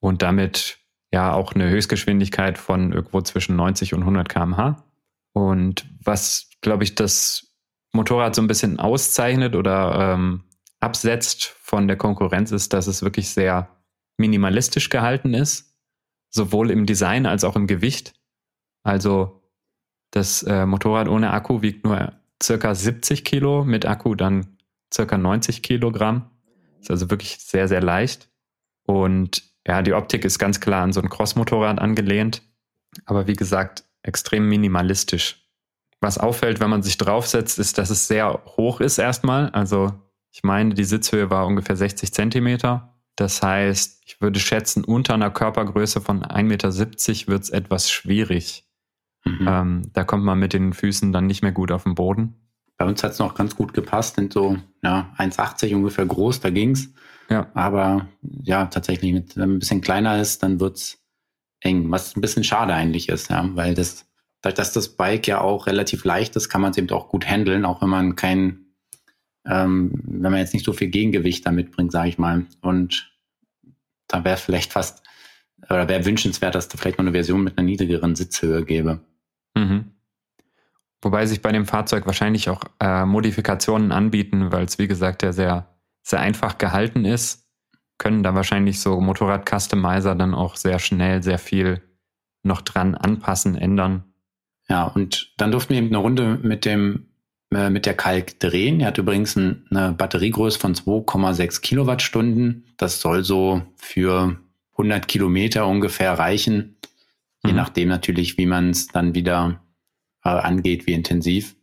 und 0.00 0.22
damit 0.22 0.78
ja 1.12 1.32
auch 1.32 1.54
eine 1.54 1.68
Höchstgeschwindigkeit 1.68 2.58
von 2.58 2.92
irgendwo 2.92 3.20
zwischen 3.20 3.56
90 3.56 3.94
und 3.94 4.00
100 4.00 4.28
km/h. 4.28 4.84
Und 5.32 5.86
was, 6.02 6.50
glaube 6.60 6.84
ich, 6.84 6.94
das 6.94 7.54
Motorrad 7.92 8.34
so 8.34 8.42
ein 8.42 8.48
bisschen 8.48 8.80
auszeichnet 8.80 9.54
oder 9.54 10.14
ähm, 10.14 10.44
absetzt 10.80 11.44
von 11.60 11.86
der 11.86 11.96
Konkurrenz, 11.96 12.50
ist, 12.50 12.72
dass 12.72 12.86
es 12.86 13.02
wirklich 13.02 13.30
sehr 13.30 13.68
minimalistisch 14.16 14.88
gehalten 14.88 15.34
ist, 15.34 15.76
sowohl 16.30 16.70
im 16.70 16.86
Design 16.86 17.26
als 17.26 17.44
auch 17.44 17.56
im 17.56 17.66
Gewicht. 17.66 18.14
Also 18.82 19.41
das 20.12 20.42
äh, 20.44 20.66
Motorrad 20.66 21.08
ohne 21.08 21.32
Akku 21.32 21.62
wiegt 21.62 21.84
nur 21.84 22.12
circa 22.40 22.74
70 22.74 23.24
Kilo, 23.24 23.64
mit 23.64 23.86
Akku 23.86 24.14
dann 24.14 24.58
circa 24.92 25.18
90 25.18 25.62
Kilogramm. 25.62 26.30
Ist 26.80 26.90
also 26.90 27.10
wirklich 27.10 27.38
sehr, 27.38 27.66
sehr 27.66 27.80
leicht. 27.80 28.28
Und 28.84 29.42
ja, 29.66 29.82
die 29.82 29.94
Optik 29.94 30.24
ist 30.24 30.38
ganz 30.38 30.60
klar 30.60 30.82
an 30.82 30.92
so 30.92 31.00
ein 31.00 31.08
Cross-Motorrad 31.08 31.78
angelehnt, 31.78 32.42
aber 33.06 33.26
wie 33.26 33.34
gesagt, 33.34 33.84
extrem 34.02 34.48
minimalistisch. 34.48 35.48
Was 36.00 36.18
auffällt, 36.18 36.60
wenn 36.60 36.70
man 36.70 36.82
sich 36.82 36.98
draufsetzt, 36.98 37.58
ist, 37.58 37.78
dass 37.78 37.90
es 37.90 38.08
sehr 38.08 38.42
hoch 38.56 38.80
ist 38.80 38.98
erstmal. 38.98 39.50
Also 39.50 39.92
ich 40.32 40.42
meine, 40.42 40.74
die 40.74 40.84
Sitzhöhe 40.84 41.30
war 41.30 41.46
ungefähr 41.46 41.76
60 41.76 42.12
Zentimeter. 42.12 42.98
Das 43.16 43.40
heißt, 43.40 44.02
ich 44.04 44.20
würde 44.20 44.40
schätzen, 44.40 44.84
unter 44.84 45.14
einer 45.14 45.30
Körpergröße 45.30 46.00
von 46.00 46.24
1,70 46.24 46.42
Meter 46.42 46.72
wird 46.74 47.42
es 47.44 47.50
etwas 47.50 47.90
schwierig. 47.90 48.66
Mhm. 49.24 49.46
Ähm, 49.48 49.82
da 49.92 50.04
kommt 50.04 50.24
man 50.24 50.38
mit 50.38 50.52
den 50.52 50.72
Füßen 50.72 51.12
dann 51.12 51.26
nicht 51.26 51.42
mehr 51.42 51.52
gut 51.52 51.70
auf 51.70 51.84
den 51.84 51.94
Boden. 51.94 52.34
Bei 52.76 52.86
uns 52.86 53.02
hat 53.04 53.12
es 53.12 53.18
noch 53.18 53.34
ganz 53.34 53.54
gut 53.54 53.74
gepasst, 53.74 54.16
sind 54.16 54.32
so 54.32 54.56
ja, 54.82 55.14
1,80 55.18 55.74
ungefähr 55.74 56.06
groß, 56.06 56.40
da 56.40 56.50
ging's. 56.50 56.92
Ja. 57.30 57.48
Aber 57.54 58.08
ja, 58.42 58.66
tatsächlich, 58.66 59.12
mit, 59.12 59.36
wenn 59.36 59.48
man 59.48 59.56
ein 59.56 59.60
bisschen 59.60 59.80
kleiner 59.80 60.20
ist, 60.20 60.42
dann 60.42 60.58
wird 60.58 60.76
es 60.76 60.98
eng, 61.60 61.90
was 61.90 62.16
ein 62.16 62.20
bisschen 62.20 62.44
schade 62.44 62.74
eigentlich 62.74 63.08
ist, 63.08 63.30
ja, 63.30 63.48
weil 63.54 63.74
das 63.74 64.06
dadurch, 64.42 64.56
dass 64.56 64.72
das 64.72 64.88
Bike 64.88 65.26
ja 65.28 65.40
auch 65.40 65.66
relativ 65.66 66.04
leicht 66.04 66.36
ist, 66.36 66.48
kann 66.48 66.60
man 66.60 66.72
es 66.72 66.78
eben 66.78 66.90
auch 66.90 67.08
gut 67.08 67.26
handeln, 67.26 67.64
auch 67.64 67.80
wenn 67.80 67.88
man 67.88 68.16
kein, 68.16 68.66
ähm, 69.46 69.92
wenn 70.04 70.32
man 70.32 70.40
jetzt 70.40 70.52
nicht 70.52 70.66
so 70.66 70.72
viel 70.72 70.88
Gegengewicht 70.88 71.46
da 71.46 71.52
mitbringt, 71.52 71.92
sage 71.92 72.08
ich 72.08 72.18
mal. 72.18 72.46
Und 72.60 73.12
da 74.08 74.24
wäre 74.24 74.36
vielleicht 74.36 74.72
fast, 74.72 75.02
oder 75.62 75.88
wäre 75.88 76.04
wünschenswert, 76.04 76.54
dass 76.54 76.68
da 76.68 76.76
vielleicht 76.76 76.98
noch 76.98 77.04
eine 77.04 77.12
Version 77.12 77.44
mit 77.44 77.56
einer 77.56 77.64
niedrigeren 77.64 78.16
Sitzhöhe 78.16 78.64
gäbe. 78.64 79.00
Mhm. 79.54 79.92
Wobei 81.00 81.26
sich 81.26 81.42
bei 81.42 81.50
dem 81.50 81.66
Fahrzeug 81.66 82.06
wahrscheinlich 82.06 82.48
auch 82.48 82.62
äh, 82.80 83.04
Modifikationen 83.04 83.90
anbieten, 83.92 84.52
weil 84.52 84.64
es, 84.64 84.78
wie 84.78 84.88
gesagt, 84.88 85.22
ja 85.22 85.32
sehr, 85.32 85.68
sehr 86.02 86.20
einfach 86.20 86.58
gehalten 86.58 87.04
ist, 87.04 87.48
können 87.98 88.22
da 88.22 88.34
wahrscheinlich 88.34 88.80
so 88.80 89.00
Motorrad-Customizer 89.00 90.14
dann 90.14 90.34
auch 90.34 90.56
sehr 90.56 90.78
schnell 90.78 91.22
sehr 91.22 91.38
viel 91.38 91.82
noch 92.42 92.60
dran 92.60 92.94
anpassen, 92.94 93.56
ändern. 93.56 94.04
Ja, 94.68 94.84
und 94.84 95.32
dann 95.38 95.50
durften 95.50 95.70
wir 95.70 95.78
eben 95.78 95.88
eine 95.88 95.98
Runde 95.98 96.38
mit 96.42 96.64
dem 96.64 97.08
äh, 97.52 97.68
mit 97.68 97.84
der 97.84 97.94
Kalk 97.94 98.40
drehen. 98.40 98.80
Er 98.80 98.88
hat 98.88 98.98
übrigens 98.98 99.36
ein, 99.36 99.66
eine 99.70 99.92
Batteriegröße 99.92 100.58
von 100.58 100.74
2,6 100.74 101.60
Kilowattstunden. 101.60 102.64
Das 102.78 103.00
soll 103.00 103.24
so 103.24 103.62
für 103.76 104.38
100 104.72 105.06
Kilometer 105.06 105.66
ungefähr 105.66 106.18
reichen, 106.18 106.76
mhm. 107.42 107.50
je 107.50 107.52
nachdem 107.52 107.88
natürlich, 107.88 108.38
wie 108.38 108.46
man 108.46 108.70
es 108.70 108.88
dann 108.88 109.14
wieder 109.14 109.62
äh, 110.24 110.28
angeht, 110.28 110.86
wie 110.86 110.92
intensiv. 110.92 111.56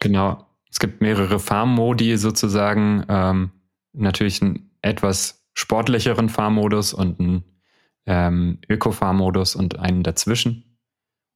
Genau. 0.00 0.46
Es 0.70 0.80
gibt 0.80 1.00
mehrere 1.00 1.38
Farmmodi 1.38 2.16
sozusagen. 2.16 3.04
Ähm, 3.08 3.50
natürlich 3.92 4.42
einen 4.42 4.70
etwas 4.82 5.46
sportlicheren 5.54 6.28
Fahrmodus 6.28 6.92
und 6.92 7.20
einen 7.20 7.44
ähm, 8.06 8.58
Öko-Fahrmodus 8.68 9.54
und 9.54 9.78
einen 9.78 10.02
dazwischen. 10.02 10.78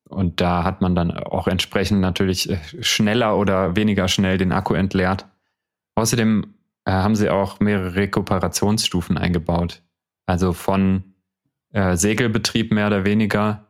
Und 0.08 0.40
da 0.40 0.64
hat 0.64 0.80
man 0.80 0.94
dann 0.94 1.12
auch 1.12 1.48
entsprechend 1.48 2.00
natürlich 2.00 2.50
äh, 2.50 2.58
schneller 2.80 3.37
oder 3.37 3.76
weniger 3.76 4.08
schnell 4.08 4.38
den 4.38 4.52
Akku 4.52 4.74
entleert. 4.74 5.26
Außerdem 5.94 6.54
äh, 6.84 6.90
haben 6.90 7.14
sie 7.14 7.30
auch 7.30 7.61
mehrere 7.61 7.94
Rekuperationsstufen 7.94 9.18
eingebaut. 9.18 9.82
Also 10.26 10.52
von 10.52 11.14
äh, 11.72 11.96
Segelbetrieb 11.96 12.72
mehr 12.72 12.87
oder 12.87 13.04
weniger 13.04 13.67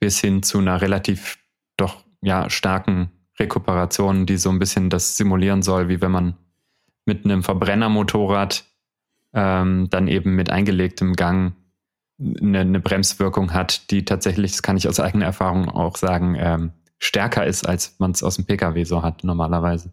bis 0.00 0.20
hin 0.20 0.42
zu 0.42 0.58
einer 0.58 0.80
relativ 0.80 1.38
doch 1.76 2.04
ja 2.22 2.50
starken 2.50 3.10
Rekuperation, 3.38 4.26
die 4.26 4.36
so 4.36 4.50
ein 4.50 4.58
bisschen 4.58 4.90
das 4.90 5.16
simulieren 5.16 5.62
soll, 5.62 5.88
wie 5.88 6.00
wenn 6.00 6.10
man 6.10 6.36
mit 7.06 7.24
einem 7.24 7.42
Verbrennermotorrad 7.42 8.64
ähm, 9.32 9.88
dann 9.90 10.08
eben 10.08 10.34
mit 10.34 10.50
eingelegtem 10.50 11.14
Gang 11.14 11.54
eine, 12.18 12.60
eine, 12.60 12.80
Bremswirkung 12.80 13.54
hat, 13.54 13.90
die 13.90 14.04
tatsächlich, 14.04 14.52
das 14.52 14.62
kann 14.62 14.76
ich 14.76 14.88
aus 14.88 15.00
eigener 15.00 15.24
Erfahrung 15.24 15.68
auch 15.68 15.96
sagen, 15.96 16.36
ähm, 16.38 16.72
stärker 16.98 17.46
ist, 17.46 17.66
als 17.66 17.98
man 17.98 18.10
es 18.10 18.22
aus 18.22 18.36
dem 18.36 18.44
Pkw 18.44 18.84
so 18.84 19.02
hat 19.02 19.24
normalerweise. 19.24 19.92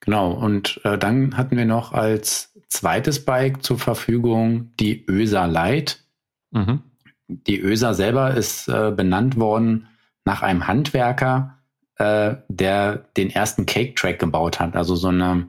Genau, 0.00 0.32
und 0.32 0.80
äh, 0.84 0.96
dann 0.96 1.36
hatten 1.36 1.56
wir 1.56 1.66
noch 1.66 1.92
als 1.92 2.54
zweites 2.68 3.24
Bike 3.24 3.62
zur 3.62 3.78
Verfügung 3.78 4.72
die 4.78 5.04
ÖSA 5.06 5.46
Light. 5.46 6.04
Mhm. 6.50 6.82
Die 7.28 7.60
ÖSA 7.60 7.94
selber 7.94 8.34
ist 8.34 8.68
äh, 8.68 8.90
benannt 8.90 9.36
worden 9.36 9.88
nach 10.24 10.42
einem 10.42 10.66
Handwerker, 10.66 11.58
äh, 11.96 12.36
der 12.48 12.96
den 13.16 13.30
ersten 13.30 13.66
Cake 13.66 13.94
Track 13.94 14.18
gebaut 14.18 14.60
hat, 14.60 14.76
also 14.76 14.96
so 14.96 15.08
eine, 15.08 15.48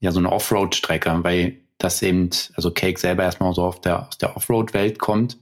ja, 0.00 0.10
so 0.10 0.18
eine 0.18 0.32
Offroad-Strecke, 0.32 1.22
weil 1.22 1.62
dass 1.82 2.02
eben, 2.02 2.30
also 2.54 2.70
Cake 2.70 2.98
selber 2.98 3.24
erstmal 3.24 3.52
so 3.54 3.64
auf 3.64 3.80
der, 3.80 4.06
aus 4.08 4.18
der 4.18 4.36
Offroad-Welt 4.36 4.98
kommt. 4.98 5.38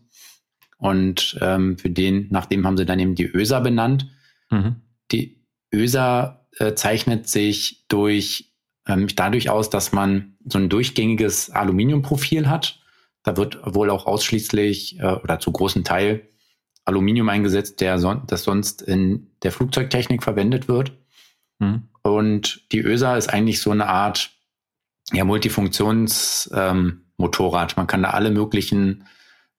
Und 0.78 1.38
ähm, 1.42 1.76
für 1.76 1.90
den, 1.90 2.28
nach 2.30 2.46
dem 2.46 2.66
haben 2.66 2.78
sie 2.78 2.86
dann 2.86 2.98
eben 2.98 3.14
die 3.14 3.26
ÖSA 3.26 3.60
benannt. 3.60 4.08
Mhm. 4.50 4.76
Die 5.12 5.44
ÖSA 5.72 6.46
äh, 6.56 6.74
zeichnet 6.74 7.28
sich 7.28 7.84
durch 7.88 8.54
ähm, 8.86 9.08
dadurch 9.14 9.50
aus, 9.50 9.68
dass 9.68 9.92
man 9.92 10.36
so 10.46 10.58
ein 10.58 10.70
durchgängiges 10.70 11.50
Aluminiumprofil 11.50 12.48
hat. 12.48 12.79
Da 13.22 13.36
wird 13.36 13.58
wohl 13.64 13.90
auch 13.90 14.06
ausschließlich 14.06 15.00
äh, 15.00 15.14
oder 15.14 15.40
zu 15.40 15.52
großen 15.52 15.84
Teil 15.84 16.28
Aluminium 16.84 17.28
eingesetzt, 17.28 17.80
der 17.80 17.98
son 17.98 18.22
das 18.26 18.44
sonst 18.44 18.82
in 18.82 19.30
der 19.42 19.52
Flugzeugtechnik 19.52 20.22
verwendet 20.22 20.68
wird. 20.68 20.92
Mhm. 21.58 21.88
Und 22.02 22.70
die 22.72 22.80
ÖSA 22.80 23.16
ist 23.16 23.28
eigentlich 23.28 23.60
so 23.60 23.70
eine 23.70 23.86
Art 23.86 24.30
ja, 25.12 25.24
Multifunktionsmotorrad. 25.24 27.72
Ähm, 27.72 27.76
Man 27.76 27.86
kann 27.86 28.02
da 28.02 28.10
alle 28.10 28.30
möglichen 28.30 29.06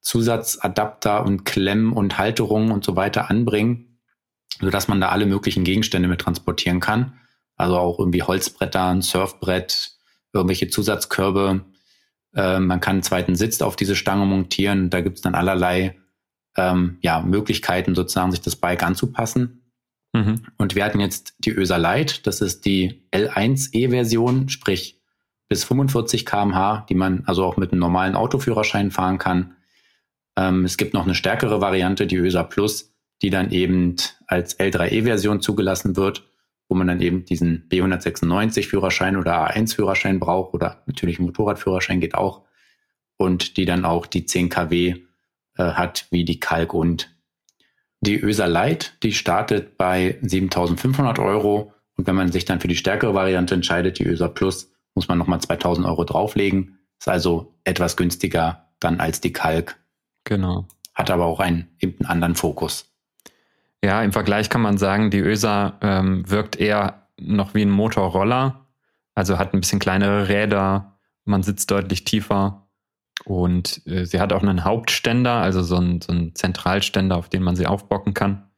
Zusatzadapter 0.01 1.26
und 1.26 1.45
Klemmen 1.45 1.93
und 1.93 2.18
Halterungen 2.18 2.72
und 2.72 2.84
so 2.84 2.95
weiter 2.95 3.30
anbringen, 3.30 3.99
sodass 4.59 4.88
man 4.88 4.99
da 4.99 5.09
alle 5.09 5.28
möglichen 5.28 5.64
Gegenstände 5.64 6.07
mit 6.07 6.22
transportieren 6.22 6.80
kann. 6.80 7.20
Also 7.55 7.78
auch 7.78 7.99
irgendwie 7.99 8.24
Holzbretter, 8.24 8.88
ein 8.88 9.03
Surfbrett, 9.03 9.91
irgendwelche 10.34 10.70
Zusatzkörbe. 10.70 11.66
Äh, 12.36 12.60
man 12.60 12.80
kann 12.80 12.96
einen 12.96 13.04
zweiten 13.04 13.36
Sitz 13.36 13.62
auf 13.62 13.76
diese 13.76 13.96
Stange 13.96 14.26
montieren. 14.26 14.90
Da 14.90 15.02
gibt 15.02 15.18
es 15.18 15.22
dann 15.22 15.36
allerlei 15.36 15.98
ähm, 16.58 16.98
ja, 17.02 17.22
Möglichkeiten, 17.22 17.96
sozusagen 17.96 18.32
sich 18.32 18.42
das 18.42 18.56
Bike 18.56 18.84
anzupassen. 18.84 19.62
Mhm. 20.14 20.44
Und 20.58 20.76
wir 20.76 20.84
hatten 20.84 21.00
jetzt 21.00 21.36
die 21.40 21.52
ÖSA 21.52 21.78
Lite, 21.78 22.22
das 22.24 22.42
ist 22.42 22.66
die 22.66 23.04
L1E-Version, 23.12 24.50
sprich 24.50 25.02
bis 25.48 25.64
45 25.64 26.26
kmh, 26.26 26.86
die 26.90 26.96
man 26.96 27.24
also 27.26 27.46
auch 27.46 27.58
mit 27.58 27.72
einem 27.72 27.80
normalen 27.80 28.16
Autoführerschein 28.16 28.92
fahren 28.92 29.18
kann. 29.18 29.56
Ähm, 30.38 30.66
es 30.66 30.78
gibt 30.78 30.94
noch 30.94 31.04
eine 31.04 31.16
stärkere 31.16 31.62
Variante, 31.62 32.08
die 32.08 32.18
ÖSA 32.18 32.44
Plus, 32.44 32.94
die 33.22 33.30
dann 33.30 33.52
eben 33.52 33.96
als 34.28 34.60
L3E-Version 34.60 35.42
zugelassen 35.42 35.96
wird, 35.96 36.31
wo 36.72 36.76
man 36.76 36.88
dann 36.88 37.02
eben 37.02 37.26
diesen 37.26 37.68
B196-Führerschein 37.68 39.18
oder 39.18 39.46
A1-Führerschein 39.46 40.22
braucht 40.22 40.54
oder 40.54 40.82
natürlich 40.86 41.20
Motorradführerschein 41.20 42.00
geht 42.00 42.16
auch 42.16 42.46
und 43.18 43.58
die 43.58 43.66
dann 43.66 43.84
auch 43.84 44.06
die 44.06 44.26
10 44.26 44.48
kW 44.48 44.96
äh, 45.58 45.64
hat 45.64 46.08
wie 46.12 46.24
die 46.24 46.40
Kalk 46.40 46.74
und 46.74 47.14
die 48.00 48.18
ÖSA 48.18 48.46
Lite, 48.46 48.88
die 49.04 49.12
startet 49.12 49.78
bei 49.78 50.18
7500 50.22 51.20
Euro 51.20 51.74
und 51.98 52.08
wenn 52.08 52.16
man 52.16 52.32
sich 52.32 52.46
dann 52.46 52.62
für 52.62 52.70
die 52.70 52.78
stärkere 52.78 53.14
Variante 53.14 53.54
entscheidet, 53.54 54.00
die 54.00 54.06
ÖSA 54.06 54.30
Plus, 54.30 54.72
muss 54.96 55.10
man 55.10 55.18
nochmal 55.18 55.42
2000 55.42 55.86
Euro 55.86 56.06
drauflegen. 56.06 56.80
Ist 57.00 57.10
also 57.10 57.54
etwas 57.66 57.98
günstiger 57.98 58.70
dann 58.80 59.02
als 59.02 59.20
die 59.20 59.34
Kalk. 59.34 59.76
Genau. 60.24 60.68
Hat 60.94 61.12
aber 61.12 61.26
auch 61.26 61.42
einen, 61.42 61.68
einen 61.82 62.06
anderen 62.06 62.36
Fokus. 62.36 62.91
Ja, 63.84 64.04
im 64.04 64.12
Vergleich 64.12 64.50
kann 64.50 64.62
man 64.62 64.78
sagen, 64.78 65.10
die 65.10 65.20
ÖSA 65.20 65.78
ähm, 65.82 66.30
wirkt 66.30 66.56
eher 66.56 67.08
noch 67.20 67.54
wie 67.54 67.64
ein 67.64 67.70
Motorroller. 67.70 68.68
Also 69.16 69.38
hat 69.38 69.54
ein 69.54 69.60
bisschen 69.60 69.80
kleinere 69.80 70.30
Räder, 70.30 70.98
man 71.26 71.44
sitzt 71.44 71.70
deutlich 71.72 72.04
tiefer 72.06 72.68
und 73.26 73.86
äh, 73.86 74.06
sie 74.06 74.20
hat 74.20 74.34
auch 74.34 74.42
einen 74.42 74.64
Hauptständer, 74.64 75.34
also 75.34 75.62
so 75.62 75.78
einen, 75.78 76.02
so 76.02 76.12
einen 76.12 76.36
Zentralständer, 76.36 77.18
auf 77.18 77.30
den 77.30 77.44
man 77.44 77.56
sie 77.56 77.68
aufbocken 77.68 78.14
kann. 78.14 78.50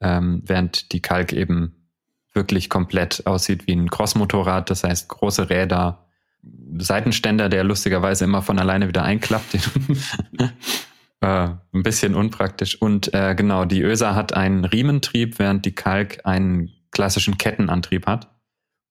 Ähm, 0.00 0.42
während 0.44 0.92
die 0.92 1.00
Kalk 1.00 1.32
eben 1.32 1.90
wirklich 2.32 2.68
komplett 2.68 3.26
aussieht 3.26 3.66
wie 3.66 3.72
ein 3.72 3.90
Crossmotorrad, 3.90 4.68
das 4.68 4.84
heißt 4.84 5.08
große 5.08 5.48
Räder, 5.48 6.06
Seitenständer, 6.78 7.48
der 7.48 7.64
lustigerweise 7.64 8.24
immer 8.24 8.42
von 8.42 8.58
alleine 8.58 8.88
wieder 8.88 9.02
einklappt. 9.02 9.56
äh, 11.20 11.48
ein 11.72 11.82
bisschen 11.82 12.14
unpraktisch. 12.14 12.80
Und 12.80 13.12
äh, 13.14 13.34
genau, 13.34 13.64
die 13.64 13.82
ÖSA 13.82 14.14
hat 14.14 14.34
einen 14.34 14.64
Riementrieb, 14.64 15.38
während 15.38 15.64
die 15.64 15.74
Kalk 15.74 16.20
einen 16.24 16.70
klassischen 16.90 17.38
Kettenantrieb 17.38 18.06
hat. 18.06 18.30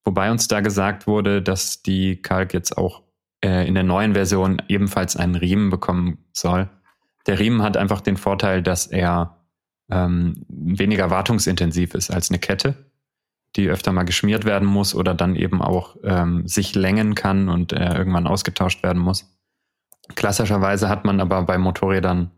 Wobei 0.04 0.32
uns 0.32 0.48
da 0.48 0.62
gesagt 0.62 1.08
wurde, 1.08 1.42
dass 1.42 1.82
die 1.82 2.22
Kalk 2.22 2.54
jetzt 2.54 2.78
auch 2.78 3.04
äh, 3.44 3.68
in 3.68 3.74
der 3.74 3.84
neuen 3.84 4.14
Version 4.14 4.62
ebenfalls 4.68 5.16
einen 5.16 5.36
Riemen 5.36 5.70
bekommen 5.70 6.26
soll. 6.32 6.70
Der 7.28 7.40
Riemen 7.40 7.64
hat 7.64 7.76
einfach 7.78 8.02
den 8.02 8.18
Vorteil, 8.18 8.62
dass 8.62 8.88
er 8.88 9.46
ähm, 9.90 10.46
weniger 10.48 11.10
wartungsintensiv 11.10 11.94
ist 11.96 12.12
als 12.12 12.30
eine 12.30 12.40
Kette, 12.40 12.92
die 13.56 13.70
öfter 13.70 13.92
mal 13.92 14.04
geschmiert 14.04 14.46
werden 14.46 14.68
muss 14.68 14.94
oder 14.94 15.14
dann 15.14 15.36
eben 15.36 15.62
auch 15.62 15.96
ähm, 16.04 16.48
sich 16.48 16.76
längen 16.76 17.16
kann 17.16 17.50
und 17.50 17.74
äh, 17.74 17.96
irgendwann 17.96 18.28
ausgetauscht 18.28 18.84
werden 18.84 19.02
muss. 19.02 19.35
Klassischerweise 20.14 20.88
hat 20.88 21.06
man 21.06 21.20
aber 21.20 21.42
bei 21.44 21.58
Motorrädern 21.58 22.32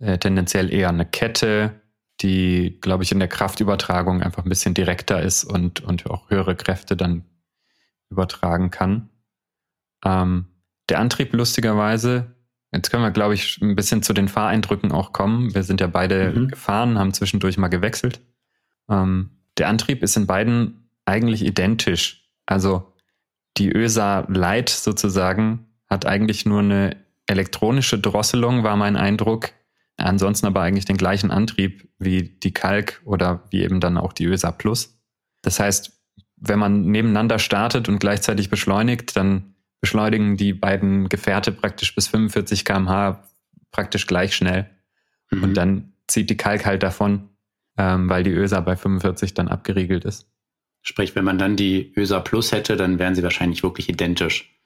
äh, 0.00 0.18
tendenziell 0.18 0.72
eher 0.72 0.88
eine 0.88 1.06
Kette, 1.06 1.80
die, 2.20 2.78
glaube 2.80 3.04
ich, 3.04 3.12
in 3.12 3.18
der 3.18 3.28
Kraftübertragung 3.28 4.22
einfach 4.22 4.44
ein 4.44 4.48
bisschen 4.48 4.74
direkter 4.74 5.22
ist 5.22 5.44
und, 5.44 5.80
und 5.80 6.10
auch 6.10 6.28
höhere 6.30 6.56
Kräfte 6.56 6.96
dann 6.96 7.24
übertragen 8.10 8.70
kann. 8.70 9.08
Ähm, 10.04 10.46
der 10.88 10.98
Antrieb 10.98 11.32
lustigerweise, 11.32 12.34
jetzt 12.72 12.90
können 12.90 13.04
wir, 13.04 13.12
glaube 13.12 13.34
ich, 13.34 13.60
ein 13.62 13.76
bisschen 13.76 14.02
zu 14.02 14.12
den 14.12 14.28
Fahreindrücken 14.28 14.90
auch 14.90 15.12
kommen. 15.12 15.54
Wir 15.54 15.62
sind 15.62 15.80
ja 15.80 15.86
beide 15.86 16.32
mhm. 16.32 16.48
gefahren, 16.48 16.98
haben 16.98 17.14
zwischendurch 17.14 17.56
mal 17.56 17.68
gewechselt. 17.68 18.20
Ähm, 18.88 19.30
der 19.56 19.68
Antrieb 19.68 20.02
ist 20.02 20.16
in 20.16 20.26
beiden 20.26 20.90
eigentlich 21.04 21.44
identisch. 21.44 22.28
Also 22.46 22.92
die 23.56 23.70
ÖSA 23.70 24.26
Light 24.28 24.68
sozusagen 24.68 25.69
hat 25.90 26.06
eigentlich 26.06 26.46
nur 26.46 26.60
eine 26.60 26.96
elektronische 27.26 27.98
Drosselung, 27.98 28.62
war 28.62 28.76
mein 28.76 28.96
Eindruck. 28.96 29.50
Ansonsten 29.96 30.46
aber 30.46 30.62
eigentlich 30.62 30.86
den 30.86 30.96
gleichen 30.96 31.30
Antrieb 31.30 31.88
wie 31.98 32.22
die 32.22 32.54
Kalk 32.54 33.02
oder 33.04 33.42
wie 33.50 33.62
eben 33.62 33.80
dann 33.80 33.98
auch 33.98 34.14
die 34.14 34.24
ÖSA 34.24 34.50
Plus. 34.52 34.98
Das 35.42 35.60
heißt, 35.60 36.00
wenn 36.36 36.58
man 36.58 36.82
nebeneinander 36.82 37.38
startet 37.38 37.88
und 37.88 37.98
gleichzeitig 37.98 38.48
beschleunigt, 38.48 39.14
dann 39.16 39.54
beschleunigen 39.80 40.36
die 40.36 40.54
beiden 40.54 41.08
Gefährte 41.08 41.52
praktisch 41.52 41.94
bis 41.94 42.08
45 42.08 42.64
kmh 42.64 43.22
praktisch 43.70 44.06
gleich 44.06 44.34
schnell. 44.34 44.70
Mhm. 45.30 45.42
Und 45.42 45.54
dann 45.54 45.92
zieht 46.06 46.30
die 46.30 46.36
Kalk 46.36 46.64
halt 46.64 46.82
davon, 46.82 47.28
ähm, 47.76 48.08
weil 48.08 48.22
die 48.22 48.30
ÖSA 48.30 48.60
bei 48.60 48.76
45 48.76 49.34
dann 49.34 49.48
abgeriegelt 49.48 50.04
ist. 50.04 50.26
Sprich, 50.82 51.14
wenn 51.14 51.24
man 51.24 51.38
dann 51.38 51.56
die 51.56 51.92
ÖSA 51.94 52.20
Plus 52.20 52.52
hätte, 52.52 52.76
dann 52.76 52.98
wären 52.98 53.14
sie 53.14 53.22
wahrscheinlich 53.22 53.62
wirklich 53.62 53.88
identisch. 53.88 54.59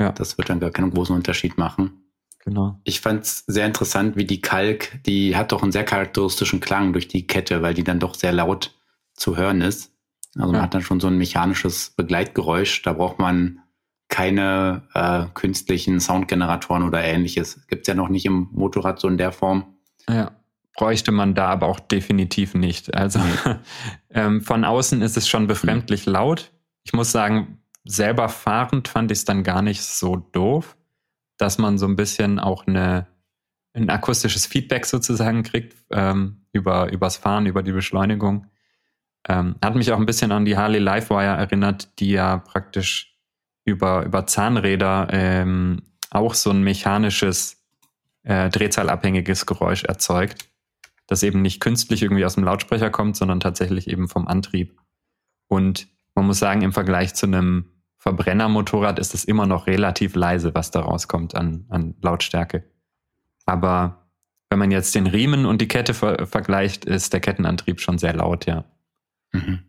Ja. 0.00 0.12
Das 0.12 0.38
wird 0.38 0.48
dann 0.48 0.60
gar 0.60 0.70
keinen 0.70 0.90
großen 0.90 1.14
Unterschied 1.14 1.58
machen. 1.58 2.04
Genau. 2.44 2.80
Ich 2.84 3.00
fand 3.00 3.24
es 3.24 3.44
sehr 3.46 3.66
interessant, 3.66 4.16
wie 4.16 4.24
die 4.24 4.40
Kalk, 4.40 4.98
die 5.04 5.36
hat 5.36 5.52
doch 5.52 5.62
einen 5.62 5.72
sehr 5.72 5.84
charakteristischen 5.84 6.60
Klang 6.60 6.94
durch 6.94 7.06
die 7.06 7.26
Kette, 7.26 7.60
weil 7.60 7.74
die 7.74 7.84
dann 7.84 8.00
doch 8.00 8.14
sehr 8.14 8.32
laut 8.32 8.74
zu 9.14 9.36
hören 9.36 9.60
ist. 9.60 9.92
Also 10.36 10.48
man 10.48 10.56
ja. 10.56 10.62
hat 10.62 10.74
dann 10.74 10.82
schon 10.82 11.00
so 11.00 11.06
ein 11.06 11.18
mechanisches 11.18 11.90
Begleitgeräusch. 11.90 12.80
Da 12.82 12.94
braucht 12.94 13.18
man 13.18 13.60
keine 14.08 14.88
äh, 14.94 15.26
künstlichen 15.34 16.00
Soundgeneratoren 16.00 16.82
oder 16.82 17.04
ähnliches. 17.04 17.66
Gibt 17.68 17.82
es 17.82 17.88
ja 17.88 17.94
noch 17.94 18.08
nicht 18.08 18.24
im 18.24 18.48
Motorrad 18.52 19.00
so 19.00 19.08
in 19.08 19.18
der 19.18 19.32
Form. 19.32 19.76
Ja, 20.08 20.32
bräuchte 20.76 21.12
man 21.12 21.34
da 21.34 21.48
aber 21.48 21.66
auch 21.66 21.78
definitiv 21.78 22.54
nicht. 22.54 22.94
Also 22.94 23.20
ähm, 24.10 24.40
von 24.40 24.64
außen 24.64 25.02
ist 25.02 25.18
es 25.18 25.28
schon 25.28 25.46
befremdlich 25.46 26.06
laut. 26.06 26.52
Ich 26.84 26.94
muss 26.94 27.12
sagen, 27.12 27.59
selber 27.84 28.28
fahrend 28.28 28.88
fand 28.88 29.10
ich 29.10 29.18
es 29.18 29.24
dann 29.24 29.42
gar 29.42 29.62
nicht 29.62 29.82
so 29.82 30.16
doof, 30.16 30.76
dass 31.36 31.58
man 31.58 31.78
so 31.78 31.86
ein 31.86 31.96
bisschen 31.96 32.38
auch 32.38 32.66
eine, 32.66 33.06
ein 33.72 33.88
akustisches 33.88 34.46
Feedback 34.46 34.86
sozusagen 34.86 35.42
kriegt 35.42 35.76
ähm, 35.90 36.44
über 36.52 36.92
übers 36.92 37.16
Fahren, 37.16 37.46
über 37.46 37.62
die 37.62 37.72
Beschleunigung. 37.72 38.46
Ähm, 39.28 39.56
hat 39.62 39.74
mich 39.74 39.92
auch 39.92 39.98
ein 39.98 40.06
bisschen 40.06 40.32
an 40.32 40.44
die 40.44 40.56
Harley 40.56 40.78
Livewire 40.78 41.36
erinnert, 41.36 41.98
die 42.00 42.10
ja 42.10 42.38
praktisch 42.38 43.18
über, 43.64 44.04
über 44.04 44.26
Zahnräder 44.26 45.08
ähm, 45.10 45.82
auch 46.10 46.34
so 46.34 46.50
ein 46.50 46.62
mechanisches, 46.62 47.62
äh, 48.22 48.48
drehzahlabhängiges 48.48 49.46
Geräusch 49.46 49.84
erzeugt, 49.84 50.48
das 51.06 51.22
eben 51.22 51.42
nicht 51.42 51.60
künstlich 51.60 52.02
irgendwie 52.02 52.24
aus 52.24 52.34
dem 52.34 52.44
Lautsprecher 52.44 52.90
kommt, 52.90 53.16
sondern 53.16 53.40
tatsächlich 53.40 53.88
eben 53.88 54.08
vom 54.08 54.26
Antrieb. 54.26 54.78
Und 55.48 55.88
man 56.14 56.26
muss 56.26 56.38
sagen, 56.38 56.62
im 56.62 56.72
Vergleich 56.72 57.14
zu 57.14 57.26
einem 57.26 57.66
Verbrennermotorrad 57.98 58.98
ist 58.98 59.14
es 59.14 59.24
immer 59.24 59.46
noch 59.46 59.66
relativ 59.66 60.14
leise, 60.14 60.54
was 60.54 60.70
da 60.70 60.80
rauskommt 60.80 61.34
an, 61.34 61.66
an 61.68 61.94
Lautstärke. 62.00 62.64
Aber 63.44 64.08
wenn 64.48 64.58
man 64.58 64.70
jetzt 64.70 64.94
den 64.94 65.06
Riemen 65.06 65.44
und 65.46 65.60
die 65.60 65.68
Kette 65.68 65.94
ver 65.94 66.26
vergleicht, 66.26 66.84
ist 66.84 67.12
der 67.12 67.20
Kettenantrieb 67.20 67.80
schon 67.80 67.98
sehr 67.98 68.14
laut, 68.14 68.46
ja. 68.46 68.64
Mhm. 69.32 69.60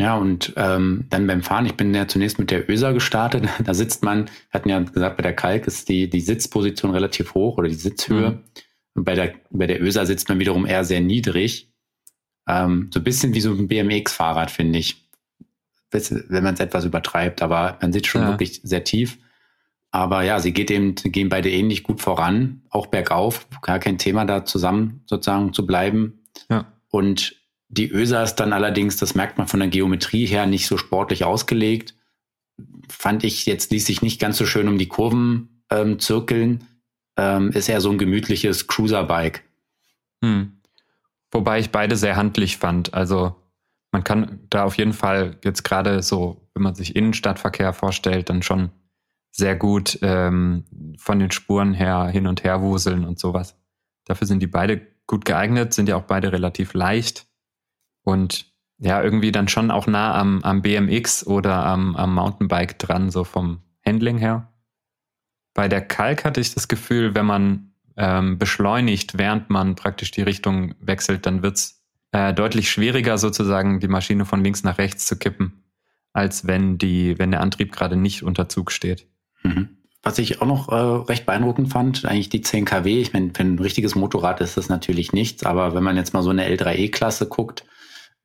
Ja, 0.00 0.16
und 0.16 0.52
ähm, 0.56 1.06
dann 1.10 1.26
beim 1.26 1.42
Fahren, 1.42 1.66
ich 1.66 1.74
bin 1.74 1.92
ja 1.92 2.06
zunächst 2.06 2.38
mit 2.38 2.52
der 2.52 2.70
ÖSA 2.70 2.92
gestartet. 2.92 3.48
Da 3.64 3.74
sitzt 3.74 4.02
man, 4.04 4.30
hatten 4.50 4.68
ja 4.68 4.78
gesagt, 4.78 5.16
bei 5.16 5.22
der 5.22 5.34
Kalk 5.34 5.66
ist 5.66 5.88
die, 5.88 6.08
die 6.08 6.20
Sitzposition 6.20 6.92
relativ 6.92 7.34
hoch 7.34 7.58
oder 7.58 7.68
die 7.68 7.74
Sitzhöhe. 7.74 8.30
Mhm. 8.30 8.44
Und 8.94 9.04
bei 9.04 9.14
der, 9.14 9.34
bei 9.50 9.66
der 9.66 9.82
ÖSA 9.82 10.06
sitzt 10.06 10.28
man 10.28 10.38
wiederum 10.38 10.66
eher 10.66 10.84
sehr 10.84 11.00
niedrig. 11.00 11.72
Ähm, 12.48 12.90
so 12.94 13.00
ein 13.00 13.04
bisschen 13.04 13.34
wie 13.34 13.40
so 13.40 13.52
ein 13.52 13.68
BMX-Fahrrad, 13.68 14.50
finde 14.50 14.78
ich 14.78 15.07
wenn 15.90 16.44
man 16.44 16.54
es 16.54 16.60
etwas 16.60 16.84
übertreibt, 16.84 17.42
aber 17.42 17.78
man 17.80 17.92
sitzt 17.92 18.08
schon 18.08 18.22
ja. 18.22 18.28
wirklich 18.28 18.60
sehr 18.62 18.84
tief. 18.84 19.18
Aber 19.90 20.22
ja, 20.22 20.38
sie 20.38 20.52
geht 20.52 20.70
eben, 20.70 20.94
gehen 20.94 21.30
beide 21.30 21.50
ähnlich 21.50 21.82
gut 21.82 22.00
voran, 22.00 22.62
auch 22.68 22.88
bergauf, 22.88 23.46
gar 23.62 23.78
kein 23.78 23.96
Thema 23.96 24.26
da 24.26 24.44
zusammen 24.44 25.02
sozusagen 25.06 25.54
zu 25.54 25.66
bleiben. 25.66 26.24
Ja. 26.50 26.70
Und 26.88 27.36
die 27.68 27.90
ÖSA 27.90 28.22
ist 28.22 28.36
dann 28.36 28.52
allerdings, 28.52 28.96
das 28.96 29.14
merkt 29.14 29.38
man 29.38 29.46
von 29.46 29.60
der 29.60 29.68
Geometrie 29.68 30.26
her, 30.26 30.46
nicht 30.46 30.66
so 30.66 30.76
sportlich 30.76 31.24
ausgelegt. 31.24 31.94
Fand 32.88 33.24
ich 33.24 33.46
jetzt 33.46 33.70
ließ 33.70 33.86
sich 33.86 34.02
nicht 34.02 34.20
ganz 34.20 34.36
so 34.36 34.46
schön 34.46 34.68
um 34.68 34.78
die 34.78 34.88
Kurven 34.88 35.62
ähm, 35.70 35.98
zirkeln. 35.98 36.64
Ähm, 37.16 37.50
ist 37.50 37.68
eher 37.68 37.80
so 37.80 37.90
ein 37.90 37.98
gemütliches 37.98 38.66
Cruiser-Bike. 38.66 39.42
Hm. 40.22 40.52
Wobei 41.30 41.60
ich 41.60 41.70
beide 41.70 41.96
sehr 41.96 42.16
handlich 42.16 42.56
fand. 42.56 42.94
Also 42.94 43.36
man 43.90 44.04
kann 44.04 44.40
da 44.50 44.64
auf 44.64 44.76
jeden 44.76 44.92
Fall 44.92 45.36
jetzt 45.44 45.64
gerade 45.64 46.02
so, 46.02 46.48
wenn 46.54 46.62
man 46.62 46.74
sich 46.74 46.94
Innenstadtverkehr 46.94 47.72
vorstellt, 47.72 48.28
dann 48.28 48.42
schon 48.42 48.70
sehr 49.30 49.56
gut 49.56 49.98
ähm, 50.02 50.64
von 50.98 51.18
den 51.18 51.30
Spuren 51.30 51.74
her 51.74 52.08
hin 52.08 52.26
und 52.26 52.44
her 52.44 52.60
wuseln 52.60 53.04
und 53.04 53.18
sowas. 53.18 53.56
Dafür 54.04 54.26
sind 54.26 54.40
die 54.40 54.46
beide 54.46 54.80
gut 55.06 55.24
geeignet, 55.24 55.72
sind 55.72 55.88
ja 55.88 55.96
auch 55.96 56.02
beide 56.02 56.32
relativ 56.32 56.74
leicht. 56.74 57.26
Und 58.02 58.52
ja 58.78 59.02
irgendwie 59.02 59.32
dann 59.32 59.48
schon 59.48 59.70
auch 59.70 59.86
nah 59.86 60.14
am, 60.14 60.42
am 60.42 60.62
BMX 60.62 61.26
oder 61.26 61.64
am, 61.66 61.96
am 61.96 62.14
Mountainbike 62.14 62.78
dran, 62.78 63.10
so 63.10 63.24
vom 63.24 63.62
Handling 63.84 64.18
her. 64.18 64.52
Bei 65.54 65.68
der 65.68 65.80
Kalk 65.80 66.24
hatte 66.24 66.40
ich 66.40 66.54
das 66.54 66.68
Gefühl, 66.68 67.14
wenn 67.14 67.26
man 67.26 67.72
ähm, 67.96 68.38
beschleunigt, 68.38 69.18
während 69.18 69.50
man 69.50 69.74
praktisch 69.74 70.12
die 70.12 70.22
Richtung 70.22 70.74
wechselt, 70.80 71.26
dann 71.26 71.42
wird's 71.42 71.77
äh, 72.18 72.34
deutlich 72.34 72.70
schwieriger, 72.70 73.16
sozusagen 73.16 73.78
die 73.78 73.88
Maschine 73.88 74.24
von 74.24 74.42
links 74.42 74.64
nach 74.64 74.78
rechts 74.78 75.06
zu 75.06 75.16
kippen, 75.16 75.62
als 76.12 76.46
wenn 76.46 76.76
die, 76.78 77.18
wenn 77.18 77.30
der 77.30 77.40
Antrieb 77.40 77.70
gerade 77.72 77.96
nicht 77.96 78.24
unter 78.24 78.48
Zug 78.48 78.72
steht. 78.72 79.06
Mhm. 79.42 79.68
Was 80.02 80.18
ich 80.18 80.40
auch 80.40 80.46
noch 80.46 80.68
äh, 80.68 80.74
recht 80.74 81.26
beeindruckend 81.26 81.68
fand, 81.68 82.04
eigentlich 82.04 82.28
die 82.28 82.40
10 82.40 82.64
kW. 82.64 83.00
Ich 83.00 83.12
meine, 83.12 83.30
für 83.34 83.42
ein 83.42 83.58
richtiges 83.58 83.94
Motorrad 83.94 84.40
ist 84.40 84.56
das 84.56 84.68
natürlich 84.68 85.12
nichts, 85.12 85.44
aber 85.44 85.74
wenn 85.74 85.82
man 85.82 85.96
jetzt 85.96 86.12
mal 86.12 86.22
so 86.22 86.30
eine 86.30 86.48
L3E-Klasse 86.48 87.26
guckt, 87.26 87.64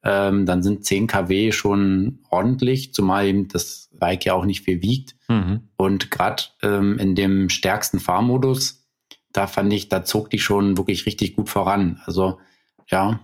ähm, 0.04 0.46
dann 0.46 0.64
sind 0.64 0.86
10 0.86 1.08
kW 1.08 1.52
schon 1.52 2.20
ordentlich, 2.30 2.94
zumal 2.94 3.28
eben 3.28 3.48
das 3.48 3.90
Bike 3.94 4.26
ja 4.26 4.34
auch 4.34 4.46
nicht 4.46 4.62
viel 4.62 4.82
wiegt. 4.82 5.16
Mhm. 5.28 5.70
Und 5.78 6.10
gerade 6.10 6.44
ähm, 6.62 6.98
in 7.00 7.16
dem 7.16 7.50
stärksten 7.50 8.00
Fahrmodus, 8.00 8.88
da 9.32 9.48
fand 9.48 9.72
ich, 9.74 9.90
da 9.90 10.04
zog 10.04 10.30
die 10.30 10.40
schon 10.40 10.78
wirklich 10.78 11.06
richtig 11.06 11.36
gut 11.36 11.50
voran. 11.50 12.02
Also 12.06 12.40
ja, 12.88 13.20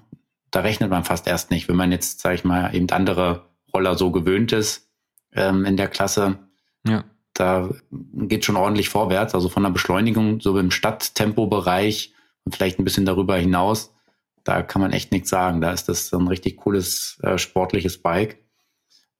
da 0.52 0.62
rechnet 0.62 0.89
man 0.89 1.04
fast 1.04 1.28
erst 1.28 1.52
nicht, 1.52 1.68
wenn 1.70 1.76
man 1.76 1.91
jetzt, 1.91 2.22
sage 2.22 2.36
ich 2.36 2.43
mal, 2.43 2.74
eben 2.74 2.89
andere 2.89 3.45
Roller 3.74 3.95
so 3.95 4.12
gewöhnt 4.12 4.52
ist 4.52 4.89
ähm, 5.34 5.66
in 5.66 5.78
der 5.78 5.88
Klasse. 5.88 6.39
Ja 6.86 7.04
da 7.39 7.70
geht 7.91 8.43
schon 8.43 8.58
ordentlich 8.58 8.89
vorwärts. 8.89 9.34
Also 9.34 9.47
von 9.47 9.64
der 9.64 9.70
Beschleunigung, 9.70 10.41
so 10.41 10.58
im 10.58 10.72
Stadttempobereich 10.72 12.14
und 12.43 12.54
vielleicht 12.54 12.80
ein 12.80 12.84
bisschen 12.84 13.06
darüber 13.06 13.38
hinaus, 13.38 13.93
da 14.43 14.62
kann 14.62 14.82
man 14.82 14.91
echt 14.91 15.12
nichts 15.12 15.30
sagen. 15.30 15.62
Da 15.62 15.72
ist 15.72 15.88
das 15.88 16.14
ein 16.14 16.28
richtig 16.28 16.58
cooles 16.58 17.18
äh, 17.24 17.38
sportliches 17.38 18.02
Bike. 18.02 18.43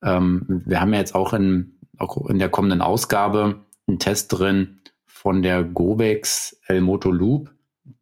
Ähm, 0.04 0.64
wir 0.66 0.82
haben 0.82 0.94
ja 0.94 1.00
jetzt 1.00 1.16
auch 1.16 1.34
in, 1.34 1.80
auch 1.98 2.30
in 2.30 2.40
der 2.40 2.50
kommenden 2.50 2.82
Ausgabe 2.82 3.64
einen 3.88 4.00
Test 4.00 4.38
drin 4.38 4.82
von 5.06 5.42
der 5.42 5.64
Govex 5.64 6.60
El 6.68 6.82
Moto 6.82 7.12
Loop, 7.12 7.52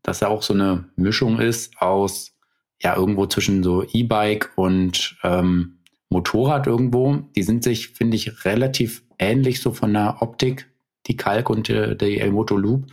dass 0.02 0.22
ja 0.22 0.30
auch 0.30 0.42
so 0.42 0.54
eine 0.54 0.90
Mischung 0.96 1.40
ist 1.40 1.80
aus 1.80 2.37
ja 2.82 2.96
irgendwo 2.96 3.26
zwischen 3.26 3.64
so 3.64 3.84
E-Bike 3.84 4.52
und 4.56 5.18
ähm, 5.24 5.80
Motorrad 6.10 6.68
irgendwo. 6.68 7.18
Die 7.36 7.44
sind 7.44 7.64
sich, 7.64 7.90
finde 7.90 8.16
ich, 8.16 8.46
relativ 8.46 9.04
ähnlich 9.20 9.62
so 9.62 9.72
von 9.72 9.94
der 9.94 10.22
Optik, 10.22 10.70
die 11.08 11.18
Kalk 11.18 11.50
und 11.50 11.70
äh, 11.70 11.96
die 11.96 12.20
Elmoto 12.20 12.56
Loop. 12.58 12.88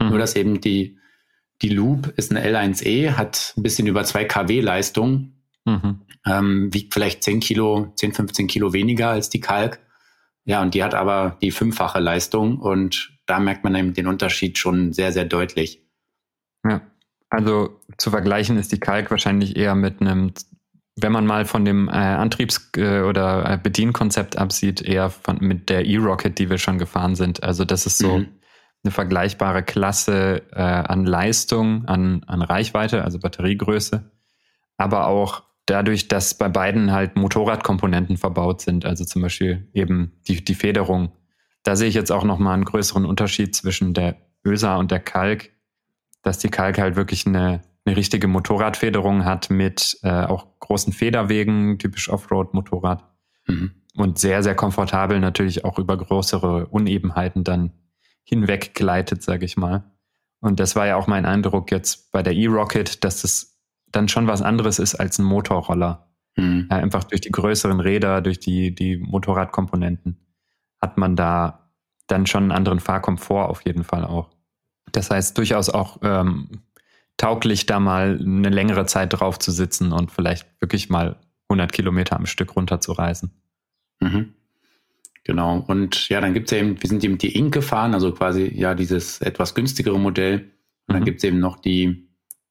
Mhm. 0.00 0.08
Nur 0.08 0.18
dass 0.18 0.36
eben 0.36 0.60
die, 0.60 0.98
die 1.62 1.68
Loop 1.68 2.12
ist 2.16 2.30
eine 2.30 2.46
L1E, 2.46 3.12
hat 3.12 3.54
ein 3.56 3.62
bisschen 3.62 3.86
über 3.86 4.04
2 4.04 4.24
kW 4.24 4.60
Leistung, 4.60 5.32
mhm. 5.64 6.00
ähm, 6.26 6.72
wiegt 6.72 6.94
vielleicht 6.94 7.22
10 7.22 7.40
Kilo, 7.40 7.92
10, 7.96 8.12
15 8.12 8.46
Kilo 8.46 8.72
weniger 8.72 9.10
als 9.10 9.30
die 9.30 9.40
Kalk. 9.40 9.80
Ja, 10.44 10.62
und 10.62 10.74
die 10.74 10.84
hat 10.84 10.94
aber 10.94 11.38
die 11.40 11.50
fünffache 11.50 12.00
Leistung 12.00 12.58
und 12.58 13.12
da 13.26 13.40
merkt 13.40 13.64
man 13.64 13.74
eben 13.74 13.94
den 13.94 14.06
Unterschied 14.06 14.58
schon 14.58 14.92
sehr, 14.92 15.10
sehr 15.12 15.24
deutlich. 15.24 15.83
Also 17.30 17.80
zu 17.98 18.10
vergleichen 18.10 18.58
ist 18.58 18.72
die 18.72 18.80
Kalk 18.80 19.10
wahrscheinlich 19.10 19.56
eher 19.56 19.74
mit 19.74 20.00
einem 20.00 20.32
wenn 20.96 21.12
man 21.12 21.26
mal 21.26 21.44
von 21.44 21.64
dem 21.64 21.88
äh, 21.88 21.92
Antriebs- 21.92 22.70
äh, 22.76 23.02
oder 23.02 23.50
äh, 23.50 23.58
Bedienkonzept 23.58 24.38
absieht, 24.38 24.80
eher 24.80 25.10
von, 25.10 25.38
mit 25.40 25.68
der 25.68 25.86
E-Rocket, 25.86 26.38
die 26.38 26.50
wir 26.50 26.58
schon 26.58 26.78
gefahren 26.78 27.16
sind. 27.16 27.42
Also 27.42 27.64
das 27.64 27.86
ist 27.86 27.98
so 27.98 28.18
mhm. 28.18 28.28
eine 28.84 28.90
vergleichbare 28.92 29.62
Klasse 29.62 30.42
äh, 30.52 30.60
an 30.60 31.04
Leistung, 31.04 31.86
an, 31.86 32.22
an 32.26 32.42
Reichweite, 32.42 33.02
also 33.02 33.18
Batteriegröße, 33.18 34.10
aber 34.76 35.06
auch 35.08 35.42
dadurch, 35.66 36.08
dass 36.08 36.34
bei 36.34 36.48
beiden 36.48 36.92
halt 36.92 37.16
Motorradkomponenten 37.16 38.16
verbaut 38.16 38.60
sind, 38.60 38.84
also 38.84 39.04
zum 39.04 39.22
Beispiel 39.22 39.68
eben 39.72 40.12
die, 40.28 40.44
die 40.44 40.54
Federung. 40.54 41.12
Da 41.64 41.74
sehe 41.74 41.88
ich 41.88 41.94
jetzt 41.94 42.12
auch 42.12 42.24
nochmal 42.24 42.54
einen 42.54 42.66
größeren 42.66 43.06
Unterschied 43.06 43.54
zwischen 43.56 43.94
der 43.94 44.16
ÖSA 44.44 44.76
und 44.76 44.90
der 44.90 45.00
Kalk, 45.00 45.50
dass 46.24 46.38
die 46.38 46.48
Kalk 46.48 46.78
halt 46.78 46.96
wirklich 46.96 47.26
eine 47.26 47.62
eine 47.84 47.96
richtige 47.96 48.28
Motorradfederung 48.28 49.24
hat 49.24 49.50
mit 49.50 49.98
äh, 50.02 50.24
auch 50.24 50.46
großen 50.60 50.92
Federwegen, 50.92 51.78
typisch 51.78 52.08
Offroad-Motorrad. 52.08 53.04
Mhm. 53.46 53.72
Und 53.96 54.18
sehr, 54.18 54.42
sehr 54.42 54.54
komfortabel 54.54 55.20
natürlich 55.20 55.64
auch 55.64 55.78
über 55.78 55.96
größere 55.96 56.66
Unebenheiten 56.66 57.44
dann 57.44 57.72
hinweg 58.24 58.74
gleitet, 58.74 59.22
sage 59.22 59.44
ich 59.44 59.56
mal. 59.56 59.84
Und 60.40 60.60
das 60.60 60.76
war 60.76 60.86
ja 60.86 60.96
auch 60.96 61.06
mein 61.06 61.26
Eindruck 61.26 61.70
jetzt 61.70 62.10
bei 62.10 62.22
der 62.22 62.34
E-Rocket, 62.34 63.04
dass 63.04 63.22
es 63.22 63.60
dann 63.86 64.08
schon 64.08 64.26
was 64.26 64.42
anderes 64.42 64.78
ist 64.78 64.94
als 64.94 65.18
ein 65.18 65.24
Motorroller. 65.24 66.08
Mhm. 66.36 66.68
Ja, 66.70 66.78
einfach 66.78 67.04
durch 67.04 67.20
die 67.20 67.30
größeren 67.30 67.80
Räder, 67.80 68.22
durch 68.22 68.40
die, 68.40 68.74
die 68.74 68.96
Motorradkomponenten 68.96 70.18
hat 70.80 70.98
man 70.98 71.16
da 71.16 71.70
dann 72.06 72.26
schon 72.26 72.44
einen 72.44 72.52
anderen 72.52 72.80
Fahrkomfort 72.80 73.48
auf 73.48 73.64
jeden 73.64 73.84
Fall 73.84 74.04
auch. 74.04 74.33
Das 74.92 75.10
heißt 75.10 75.36
durchaus 75.38 75.70
auch 75.70 75.98
ähm, 76.02 76.62
tauglich, 77.16 77.66
da 77.66 77.80
mal 77.80 78.18
eine 78.20 78.50
längere 78.50 78.86
Zeit 78.86 79.12
drauf 79.12 79.38
zu 79.38 79.50
sitzen 79.50 79.92
und 79.92 80.10
vielleicht 80.10 80.46
wirklich 80.60 80.88
mal 80.88 81.16
100 81.48 81.72
Kilometer 81.72 82.16
am 82.16 82.26
Stück 82.26 82.56
runterzureisen. 82.56 83.32
Mhm. 84.00 84.34
Genau. 85.24 85.64
Und 85.66 86.08
ja, 86.10 86.20
dann 86.20 86.34
gibt 86.34 86.52
es 86.52 86.58
eben, 86.58 86.80
wir 86.80 86.88
sind 86.88 87.02
eben 87.02 87.18
die 87.18 87.36
Ink 87.36 87.54
gefahren, 87.54 87.94
also 87.94 88.12
quasi 88.12 88.52
ja 88.54 88.74
dieses 88.74 89.20
etwas 89.20 89.54
günstigere 89.54 89.98
Modell. 89.98 90.50
Und 90.86 90.94
dann 90.94 91.00
mhm. 91.00 91.06
gibt 91.06 91.18
es 91.18 91.24
eben 91.24 91.38
noch 91.38 91.58
die, 91.58 92.08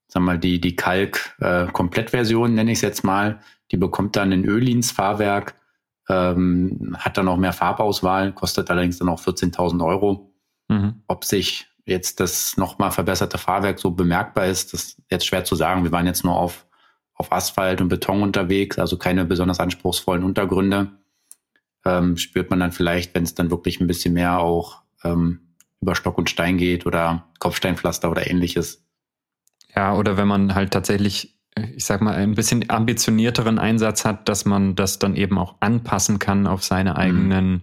sagen 0.08 0.26
wir 0.26 0.32
mal, 0.32 0.38
die, 0.38 0.60
die 0.60 0.74
Kalk-Komplettversion, 0.74 2.50
äh, 2.50 2.54
nenne 2.54 2.72
ich 2.72 2.78
es 2.78 2.82
jetzt 2.82 3.04
mal. 3.04 3.40
Die 3.70 3.76
bekommt 3.76 4.16
dann 4.16 4.32
ein 4.32 4.44
Ölins 4.44 4.90
Fahrwerk, 4.90 5.54
ähm, 6.08 6.96
hat 6.98 7.16
dann 7.16 7.28
auch 7.28 7.36
mehr 7.36 7.52
Farbauswahl, 7.52 8.32
kostet 8.32 8.70
allerdings 8.70 8.98
dann 8.98 9.08
auch 9.08 9.20
14.000 9.20 9.84
Euro. 9.84 10.34
Mhm. 10.68 11.02
Ob 11.06 11.24
sich 11.24 11.68
jetzt 11.84 12.20
das 12.20 12.56
nochmal 12.56 12.90
verbesserte 12.90 13.38
Fahrwerk 13.38 13.78
so 13.78 13.90
bemerkbar 13.90 14.46
ist, 14.46 14.72
das 14.72 14.84
ist 14.84 15.02
jetzt 15.10 15.26
schwer 15.26 15.44
zu 15.44 15.54
sagen. 15.54 15.84
Wir 15.84 15.92
waren 15.92 16.06
jetzt 16.06 16.24
nur 16.24 16.36
auf, 16.36 16.66
auf 17.14 17.32
Asphalt 17.32 17.80
und 17.80 17.88
Beton 17.88 18.22
unterwegs, 18.22 18.78
also 18.78 18.96
keine 18.96 19.24
besonders 19.24 19.60
anspruchsvollen 19.60 20.24
Untergründe. 20.24 20.92
Ähm, 21.84 22.16
spürt 22.16 22.48
man 22.50 22.60
dann 22.60 22.72
vielleicht, 22.72 23.14
wenn 23.14 23.24
es 23.24 23.34
dann 23.34 23.50
wirklich 23.50 23.80
ein 23.80 23.86
bisschen 23.86 24.14
mehr 24.14 24.38
auch 24.38 24.82
ähm, 25.04 25.40
über 25.82 25.94
Stock 25.94 26.16
und 26.16 26.30
Stein 26.30 26.56
geht 26.56 26.86
oder 26.86 27.28
Kopfsteinpflaster 27.40 28.10
oder 28.10 28.30
ähnliches. 28.30 28.82
Ja, 29.76 29.94
oder 29.94 30.16
wenn 30.16 30.28
man 30.28 30.54
halt 30.54 30.70
tatsächlich, 30.70 31.38
ich 31.74 31.84
sag 31.84 32.00
mal, 32.00 32.14
ein 32.14 32.34
bisschen 32.34 32.70
ambitionierteren 32.70 33.58
Einsatz 33.58 34.06
hat, 34.06 34.28
dass 34.30 34.46
man 34.46 34.76
das 34.76 34.98
dann 34.98 35.14
eben 35.14 35.36
auch 35.36 35.56
anpassen 35.60 36.18
kann 36.18 36.46
auf 36.46 36.64
seine 36.64 36.92
mhm. 36.92 36.96
eigenen 36.96 37.50
mhm. 37.50 37.62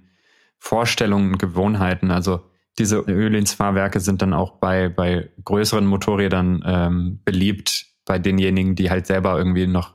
Vorstellungen 0.59 1.31
und 1.31 1.39
Gewohnheiten. 1.39 2.11
Also 2.11 2.50
diese 2.77 2.99
Ölinsfahrwerke 2.99 3.99
sind 3.99 4.21
dann 4.21 4.33
auch 4.33 4.57
bei, 4.57 4.89
bei 4.89 5.29
größeren 5.43 5.85
Motorrädern 5.85 6.63
ähm, 6.65 7.19
beliebt, 7.25 7.87
bei 8.05 8.17
denjenigen, 8.17 8.75
die 8.75 8.89
halt 8.89 9.07
selber 9.07 9.37
irgendwie 9.37 9.67
noch 9.67 9.93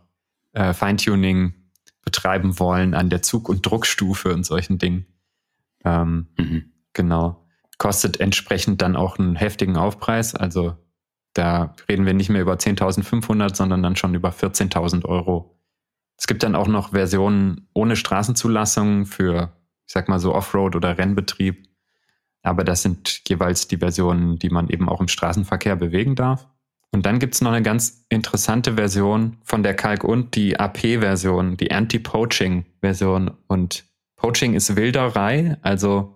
äh, 0.53 0.73
Feintuning 0.73 1.55
betreiben 2.03 2.59
wollen 2.59 2.95
an 2.95 3.11
der 3.11 3.23
Zug- 3.23 3.49
und 3.49 3.67
Druckstufe 3.67 4.33
und 4.33 4.45
solchen 4.45 4.79
Dingen. 4.79 5.07
Ähm, 5.85 6.29
mhm. 6.39 6.73
Genau. 6.93 7.47
Kostet 7.79 8.21
entsprechend 8.21 8.81
dann 8.81 8.97
auch 8.97 9.19
einen 9.19 9.37
heftigen 9.37 9.77
Aufpreis. 9.77 10.35
Also 10.35 10.77
da 11.35 11.75
reden 11.89 12.07
wir 12.07 12.15
nicht 12.15 12.31
mehr 12.31 12.41
über 12.41 12.55
10.500, 12.55 13.55
sondern 13.55 13.83
dann 13.83 13.97
schon 13.97 14.15
über 14.15 14.31
14.000 14.31 15.05
Euro. 15.05 15.61
Es 16.17 16.27
gibt 16.27 16.43
dann 16.43 16.55
auch 16.55 16.69
noch 16.69 16.93
Versionen 16.93 17.69
ohne 17.75 17.97
Straßenzulassung 17.97 19.05
für, 19.05 19.53
ich 19.87 19.93
sag 19.93 20.09
mal 20.09 20.19
so 20.19 20.35
Offroad 20.35 20.77
oder 20.77 20.97
Rennbetrieb. 20.97 21.69
Aber 22.47 22.63
das 22.63 22.83
sind 22.83 23.23
jeweils 23.29 23.67
die 23.67 23.79
Versionen, 23.79 24.39
die 24.39 24.51
man 24.51 24.69
eben 24.69 24.89
auch 24.89 25.01
im 25.01 25.09
Straßenverkehr 25.09 25.75
bewegen 25.75 26.15
darf. 26.15 26.47
Und 26.93 27.05
dann 27.05 27.19
gibt 27.19 27.35
es 27.35 27.41
noch 27.41 27.51
eine 27.51 27.63
ganz 27.63 28.05
interessante 28.09 28.75
Version 28.75 29.37
von 29.43 29.63
der 29.63 29.75
Kalk 29.75 30.05
und 30.05 30.37
die 30.37 30.59
AP-Version, 30.59 31.57
die 31.57 31.73
Anti-Poaching-Version. 31.73 33.33
Und 33.49 33.85
Poaching 34.17 34.55
ist 34.55 34.77
Wilderei, 34.77 35.57
also 35.63 36.15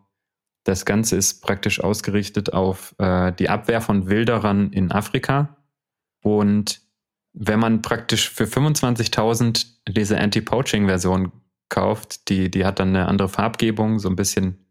das 0.64 0.85
Ganze 0.85 1.16
ist 1.16 1.43
praktisch 1.43 1.83
ausgerichtet 1.83 2.53
auf 2.53 2.95
äh, 2.99 3.33
die 3.33 3.49
Abwehr 3.49 3.81
von 3.81 4.09
Wilderern 4.09 4.72
in 4.72 4.93
Afrika. 4.93 5.57
Und 6.22 6.81
wenn 7.33 7.59
man 7.59 7.83
praktisch 7.83 8.31
für 8.31 8.45
25.000 8.45 9.66
diese 9.89 10.18
Anti-Poaching-Version 10.18 11.33
kauft, 11.68 12.28
die, 12.28 12.51
die 12.51 12.64
hat 12.64 12.78
dann 12.78 12.91
eine 12.91 13.09
andere 13.09 13.28
Farbgebung, 13.28 13.99
so 13.99 14.09
ein 14.09 14.16
bisschen 14.16 14.70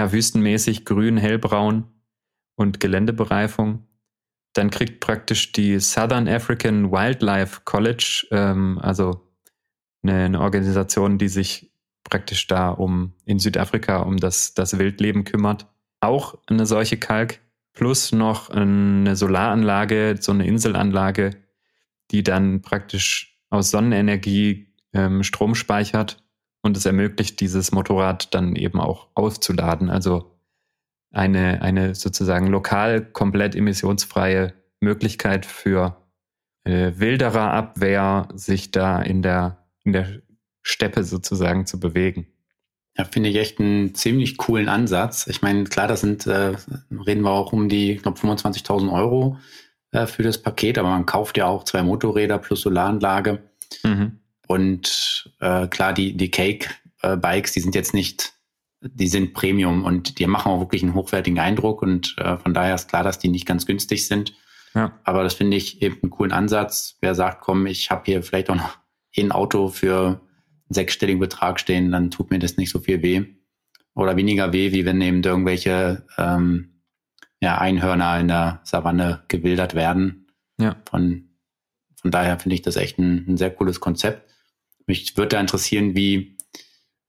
ja, 0.00 0.12
wüstenmäßig 0.12 0.86
grün, 0.86 1.18
hellbraun 1.18 1.84
und 2.54 2.80
Geländebereifung. 2.80 3.86
Dann 4.54 4.70
kriegt 4.70 5.00
praktisch 5.00 5.52
die 5.52 5.78
Southern 5.78 6.26
African 6.26 6.90
Wildlife 6.90 7.60
College, 7.66 8.26
ähm, 8.30 8.78
also 8.80 9.30
eine, 10.02 10.24
eine, 10.24 10.40
Organisation, 10.40 11.18
die 11.18 11.28
sich 11.28 11.70
praktisch 12.02 12.46
da 12.46 12.70
um 12.70 13.12
in 13.26 13.38
Südafrika 13.38 13.98
um 13.98 14.16
das, 14.16 14.54
das 14.54 14.78
Wildleben 14.78 15.24
kümmert, 15.24 15.66
auch 16.00 16.38
eine 16.46 16.64
solche 16.64 16.96
Kalk, 16.96 17.40
plus 17.74 18.10
noch 18.10 18.48
eine 18.48 19.16
Solaranlage, 19.16 20.16
so 20.18 20.32
eine 20.32 20.46
Inselanlage, 20.46 21.36
die 22.10 22.22
dann 22.22 22.62
praktisch 22.62 23.38
aus 23.50 23.70
Sonnenenergie 23.70 24.72
ähm, 24.94 25.22
Strom 25.24 25.54
speichert 25.54 26.19
und 26.62 26.76
es 26.76 26.86
ermöglicht, 26.86 27.40
dieses 27.40 27.72
Motorrad 27.72 28.34
dann 28.34 28.56
eben 28.56 28.80
auch 28.80 29.08
aufzuladen. 29.14 29.90
Also 29.90 30.36
eine, 31.12 31.62
eine 31.62 31.94
sozusagen 31.94 32.46
lokal 32.46 33.04
komplett 33.04 33.54
emissionsfreie 33.54 34.54
Möglichkeit 34.80 35.46
für 35.46 35.96
äh, 36.64 36.92
wilderer 36.96 37.52
Abwehr, 37.52 38.28
sich 38.34 38.70
da 38.70 39.00
in 39.00 39.22
der, 39.22 39.66
in 39.84 39.92
der 39.92 40.22
Steppe 40.62 41.04
sozusagen 41.04 41.66
zu 41.66 41.80
bewegen. 41.80 42.26
Ja, 42.96 43.04
finde 43.04 43.28
ich 43.30 43.36
echt 43.36 43.60
einen 43.60 43.94
ziemlich 43.94 44.36
coolen 44.36 44.68
Ansatz. 44.68 45.26
Ich 45.26 45.42
meine, 45.42 45.64
klar, 45.64 45.88
das 45.88 46.00
sind, 46.00 46.26
äh, 46.26 46.54
reden 47.06 47.22
wir 47.22 47.30
auch 47.30 47.52
um 47.52 47.68
die, 47.68 47.92
ich 47.92 48.02
glaube, 48.02 48.18
25.000 48.18 48.92
Euro 48.92 49.38
äh, 49.92 50.06
für 50.06 50.22
das 50.22 50.38
Paket, 50.38 50.76
aber 50.78 50.90
man 50.90 51.06
kauft 51.06 51.38
ja 51.38 51.46
auch 51.46 51.64
zwei 51.64 51.82
Motorräder 51.82 52.38
plus 52.38 52.60
Solaranlage. 52.60 53.42
Mhm. 53.84 54.19
Und 54.50 55.30
äh, 55.38 55.68
klar, 55.68 55.92
die, 55.92 56.16
die 56.16 56.28
Cake-Bikes, 56.28 57.52
die 57.52 57.60
sind 57.60 57.76
jetzt 57.76 57.94
nicht, 57.94 58.32
die 58.80 59.06
sind 59.06 59.32
Premium 59.32 59.84
und 59.84 60.18
die 60.18 60.26
machen 60.26 60.50
auch 60.50 60.58
wirklich 60.58 60.82
einen 60.82 60.94
hochwertigen 60.94 61.38
Eindruck 61.38 61.82
und 61.82 62.16
äh, 62.18 62.36
von 62.36 62.52
daher 62.52 62.74
ist 62.74 62.88
klar, 62.88 63.04
dass 63.04 63.20
die 63.20 63.28
nicht 63.28 63.46
ganz 63.46 63.64
günstig 63.64 64.08
sind. 64.08 64.34
Ja. 64.74 64.98
Aber 65.04 65.22
das 65.22 65.34
finde 65.34 65.56
ich 65.56 65.82
eben 65.82 65.98
einen 66.02 66.10
coolen 66.10 66.32
Ansatz. 66.32 66.96
Wer 67.00 67.14
sagt, 67.14 67.42
komm, 67.42 67.66
ich 67.66 67.92
habe 67.92 68.02
hier 68.06 68.24
vielleicht 68.24 68.50
auch 68.50 68.56
noch 68.56 68.78
ein 69.16 69.30
Auto 69.30 69.68
für 69.68 70.06
einen 70.08 70.20
sechsstelligen 70.74 71.20
Betrag 71.20 71.60
stehen, 71.60 71.92
dann 71.92 72.10
tut 72.10 72.32
mir 72.32 72.40
das 72.40 72.56
nicht 72.56 72.70
so 72.70 72.80
viel 72.80 73.02
weh. 73.02 73.24
Oder 73.94 74.16
weniger 74.16 74.52
weh, 74.52 74.72
wie 74.72 74.84
wenn 74.84 75.00
eben 75.00 75.22
irgendwelche 75.22 76.04
ähm, 76.18 76.82
ja, 77.40 77.58
Einhörner 77.58 78.18
in 78.18 78.26
der 78.26 78.62
Savanne 78.64 79.22
gewildert 79.28 79.76
werden. 79.76 80.26
Ja. 80.58 80.74
Von, 80.90 81.36
von 82.02 82.10
daher 82.10 82.40
finde 82.40 82.56
ich 82.56 82.62
das 82.62 82.74
echt 82.74 82.98
ein, 82.98 83.26
ein 83.28 83.36
sehr 83.36 83.54
cooles 83.54 83.78
Konzept. 83.78 84.26
Mich 84.86 85.16
würde 85.16 85.30
da 85.30 85.40
interessieren, 85.40 85.94
wie, 85.94 86.36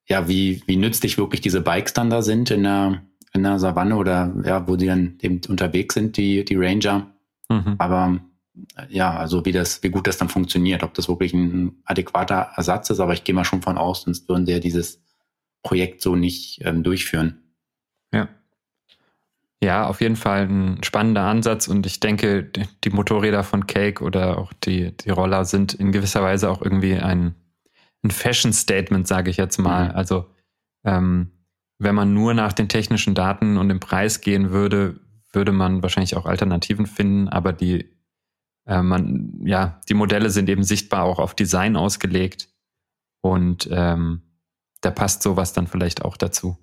ja, 0.07 0.27
wie, 0.27 0.63
wie 0.65 0.77
nützlich 0.77 1.17
wirklich 1.17 1.41
diese 1.41 1.61
Bikes 1.61 1.93
dann 1.93 2.09
da 2.09 2.21
sind 2.21 2.51
in 2.51 2.63
der, 2.63 3.03
in 3.33 3.43
der 3.43 3.59
Savanne 3.59 3.95
oder 3.95 4.33
ja, 4.45 4.67
wo 4.67 4.75
die 4.75 4.87
dann 4.87 5.17
eben 5.21 5.41
unterwegs 5.47 5.95
sind, 5.95 6.17
die, 6.17 6.45
die 6.45 6.55
Ranger. 6.55 7.13
Mhm. 7.49 7.75
Aber 7.77 8.19
ja, 8.89 9.15
also 9.15 9.45
wie 9.45 9.51
das, 9.51 9.81
wie 9.83 9.89
gut 9.89 10.07
das 10.07 10.17
dann 10.17 10.29
funktioniert, 10.29 10.83
ob 10.83 10.93
das 10.93 11.07
wirklich 11.07 11.33
ein 11.33 11.81
adäquater 11.85 12.51
Ersatz 12.55 12.89
ist, 12.89 12.99
aber 12.99 13.13
ich 13.13 13.23
gehe 13.23 13.35
mal 13.35 13.45
schon 13.45 13.61
von 13.61 13.77
aus, 13.77 14.03
sonst 14.03 14.27
würden 14.27 14.45
sie 14.45 14.51
ja 14.51 14.59
dieses 14.59 15.01
Projekt 15.63 16.01
so 16.01 16.15
nicht 16.15 16.59
ähm, 16.65 16.83
durchführen. 16.83 17.41
Ja. 18.13 18.29
Ja, 19.63 19.85
auf 19.85 20.01
jeden 20.01 20.15
Fall 20.15 20.47
ein 20.47 20.83
spannender 20.83 21.21
Ansatz 21.21 21.67
und 21.67 21.85
ich 21.85 21.99
denke, 21.99 22.51
die 22.83 22.89
Motorräder 22.89 23.43
von 23.43 23.67
Cake 23.67 24.03
oder 24.03 24.39
auch 24.39 24.53
die, 24.53 24.97
die 24.97 25.11
Roller 25.11 25.45
sind 25.45 25.75
in 25.75 25.91
gewisser 25.91 26.23
Weise 26.23 26.49
auch 26.49 26.63
irgendwie 26.63 26.95
ein, 26.95 27.35
ein 28.03 28.11
Fashion-Statement, 28.11 29.07
sage 29.07 29.29
ich 29.29 29.37
jetzt 29.37 29.57
mal. 29.57 29.89
Mhm. 29.89 29.95
Also 29.95 30.25
ähm, 30.83 31.31
wenn 31.79 31.95
man 31.95 32.13
nur 32.13 32.33
nach 32.33 32.53
den 32.53 32.69
technischen 32.69 33.15
Daten 33.15 33.57
und 33.57 33.69
dem 33.69 33.79
Preis 33.79 34.21
gehen 34.21 34.51
würde, 34.51 34.99
würde 35.33 35.51
man 35.51 35.81
wahrscheinlich 35.81 36.15
auch 36.15 36.25
Alternativen 36.25 36.85
finden, 36.85 37.27
aber 37.27 37.53
die, 37.53 37.89
äh, 38.65 38.81
man, 38.81 39.41
ja, 39.45 39.79
die 39.89 39.93
Modelle 39.93 40.29
sind 40.29 40.49
eben 40.49 40.63
sichtbar 40.63 41.03
auch 41.03 41.19
auf 41.19 41.35
Design 41.35 41.75
ausgelegt 41.75 42.49
und 43.21 43.67
ähm, 43.71 44.21
da 44.81 44.91
passt 44.91 45.23
sowas 45.23 45.53
dann 45.53 45.67
vielleicht 45.67 46.03
auch 46.03 46.17
dazu. 46.17 46.57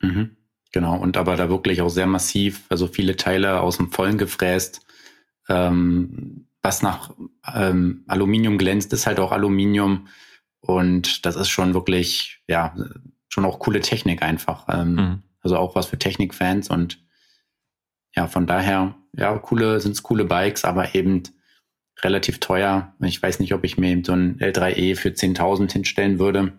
Mhm. 0.00 0.36
Genau, 0.72 0.98
und 0.98 1.16
aber 1.16 1.36
da 1.36 1.48
wirklich 1.48 1.80
auch 1.80 1.88
sehr 1.88 2.06
massiv, 2.06 2.64
also 2.68 2.86
viele 2.86 3.16
Teile 3.16 3.60
aus 3.60 3.76
dem 3.76 3.92
Vollen 3.92 4.18
gefräst. 4.18 4.84
Ähm, 5.48 6.48
was 6.60 6.82
nach 6.82 7.14
ähm, 7.54 8.04
Aluminium 8.08 8.58
glänzt, 8.58 8.92
ist 8.92 9.06
halt 9.06 9.20
auch 9.20 9.32
Aluminium. 9.32 10.08
Und 10.60 11.24
das 11.26 11.36
ist 11.36 11.48
schon 11.48 11.74
wirklich, 11.74 12.42
ja, 12.48 12.74
schon 13.28 13.44
auch 13.44 13.58
coole 13.58 13.80
Technik 13.80 14.22
einfach. 14.22 14.66
Ähm, 14.68 14.94
mhm. 14.94 15.22
Also 15.42 15.58
auch 15.58 15.74
was 15.74 15.86
für 15.86 15.98
Technikfans 15.98 16.70
und 16.70 16.98
ja, 18.16 18.26
von 18.26 18.46
daher, 18.46 18.94
ja, 19.12 19.36
coole, 19.38 19.78
sind 19.78 19.92
es 19.92 20.02
coole 20.02 20.24
Bikes, 20.24 20.64
aber 20.64 20.94
eben 20.94 21.22
relativ 22.02 22.40
teuer. 22.40 22.94
Ich 23.00 23.22
weiß 23.22 23.40
nicht, 23.40 23.52
ob 23.54 23.62
ich 23.64 23.78
mir 23.78 23.90
eben 23.90 24.04
so 24.04 24.12
ein 24.12 24.38
L3E 24.38 24.96
für 24.96 25.10
10.000 25.10 25.70
hinstellen 25.70 26.18
würde. 26.18 26.52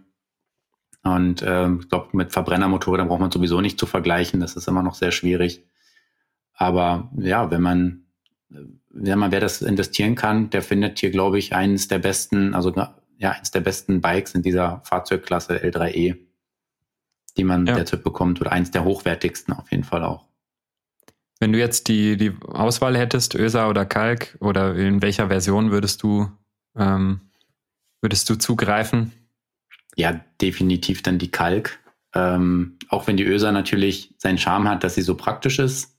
Und 1.04 1.42
äh, 1.42 1.70
ich 1.74 1.90
glaube, 1.90 2.10
mit 2.14 2.32
Verbrennermotorrädern 2.32 3.08
braucht 3.08 3.20
man 3.20 3.32
sowieso 3.32 3.62
nicht 3.62 3.80
zu 3.80 3.86
vergleichen. 3.86 4.40
Das 4.40 4.56
ist 4.56 4.68
immer 4.68 4.84
noch 4.84 4.96
sehr 4.96 5.12
schwierig. 5.12 5.64
Aber 6.54 7.12
ja, 7.18 7.52
wenn 7.52 7.62
man, 7.62 8.06
wenn 8.50 9.20
man 9.20 9.32
wer 9.32 9.40
das 9.40 9.62
investieren 9.62 10.16
kann, 10.16 10.50
der 10.50 10.62
findet 10.62 11.00
hier, 11.00 11.12
glaube 11.12 11.38
ich, 11.38 11.54
eines 11.54 11.88
der 11.88 12.00
besten, 12.00 12.54
also 12.54 12.74
ja, 13.18 13.32
eines 13.32 13.52
der 13.52 13.62
besten 13.62 14.02
Bikes 14.02 14.34
in 14.34 14.42
dieser 14.42 14.82
Fahrzeugklasse 14.84 15.58
L3E, 15.64 16.18
die 17.38 17.44
man 17.44 17.66
ja. 17.66 17.76
derzeit 17.76 18.04
bekommt, 18.04 18.42
oder 18.42 18.52
eines 18.52 18.72
der 18.72 18.84
hochwertigsten 18.84 19.54
auf 19.54 19.72
jeden 19.72 19.84
Fall 19.84 20.04
auch. 20.04 20.26
Wenn 21.40 21.54
du 21.54 21.60
jetzt 21.60 21.88
die, 21.88 22.18
die 22.18 22.34
Auswahl 22.48 22.98
hättest, 22.98 23.36
ÖSA 23.36 23.70
oder 23.70 23.86
Kalk, 23.86 24.38
oder 24.40 24.76
in 24.76 25.02
welcher 25.02 25.28
Version 25.28 25.72
würdest 25.72 26.02
du, 26.02 26.32
ähm, 26.76 27.22
würdest 28.02 28.30
du 28.30 28.36
zugreifen? 28.36 29.12
ja, 29.98 30.22
definitiv 30.40 31.02
dann 31.02 31.18
die 31.18 31.32
Kalk. 31.32 31.80
Ähm, 32.14 32.78
auch 32.88 33.08
wenn 33.08 33.18
die 33.18 33.26
Öser 33.26 33.52
natürlich 33.52 34.14
seinen 34.18 34.38
Charme 34.38 34.70
hat, 34.70 34.84
dass 34.84 34.96
sie 34.96 35.02
so 35.02 35.16
praktisch 35.16 35.60
ist. 35.60 35.98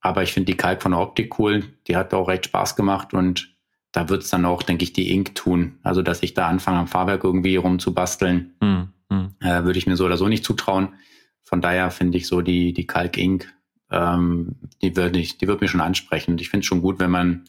Aber 0.00 0.22
ich 0.22 0.32
finde 0.32 0.52
die 0.52 0.56
Kalk 0.56 0.80
von 0.80 0.92
der 0.92 1.00
Optik 1.00 1.38
cool. 1.38 1.64
Die 1.86 1.96
hat 1.96 2.14
auch 2.14 2.28
recht 2.28 2.46
Spaß 2.46 2.76
gemacht 2.76 3.12
und 3.12 3.49
da 3.92 4.08
wird 4.08 4.22
es 4.22 4.30
dann 4.30 4.44
auch, 4.44 4.62
denke 4.62 4.84
ich, 4.84 4.92
die 4.92 5.12
Ink 5.12 5.34
tun. 5.34 5.78
Also, 5.82 6.02
dass 6.02 6.22
ich 6.22 6.34
da 6.34 6.48
anfange, 6.48 6.78
am 6.78 6.86
Fahrwerk 6.86 7.24
irgendwie 7.24 7.56
rumzubasteln, 7.56 8.54
mm, 8.60 9.14
mm. 9.14 9.34
äh, 9.40 9.64
würde 9.64 9.78
ich 9.78 9.86
mir 9.86 9.96
so 9.96 10.04
oder 10.04 10.16
so 10.16 10.28
nicht 10.28 10.44
zutrauen. 10.44 10.94
Von 11.42 11.60
daher 11.60 11.90
finde 11.90 12.18
ich 12.18 12.26
so 12.26 12.42
die, 12.42 12.72
die 12.72 12.86
Kalk 12.86 13.16
Ink, 13.18 13.52
ähm, 13.90 14.56
die 14.82 14.96
würde 14.96 15.18
ich, 15.18 15.38
die 15.38 15.48
wird 15.48 15.60
mir 15.60 15.68
schon 15.68 15.80
ansprechen. 15.80 16.32
Und 16.32 16.40
ich 16.40 16.48
finde 16.48 16.60
es 16.60 16.66
schon 16.66 16.82
gut, 16.82 17.00
wenn 17.00 17.10
man 17.10 17.44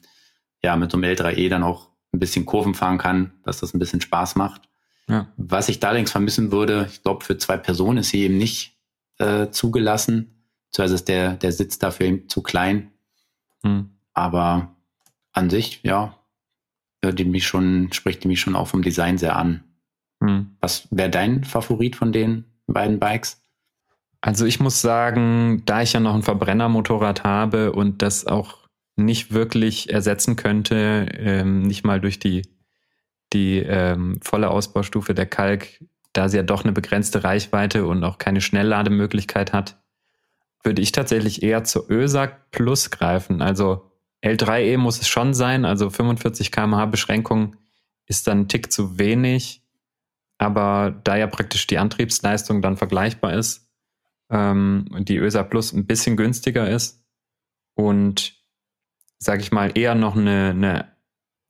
ja 0.63 0.75
mit 0.75 0.91
so 0.91 0.97
einem 0.97 1.11
L3E 1.11 1.49
dann 1.49 1.63
auch 1.63 1.89
ein 2.13 2.19
bisschen 2.19 2.45
Kurven 2.45 2.73
fahren 2.73 2.97
kann, 2.97 3.33
dass 3.43 3.59
das 3.59 3.73
ein 3.73 3.79
bisschen 3.79 4.01
Spaß 4.01 4.35
macht. 4.35 4.63
Ja. 5.07 5.27
Was 5.37 5.69
ich 5.69 5.79
da 5.79 5.89
allerdings 5.89 6.11
vermissen 6.11 6.51
würde, 6.51 6.87
ich 6.89 7.03
glaube, 7.03 7.23
für 7.23 7.37
zwei 7.37 7.57
Personen 7.57 7.99
ist 7.99 8.09
sie 8.09 8.21
eben 8.21 8.37
nicht 8.37 8.77
äh, 9.19 9.49
zugelassen. 9.49 10.45
Beziehungsweise 10.67 10.95
ist 10.95 11.07
der, 11.07 11.33
der 11.33 11.51
Sitz 11.51 11.79
dafür 11.79 12.07
eben 12.07 12.29
zu 12.29 12.41
klein. 12.41 12.91
Hm. 13.63 13.91
Aber 14.13 14.75
an 15.33 15.49
sich, 15.49 15.81
ja, 15.83 16.17
die 17.01 17.25
mich 17.25 17.47
schon, 17.47 17.91
spricht 17.91 18.23
die 18.23 18.27
mich 18.27 18.39
schon 18.39 18.55
auch 18.55 18.67
vom 18.67 18.81
Design 18.81 19.17
sehr 19.17 19.35
an. 19.35 19.63
Hm. 20.23 20.55
Was 20.59 20.87
wäre 20.91 21.09
dein 21.09 21.43
Favorit 21.43 21.95
von 21.95 22.11
den 22.11 22.45
beiden 22.67 22.99
Bikes? 22.99 23.41
Also 24.21 24.45
ich 24.45 24.59
muss 24.59 24.81
sagen, 24.81 25.63
da 25.65 25.81
ich 25.81 25.93
ja 25.93 25.99
noch 25.99 26.13
ein 26.13 26.21
Verbrennermotorrad 26.21 27.23
habe 27.23 27.71
und 27.71 28.03
das 28.03 28.27
auch 28.27 28.59
nicht 28.95 29.33
wirklich 29.33 29.91
ersetzen 29.91 30.35
könnte, 30.35 31.07
ähm, 31.17 31.63
nicht 31.63 31.83
mal 31.83 31.99
durch 31.99 32.19
die 32.19 32.43
die 33.33 33.59
ähm, 33.59 34.19
volle 34.21 34.49
Ausbaustufe 34.49 35.13
der 35.13 35.25
Kalk, 35.25 35.83
da 36.13 36.27
sie 36.27 36.37
ja 36.37 36.43
doch 36.43 36.63
eine 36.63 36.73
begrenzte 36.73 37.23
Reichweite 37.23 37.85
und 37.85 38.03
auch 38.03 38.17
keine 38.17 38.41
Schnelllademöglichkeit 38.41 39.53
hat, 39.53 39.81
würde 40.63 40.81
ich 40.81 40.91
tatsächlich 40.91 41.41
eher 41.41 41.63
zur 41.63 41.89
ÖSAG 41.89 42.51
Plus 42.51 42.91
greifen. 42.91 43.41
Also 43.41 43.90
L3E 44.23 44.77
muss 44.77 45.01
es 45.01 45.07
schon 45.07 45.33
sein, 45.33 45.65
also 45.65 45.89
45 45.89 46.51
kmh 46.51 46.85
Beschränkung 46.87 47.55
ist 48.05 48.27
dann 48.27 48.41
ein 48.41 48.47
Tick 48.47 48.71
zu 48.71 48.99
wenig, 48.99 49.63
aber 50.37 50.99
da 51.03 51.15
ja 51.15 51.27
praktisch 51.27 51.67
die 51.67 51.77
Antriebsleistung 51.77 52.61
dann 52.61 52.77
vergleichbar 52.77 53.33
ist, 53.33 53.71
ähm, 54.31 54.85
und 54.91 55.09
die 55.09 55.17
ÖSA 55.17 55.43
Plus 55.43 55.73
ein 55.73 55.85
bisschen 55.85 56.17
günstiger 56.17 56.69
ist 56.69 57.03
und 57.75 58.33
sage 59.19 59.41
ich 59.41 59.51
mal 59.51 59.77
eher 59.77 59.93
noch 59.93 60.15
eine, 60.15 60.49
eine 60.49 60.91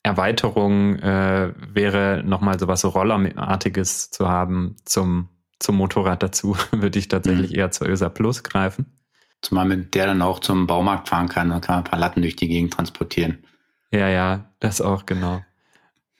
Erweiterung 0.03 0.97
äh, 0.97 1.53
wäre 1.55 2.24
nochmal 2.26 2.59
sowas 2.59 2.84
Rollerartiges 2.84 4.09
zu 4.09 4.28
haben 4.28 4.76
zum, 4.84 5.30
zum 5.59 5.78
Motorrad 5.78 6.24
dazu, 6.24 6.57
würde 6.72 6.99
ich 6.99 7.07
tatsächlich 7.07 7.51
mhm. 7.51 7.57
eher 7.57 7.72
zur 7.72 7.88
ÖSA 7.88 8.09
Plus 8.09 8.43
greifen. 8.43 9.01
Zumal 9.42 9.66
mit 9.66 9.96
der 9.96 10.06
dann 10.06 10.22
auch 10.22 10.39
zum 10.39 10.68
Baumarkt 10.68 11.10
fahren 11.10 11.30
kann, 11.30 11.50
dann 11.50 11.62
kann 11.62 11.76
man 11.76 11.84
ein 11.84 11.89
paar 11.89 12.00
Latten 12.00 12.22
durch 12.22 12.36
die 12.36 12.48
Gegend 12.48 12.74
transportieren. 12.74 13.44
Ja, 13.92 14.08
ja, 14.08 14.52
das 14.60 14.82
auch, 14.82 15.06
genau. 15.06 15.44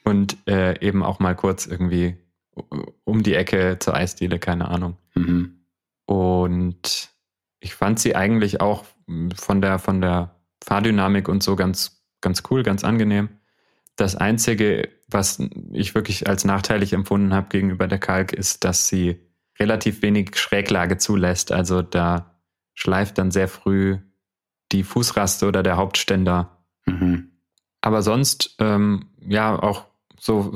Und 0.04 0.38
äh, 0.48 0.80
eben 0.86 1.04
auch 1.04 1.20
mal 1.20 1.36
kurz 1.36 1.68
irgendwie 1.68 2.18
um 3.04 3.24
die 3.24 3.36
Ecke 3.36 3.78
zur 3.80 3.96
Eisdiele, 3.96 4.40
keine 4.40 4.68
Ahnung. 4.70 4.98
Mhm. 5.14 5.62
Und 6.06 7.12
ich 7.60 7.76
fand 7.76 8.00
sie 8.00 8.16
eigentlich 8.16 8.60
auch 8.60 8.86
von 9.36 9.62
der, 9.62 9.80
von 9.80 10.02
der 10.02 10.36
Fahrdynamik 10.64 11.30
und 11.30 11.44
so 11.44 11.56
ganz, 11.56 12.04
ganz 12.22 12.44
cool, 12.50 12.64
ganz 12.64 12.84
angenehm. 12.84 13.30
Das 13.96 14.16
Einzige, 14.16 14.90
was 15.08 15.40
ich 15.72 15.94
wirklich 15.96 16.28
als 16.28 16.44
nachteilig 16.44 16.94
empfunden 16.94 17.34
habe 17.34 17.50
gegenüber 17.50 17.88
der 17.88 18.00
Kalk, 18.00 18.34
ist, 18.34 18.64
dass 18.64 18.88
sie 18.88 19.20
relativ 19.60 20.02
wenig 20.02 20.36
Schräglage 20.38 20.98
zulässt. 20.98 21.52
Also 21.52 21.82
da 21.82 22.31
schleift 22.74 23.18
dann 23.18 23.32
sehr 23.32 23.48
früh 23.48 24.00
die 24.72 24.84
Fußraste 24.84 25.48
oder 25.48 25.64
der 25.64 25.78
Hauptständer. 25.78 26.66
Mhm. 26.86 27.32
Aber 27.82 28.02
sonst, 28.02 28.56
ähm, 28.60 29.10
ja, 29.20 29.58
auch 29.62 29.86
so 30.20 30.54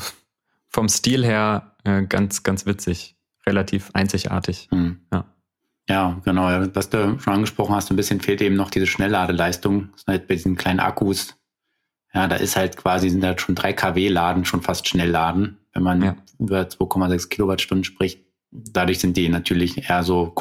vom 0.70 0.90
Stil 0.90 1.26
her 1.26 1.76
äh, 1.84 2.04
ganz, 2.04 2.44
ganz 2.44 2.66
witzig. 2.66 3.16
Relativ 3.48 3.92
einzigartig. 3.94 4.68
Hm. 4.72 5.00
Ja. 5.12 5.26
Ja, 5.88 6.20
genau. 6.26 6.48
Was 6.74 6.90
du 6.90 7.20
schon 7.20 7.34
angesprochen 7.34 7.76
hast, 7.76 7.92
ein 7.92 7.96
bisschen 7.96 8.20
fehlt 8.20 8.42
eben 8.42 8.56
noch 8.56 8.72
diese 8.72 8.88
Schnellladeleistung. 8.88 9.90
Das 9.92 10.02
ist 10.02 10.08
halt 10.08 10.28
bei 10.28 10.34
diesen 10.34 10.56
kleinen 10.56 10.80
Akkus. 10.80 11.36
Ja, 12.12 12.28
da 12.28 12.38
ist 12.38 12.56
halt 12.56 12.78
quasi, 12.78 13.10
sind 13.10 13.24
halt 13.24 13.42
schon 13.42 13.56
3 13.56 13.74
kW 13.74 14.08
Laden, 14.08 14.46
schon 14.46 14.62
fast 14.64 14.88
Schnellladen, 14.88 15.60
wenn 15.74 15.84
man 15.84 16.02
ja. 16.02 16.16
über 16.40 16.62
2,6 16.62 17.30
Kilowattstunden 17.30 17.84
spricht. 17.84 18.26
Dadurch 18.52 19.00
sind 19.00 19.16
die 19.18 19.30
natürlich 19.30 19.90
eher 19.90 20.02
so 20.02 20.32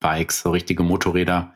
Kurzstrecken-Bikes, 0.00 0.40
so 0.40 0.50
richtige 0.50 0.82
Motorräder, 0.82 1.54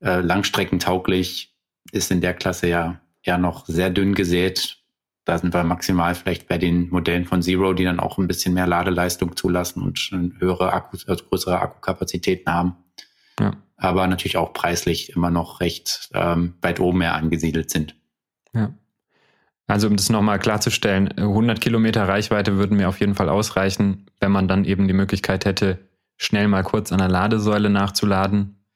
äh, 0.00 0.20
langstreckentauglich, 0.20 1.54
ist 1.92 2.10
in 2.10 2.20
der 2.20 2.34
Klasse 2.34 2.68
ja 2.68 3.00
eher 3.22 3.38
noch 3.38 3.66
sehr 3.66 3.90
dünn 3.90 4.14
gesät. 4.14 4.78
Da 5.24 5.38
sind 5.38 5.52
wir 5.52 5.64
maximal 5.64 6.14
vielleicht 6.14 6.48
bei 6.48 6.58
den 6.58 6.88
Modellen 6.90 7.24
von 7.24 7.42
Zero, 7.42 7.72
die 7.72 7.84
dann 7.84 8.00
auch 8.00 8.18
ein 8.18 8.28
bisschen 8.28 8.54
mehr 8.54 8.66
Ladeleistung 8.66 9.36
zulassen 9.36 9.82
und 9.82 10.10
höhere 10.38 10.72
Akkus, 10.72 11.06
also 11.08 11.24
größere 11.24 11.60
Akkukapazitäten 11.60 12.52
haben. 12.52 12.76
Ja. 13.38 13.52
Aber 13.76 14.06
natürlich 14.06 14.36
auch 14.36 14.52
preislich 14.52 15.14
immer 15.14 15.30
noch 15.30 15.60
recht 15.60 16.10
ähm, 16.14 16.54
weit 16.62 16.80
oben 16.80 16.98
mehr 16.98 17.14
angesiedelt 17.14 17.70
sind. 17.70 17.94
Ja. 18.54 18.72
Also 19.66 19.86
um 19.86 19.96
das 19.96 20.08
nochmal 20.08 20.38
klarzustellen, 20.38 21.12
100 21.18 21.60
Kilometer 21.60 22.08
Reichweite 22.08 22.56
würden 22.56 22.78
mir 22.78 22.88
auf 22.88 23.00
jeden 23.00 23.14
Fall 23.14 23.28
ausreichen, 23.28 24.06
wenn 24.18 24.32
man 24.32 24.48
dann 24.48 24.64
eben 24.64 24.88
die 24.88 24.94
Möglichkeit 24.94 25.44
hätte, 25.44 25.78
schnell 26.18 26.48
mal 26.48 26.62
kurz 26.62 26.92
an 26.92 26.98
der 26.98 27.08
Ladesäule 27.08 27.70
nachzuladen. 27.70 28.66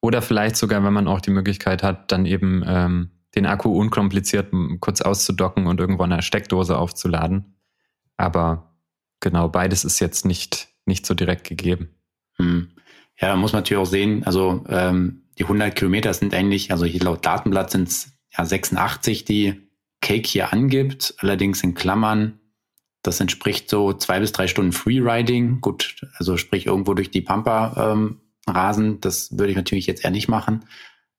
Oder 0.00 0.22
vielleicht 0.22 0.56
sogar, 0.56 0.82
wenn 0.82 0.92
man 0.92 1.08
auch 1.08 1.20
die 1.20 1.30
Möglichkeit 1.30 1.82
hat, 1.82 2.10
dann 2.12 2.24
eben 2.24 2.62
ähm, 2.66 3.10
den 3.34 3.46
Akku 3.46 3.70
unkompliziert 3.70 4.52
kurz 4.80 5.00
auszudocken 5.00 5.66
und 5.66 5.80
irgendwo 5.80 6.04
eine 6.04 6.22
Steckdose 6.22 6.78
aufzuladen. 6.78 7.56
Aber 8.16 8.76
genau, 9.20 9.48
beides 9.48 9.84
ist 9.84 10.00
jetzt 10.00 10.24
nicht, 10.24 10.68
nicht 10.86 11.04
so 11.04 11.14
direkt 11.14 11.48
gegeben. 11.48 11.90
Hm. 12.36 12.70
Ja, 13.20 13.28
da 13.28 13.36
muss 13.36 13.52
man 13.52 13.62
natürlich 13.62 13.82
auch 13.82 13.90
sehen, 13.90 14.24
also 14.24 14.64
ähm, 14.68 15.22
die 15.38 15.44
100 15.44 15.74
Kilometer 15.74 16.12
sind 16.14 16.34
eigentlich, 16.34 16.70
also 16.70 16.84
hier 16.84 17.02
laut 17.02 17.24
Datenblatt 17.24 17.70
sind 17.70 17.88
es 17.88 18.12
ja 18.36 18.44
86, 18.44 19.24
die 19.24 19.68
Cake 20.00 20.28
hier 20.28 20.52
angibt, 20.52 21.14
allerdings 21.18 21.62
in 21.62 21.74
Klammern. 21.74 22.40
Das 23.04 23.20
entspricht 23.20 23.68
so 23.68 23.92
zwei 23.92 24.18
bis 24.18 24.32
drei 24.32 24.48
Stunden 24.48 24.72
Freeriding. 24.72 25.60
Gut, 25.60 25.94
also 26.16 26.38
sprich 26.38 26.66
irgendwo 26.66 26.94
durch 26.94 27.10
die 27.10 27.20
Pampa 27.20 27.92
ähm, 27.92 28.20
rasen. 28.48 28.98
Das 29.00 29.30
würde 29.38 29.50
ich 29.50 29.56
natürlich 29.56 29.86
jetzt 29.86 30.04
eher 30.04 30.10
nicht 30.10 30.26
machen. 30.26 30.64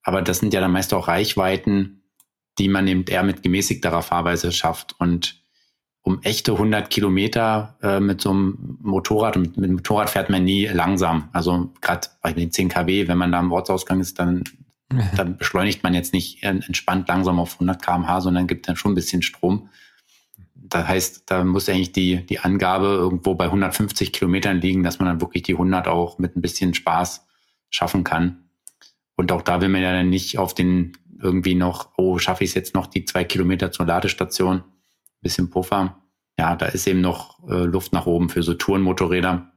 Aber 0.01 0.23
das 0.23 0.39
sind 0.39 0.53
ja 0.53 0.61
dann 0.61 0.71
meist 0.71 0.93
auch 0.95 1.07
Reichweiten, 1.07 2.01
die 2.57 2.69
man 2.69 2.88
eben 2.88 3.05
eher 3.05 3.21
mit 3.21 3.43
gemäßigterer 3.43 4.01
Fahrweise 4.01 4.51
schafft. 4.51 4.95
Und 4.99 5.43
um 6.01 6.21
echte 6.23 6.53
100 6.53 6.89
Kilometer 6.89 7.77
äh, 7.83 7.99
mit 7.99 8.19
so 8.19 8.31
einem 8.31 8.79
Motorrad, 8.81 9.36
mit, 9.36 9.55
mit 9.55 9.69
dem 9.69 9.75
Motorrad 9.75 10.09
fährt 10.09 10.31
man 10.31 10.43
nie 10.43 10.65
langsam. 10.65 11.29
Also 11.33 11.71
gerade 11.81 12.07
bei 12.23 12.33
den 12.33 12.51
10 12.51 12.69
kW, 12.69 13.07
wenn 13.07 13.17
man 13.19 13.31
da 13.31 13.38
am 13.38 13.51
Ortsausgang 13.51 13.99
ist, 13.99 14.17
dann, 14.17 14.43
dann 15.15 15.38
beschleunigt 15.38 15.83
man 15.83 15.93
jetzt 15.93 16.13
nicht 16.13 16.41
entspannt 16.41 17.07
langsam 17.09 17.39
auf 17.39 17.53
100 17.53 17.79
kmh, 17.79 18.21
sondern 18.21 18.47
gibt 18.47 18.67
dann 18.67 18.75
schon 18.75 18.93
ein 18.93 18.95
bisschen 18.95 19.21
Strom. 19.21 19.69
Das 20.70 20.88
heißt, 20.88 21.24
da 21.28 21.43
muss 21.43 21.70
eigentlich 21.70 21.91
die, 21.91 22.26
die 22.26 22.39
Angabe 22.39 22.88
irgendwo 22.88 23.36
bei 23.36 23.45
150 23.45 24.13
Kilometern 24.13 24.59
liegen, 24.59 24.84
dass 24.84 24.99
man 24.99 25.07
dann 25.07 25.22
wirklich 25.22 25.43
die 25.43 25.53
100 25.53 25.88
auch 25.88 26.18
mit 26.18 26.36
ein 26.36 26.41
bisschen 26.41 26.74
Spaß 26.74 27.26
schaffen 27.70 28.03
kann. 28.03 28.49
Und 29.16 29.32
auch 29.32 29.41
da 29.41 29.61
will 29.61 29.70
man 29.70 29.82
ja 29.82 29.91
dann 29.91 30.09
nicht 30.09 30.38
auf 30.38 30.53
den 30.53 30.93
irgendwie 31.22 31.55
noch, 31.55 31.91
oh, 31.97 32.18
schaffe 32.18 32.43
ich 32.43 32.51
es 32.51 32.55
jetzt 32.55 32.76
noch 32.76 32.88
die 32.88 33.05
zwei 33.05 33.24
Kilometer 33.24 33.72
zur 33.72 33.86
Ladestation, 33.86 34.63
bisschen 35.22 35.49
Puffer. 35.49 36.01
Ja, 36.38 36.55
da 36.55 36.66
ist 36.66 36.88
eben 36.88 37.01
noch 37.01 37.39
äh, 37.47 37.63
Luft 37.63 37.93
nach 37.93 38.05
oben 38.05 38.30
für 38.30 38.43
so 38.43 38.53
Tourenmotorräder. 38.53 39.51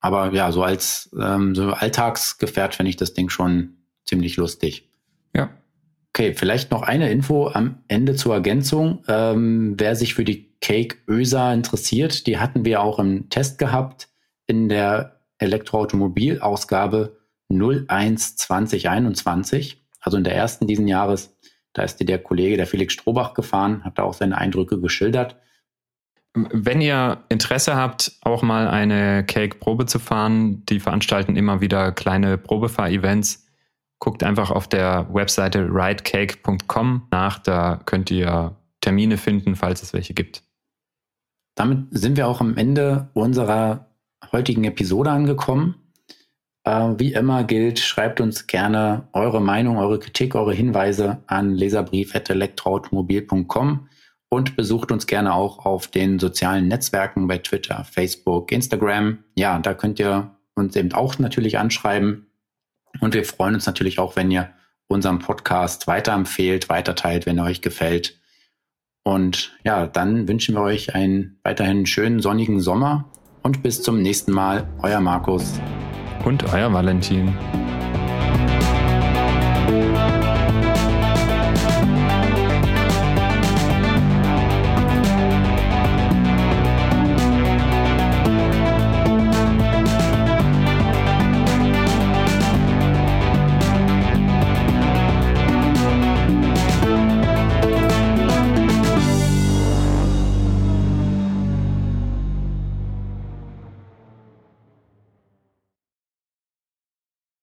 Aber 0.00 0.32
ja, 0.32 0.52
so 0.52 0.62
als 0.62 1.10
ähm, 1.18 1.54
so 1.54 1.72
Alltagsgefährt 1.72 2.74
finde 2.74 2.90
ich 2.90 2.96
das 2.96 3.14
Ding 3.14 3.30
schon 3.30 3.76
ziemlich 4.04 4.36
lustig. 4.36 4.90
Ja. 5.34 5.50
Okay, 6.14 6.34
vielleicht 6.34 6.70
noch 6.70 6.82
eine 6.82 7.10
Info 7.10 7.48
am 7.48 7.78
Ende 7.88 8.14
zur 8.14 8.34
Ergänzung. 8.34 9.02
Ähm, 9.08 9.74
wer 9.78 9.96
sich 9.96 10.14
für 10.14 10.24
die 10.24 10.52
Cake 10.60 10.96
ÖSA 11.08 11.54
interessiert, 11.54 12.26
die 12.26 12.38
hatten 12.38 12.64
wir 12.64 12.82
auch 12.82 12.98
im 12.98 13.30
Test 13.30 13.58
gehabt 13.58 14.08
in 14.46 14.68
der 14.68 15.20
Elektroautomobil-Ausgabe 15.38 17.16
01 17.48 18.36
2021 18.36 19.82
also 20.02 20.18
in 20.18 20.24
der 20.24 20.34
ersten 20.34 20.66
diesen 20.66 20.86
Jahres. 20.86 21.34
Da 21.72 21.82
ist 21.84 21.96
dir 21.96 22.04
der 22.04 22.18
Kollege, 22.18 22.58
der 22.58 22.66
Felix 22.66 22.92
Strohbach, 22.92 23.32
gefahren, 23.32 23.82
hat 23.84 23.98
da 23.98 24.02
auch 24.02 24.12
seine 24.12 24.36
Eindrücke 24.36 24.78
geschildert. 24.78 25.36
Wenn 26.34 26.80
ihr 26.80 27.24
Interesse 27.28 27.76
habt, 27.76 28.12
auch 28.22 28.42
mal 28.42 28.68
eine 28.68 29.24
Cake-Probe 29.24 29.86
zu 29.86 29.98
fahren, 29.98 30.64
die 30.66 30.80
veranstalten 30.80 31.36
immer 31.36 31.60
wieder 31.60 31.92
kleine 31.92 32.36
Probefahr-Events. 32.36 33.41
Guckt 34.02 34.22
einfach 34.24 34.50
auf 34.50 34.66
der 34.66 35.06
Webseite 35.14 35.68
ridecake.com 35.70 37.06
nach, 37.12 37.38
da 37.38 37.80
könnt 37.86 38.10
ihr 38.10 38.56
Termine 38.80 39.16
finden, 39.16 39.54
falls 39.54 39.80
es 39.80 39.92
welche 39.92 40.12
gibt. 40.12 40.42
Damit 41.54 41.86
sind 41.92 42.16
wir 42.16 42.26
auch 42.26 42.40
am 42.40 42.56
Ende 42.56 43.10
unserer 43.14 43.86
heutigen 44.32 44.64
Episode 44.64 45.12
angekommen. 45.12 45.76
Äh, 46.64 46.94
wie 46.98 47.12
immer 47.12 47.44
gilt, 47.44 47.78
schreibt 47.78 48.20
uns 48.20 48.48
gerne 48.48 49.06
eure 49.12 49.40
Meinung, 49.40 49.78
eure 49.78 50.00
Kritik, 50.00 50.34
eure 50.34 50.52
Hinweise 50.52 51.22
an 51.28 51.54
leserbrief.elektroautomobil.com 51.54 53.88
und 54.28 54.56
besucht 54.56 54.90
uns 54.90 55.06
gerne 55.06 55.32
auch 55.32 55.64
auf 55.64 55.86
den 55.86 56.18
sozialen 56.18 56.66
Netzwerken 56.66 57.28
bei 57.28 57.38
Twitter, 57.38 57.84
Facebook, 57.84 58.50
Instagram. 58.50 59.18
Ja, 59.36 59.60
da 59.60 59.74
könnt 59.74 60.00
ihr 60.00 60.32
uns 60.56 60.74
eben 60.74 60.92
auch 60.92 61.20
natürlich 61.20 61.56
anschreiben. 61.56 62.26
Und 63.00 63.14
wir 63.14 63.24
freuen 63.24 63.54
uns 63.54 63.66
natürlich 63.66 63.98
auch, 63.98 64.16
wenn 64.16 64.30
ihr 64.30 64.50
unseren 64.88 65.18
Podcast 65.18 65.86
weiterempfehlt, 65.86 66.68
weiterteilt, 66.68 67.26
wenn 67.26 67.38
er 67.38 67.44
euch 67.44 67.62
gefällt. 67.62 68.20
Und 69.04 69.56
ja, 69.64 69.86
dann 69.86 70.28
wünschen 70.28 70.54
wir 70.54 70.62
euch 70.62 70.94
einen 70.94 71.40
weiterhin 71.42 71.86
schönen 71.86 72.20
sonnigen 72.20 72.60
Sommer 72.60 73.10
und 73.42 73.62
bis 73.62 73.82
zum 73.82 74.00
nächsten 74.00 74.32
Mal. 74.32 74.68
Euer 74.82 75.00
Markus 75.00 75.60
und 76.24 76.44
euer 76.52 76.72
Valentin. 76.72 77.34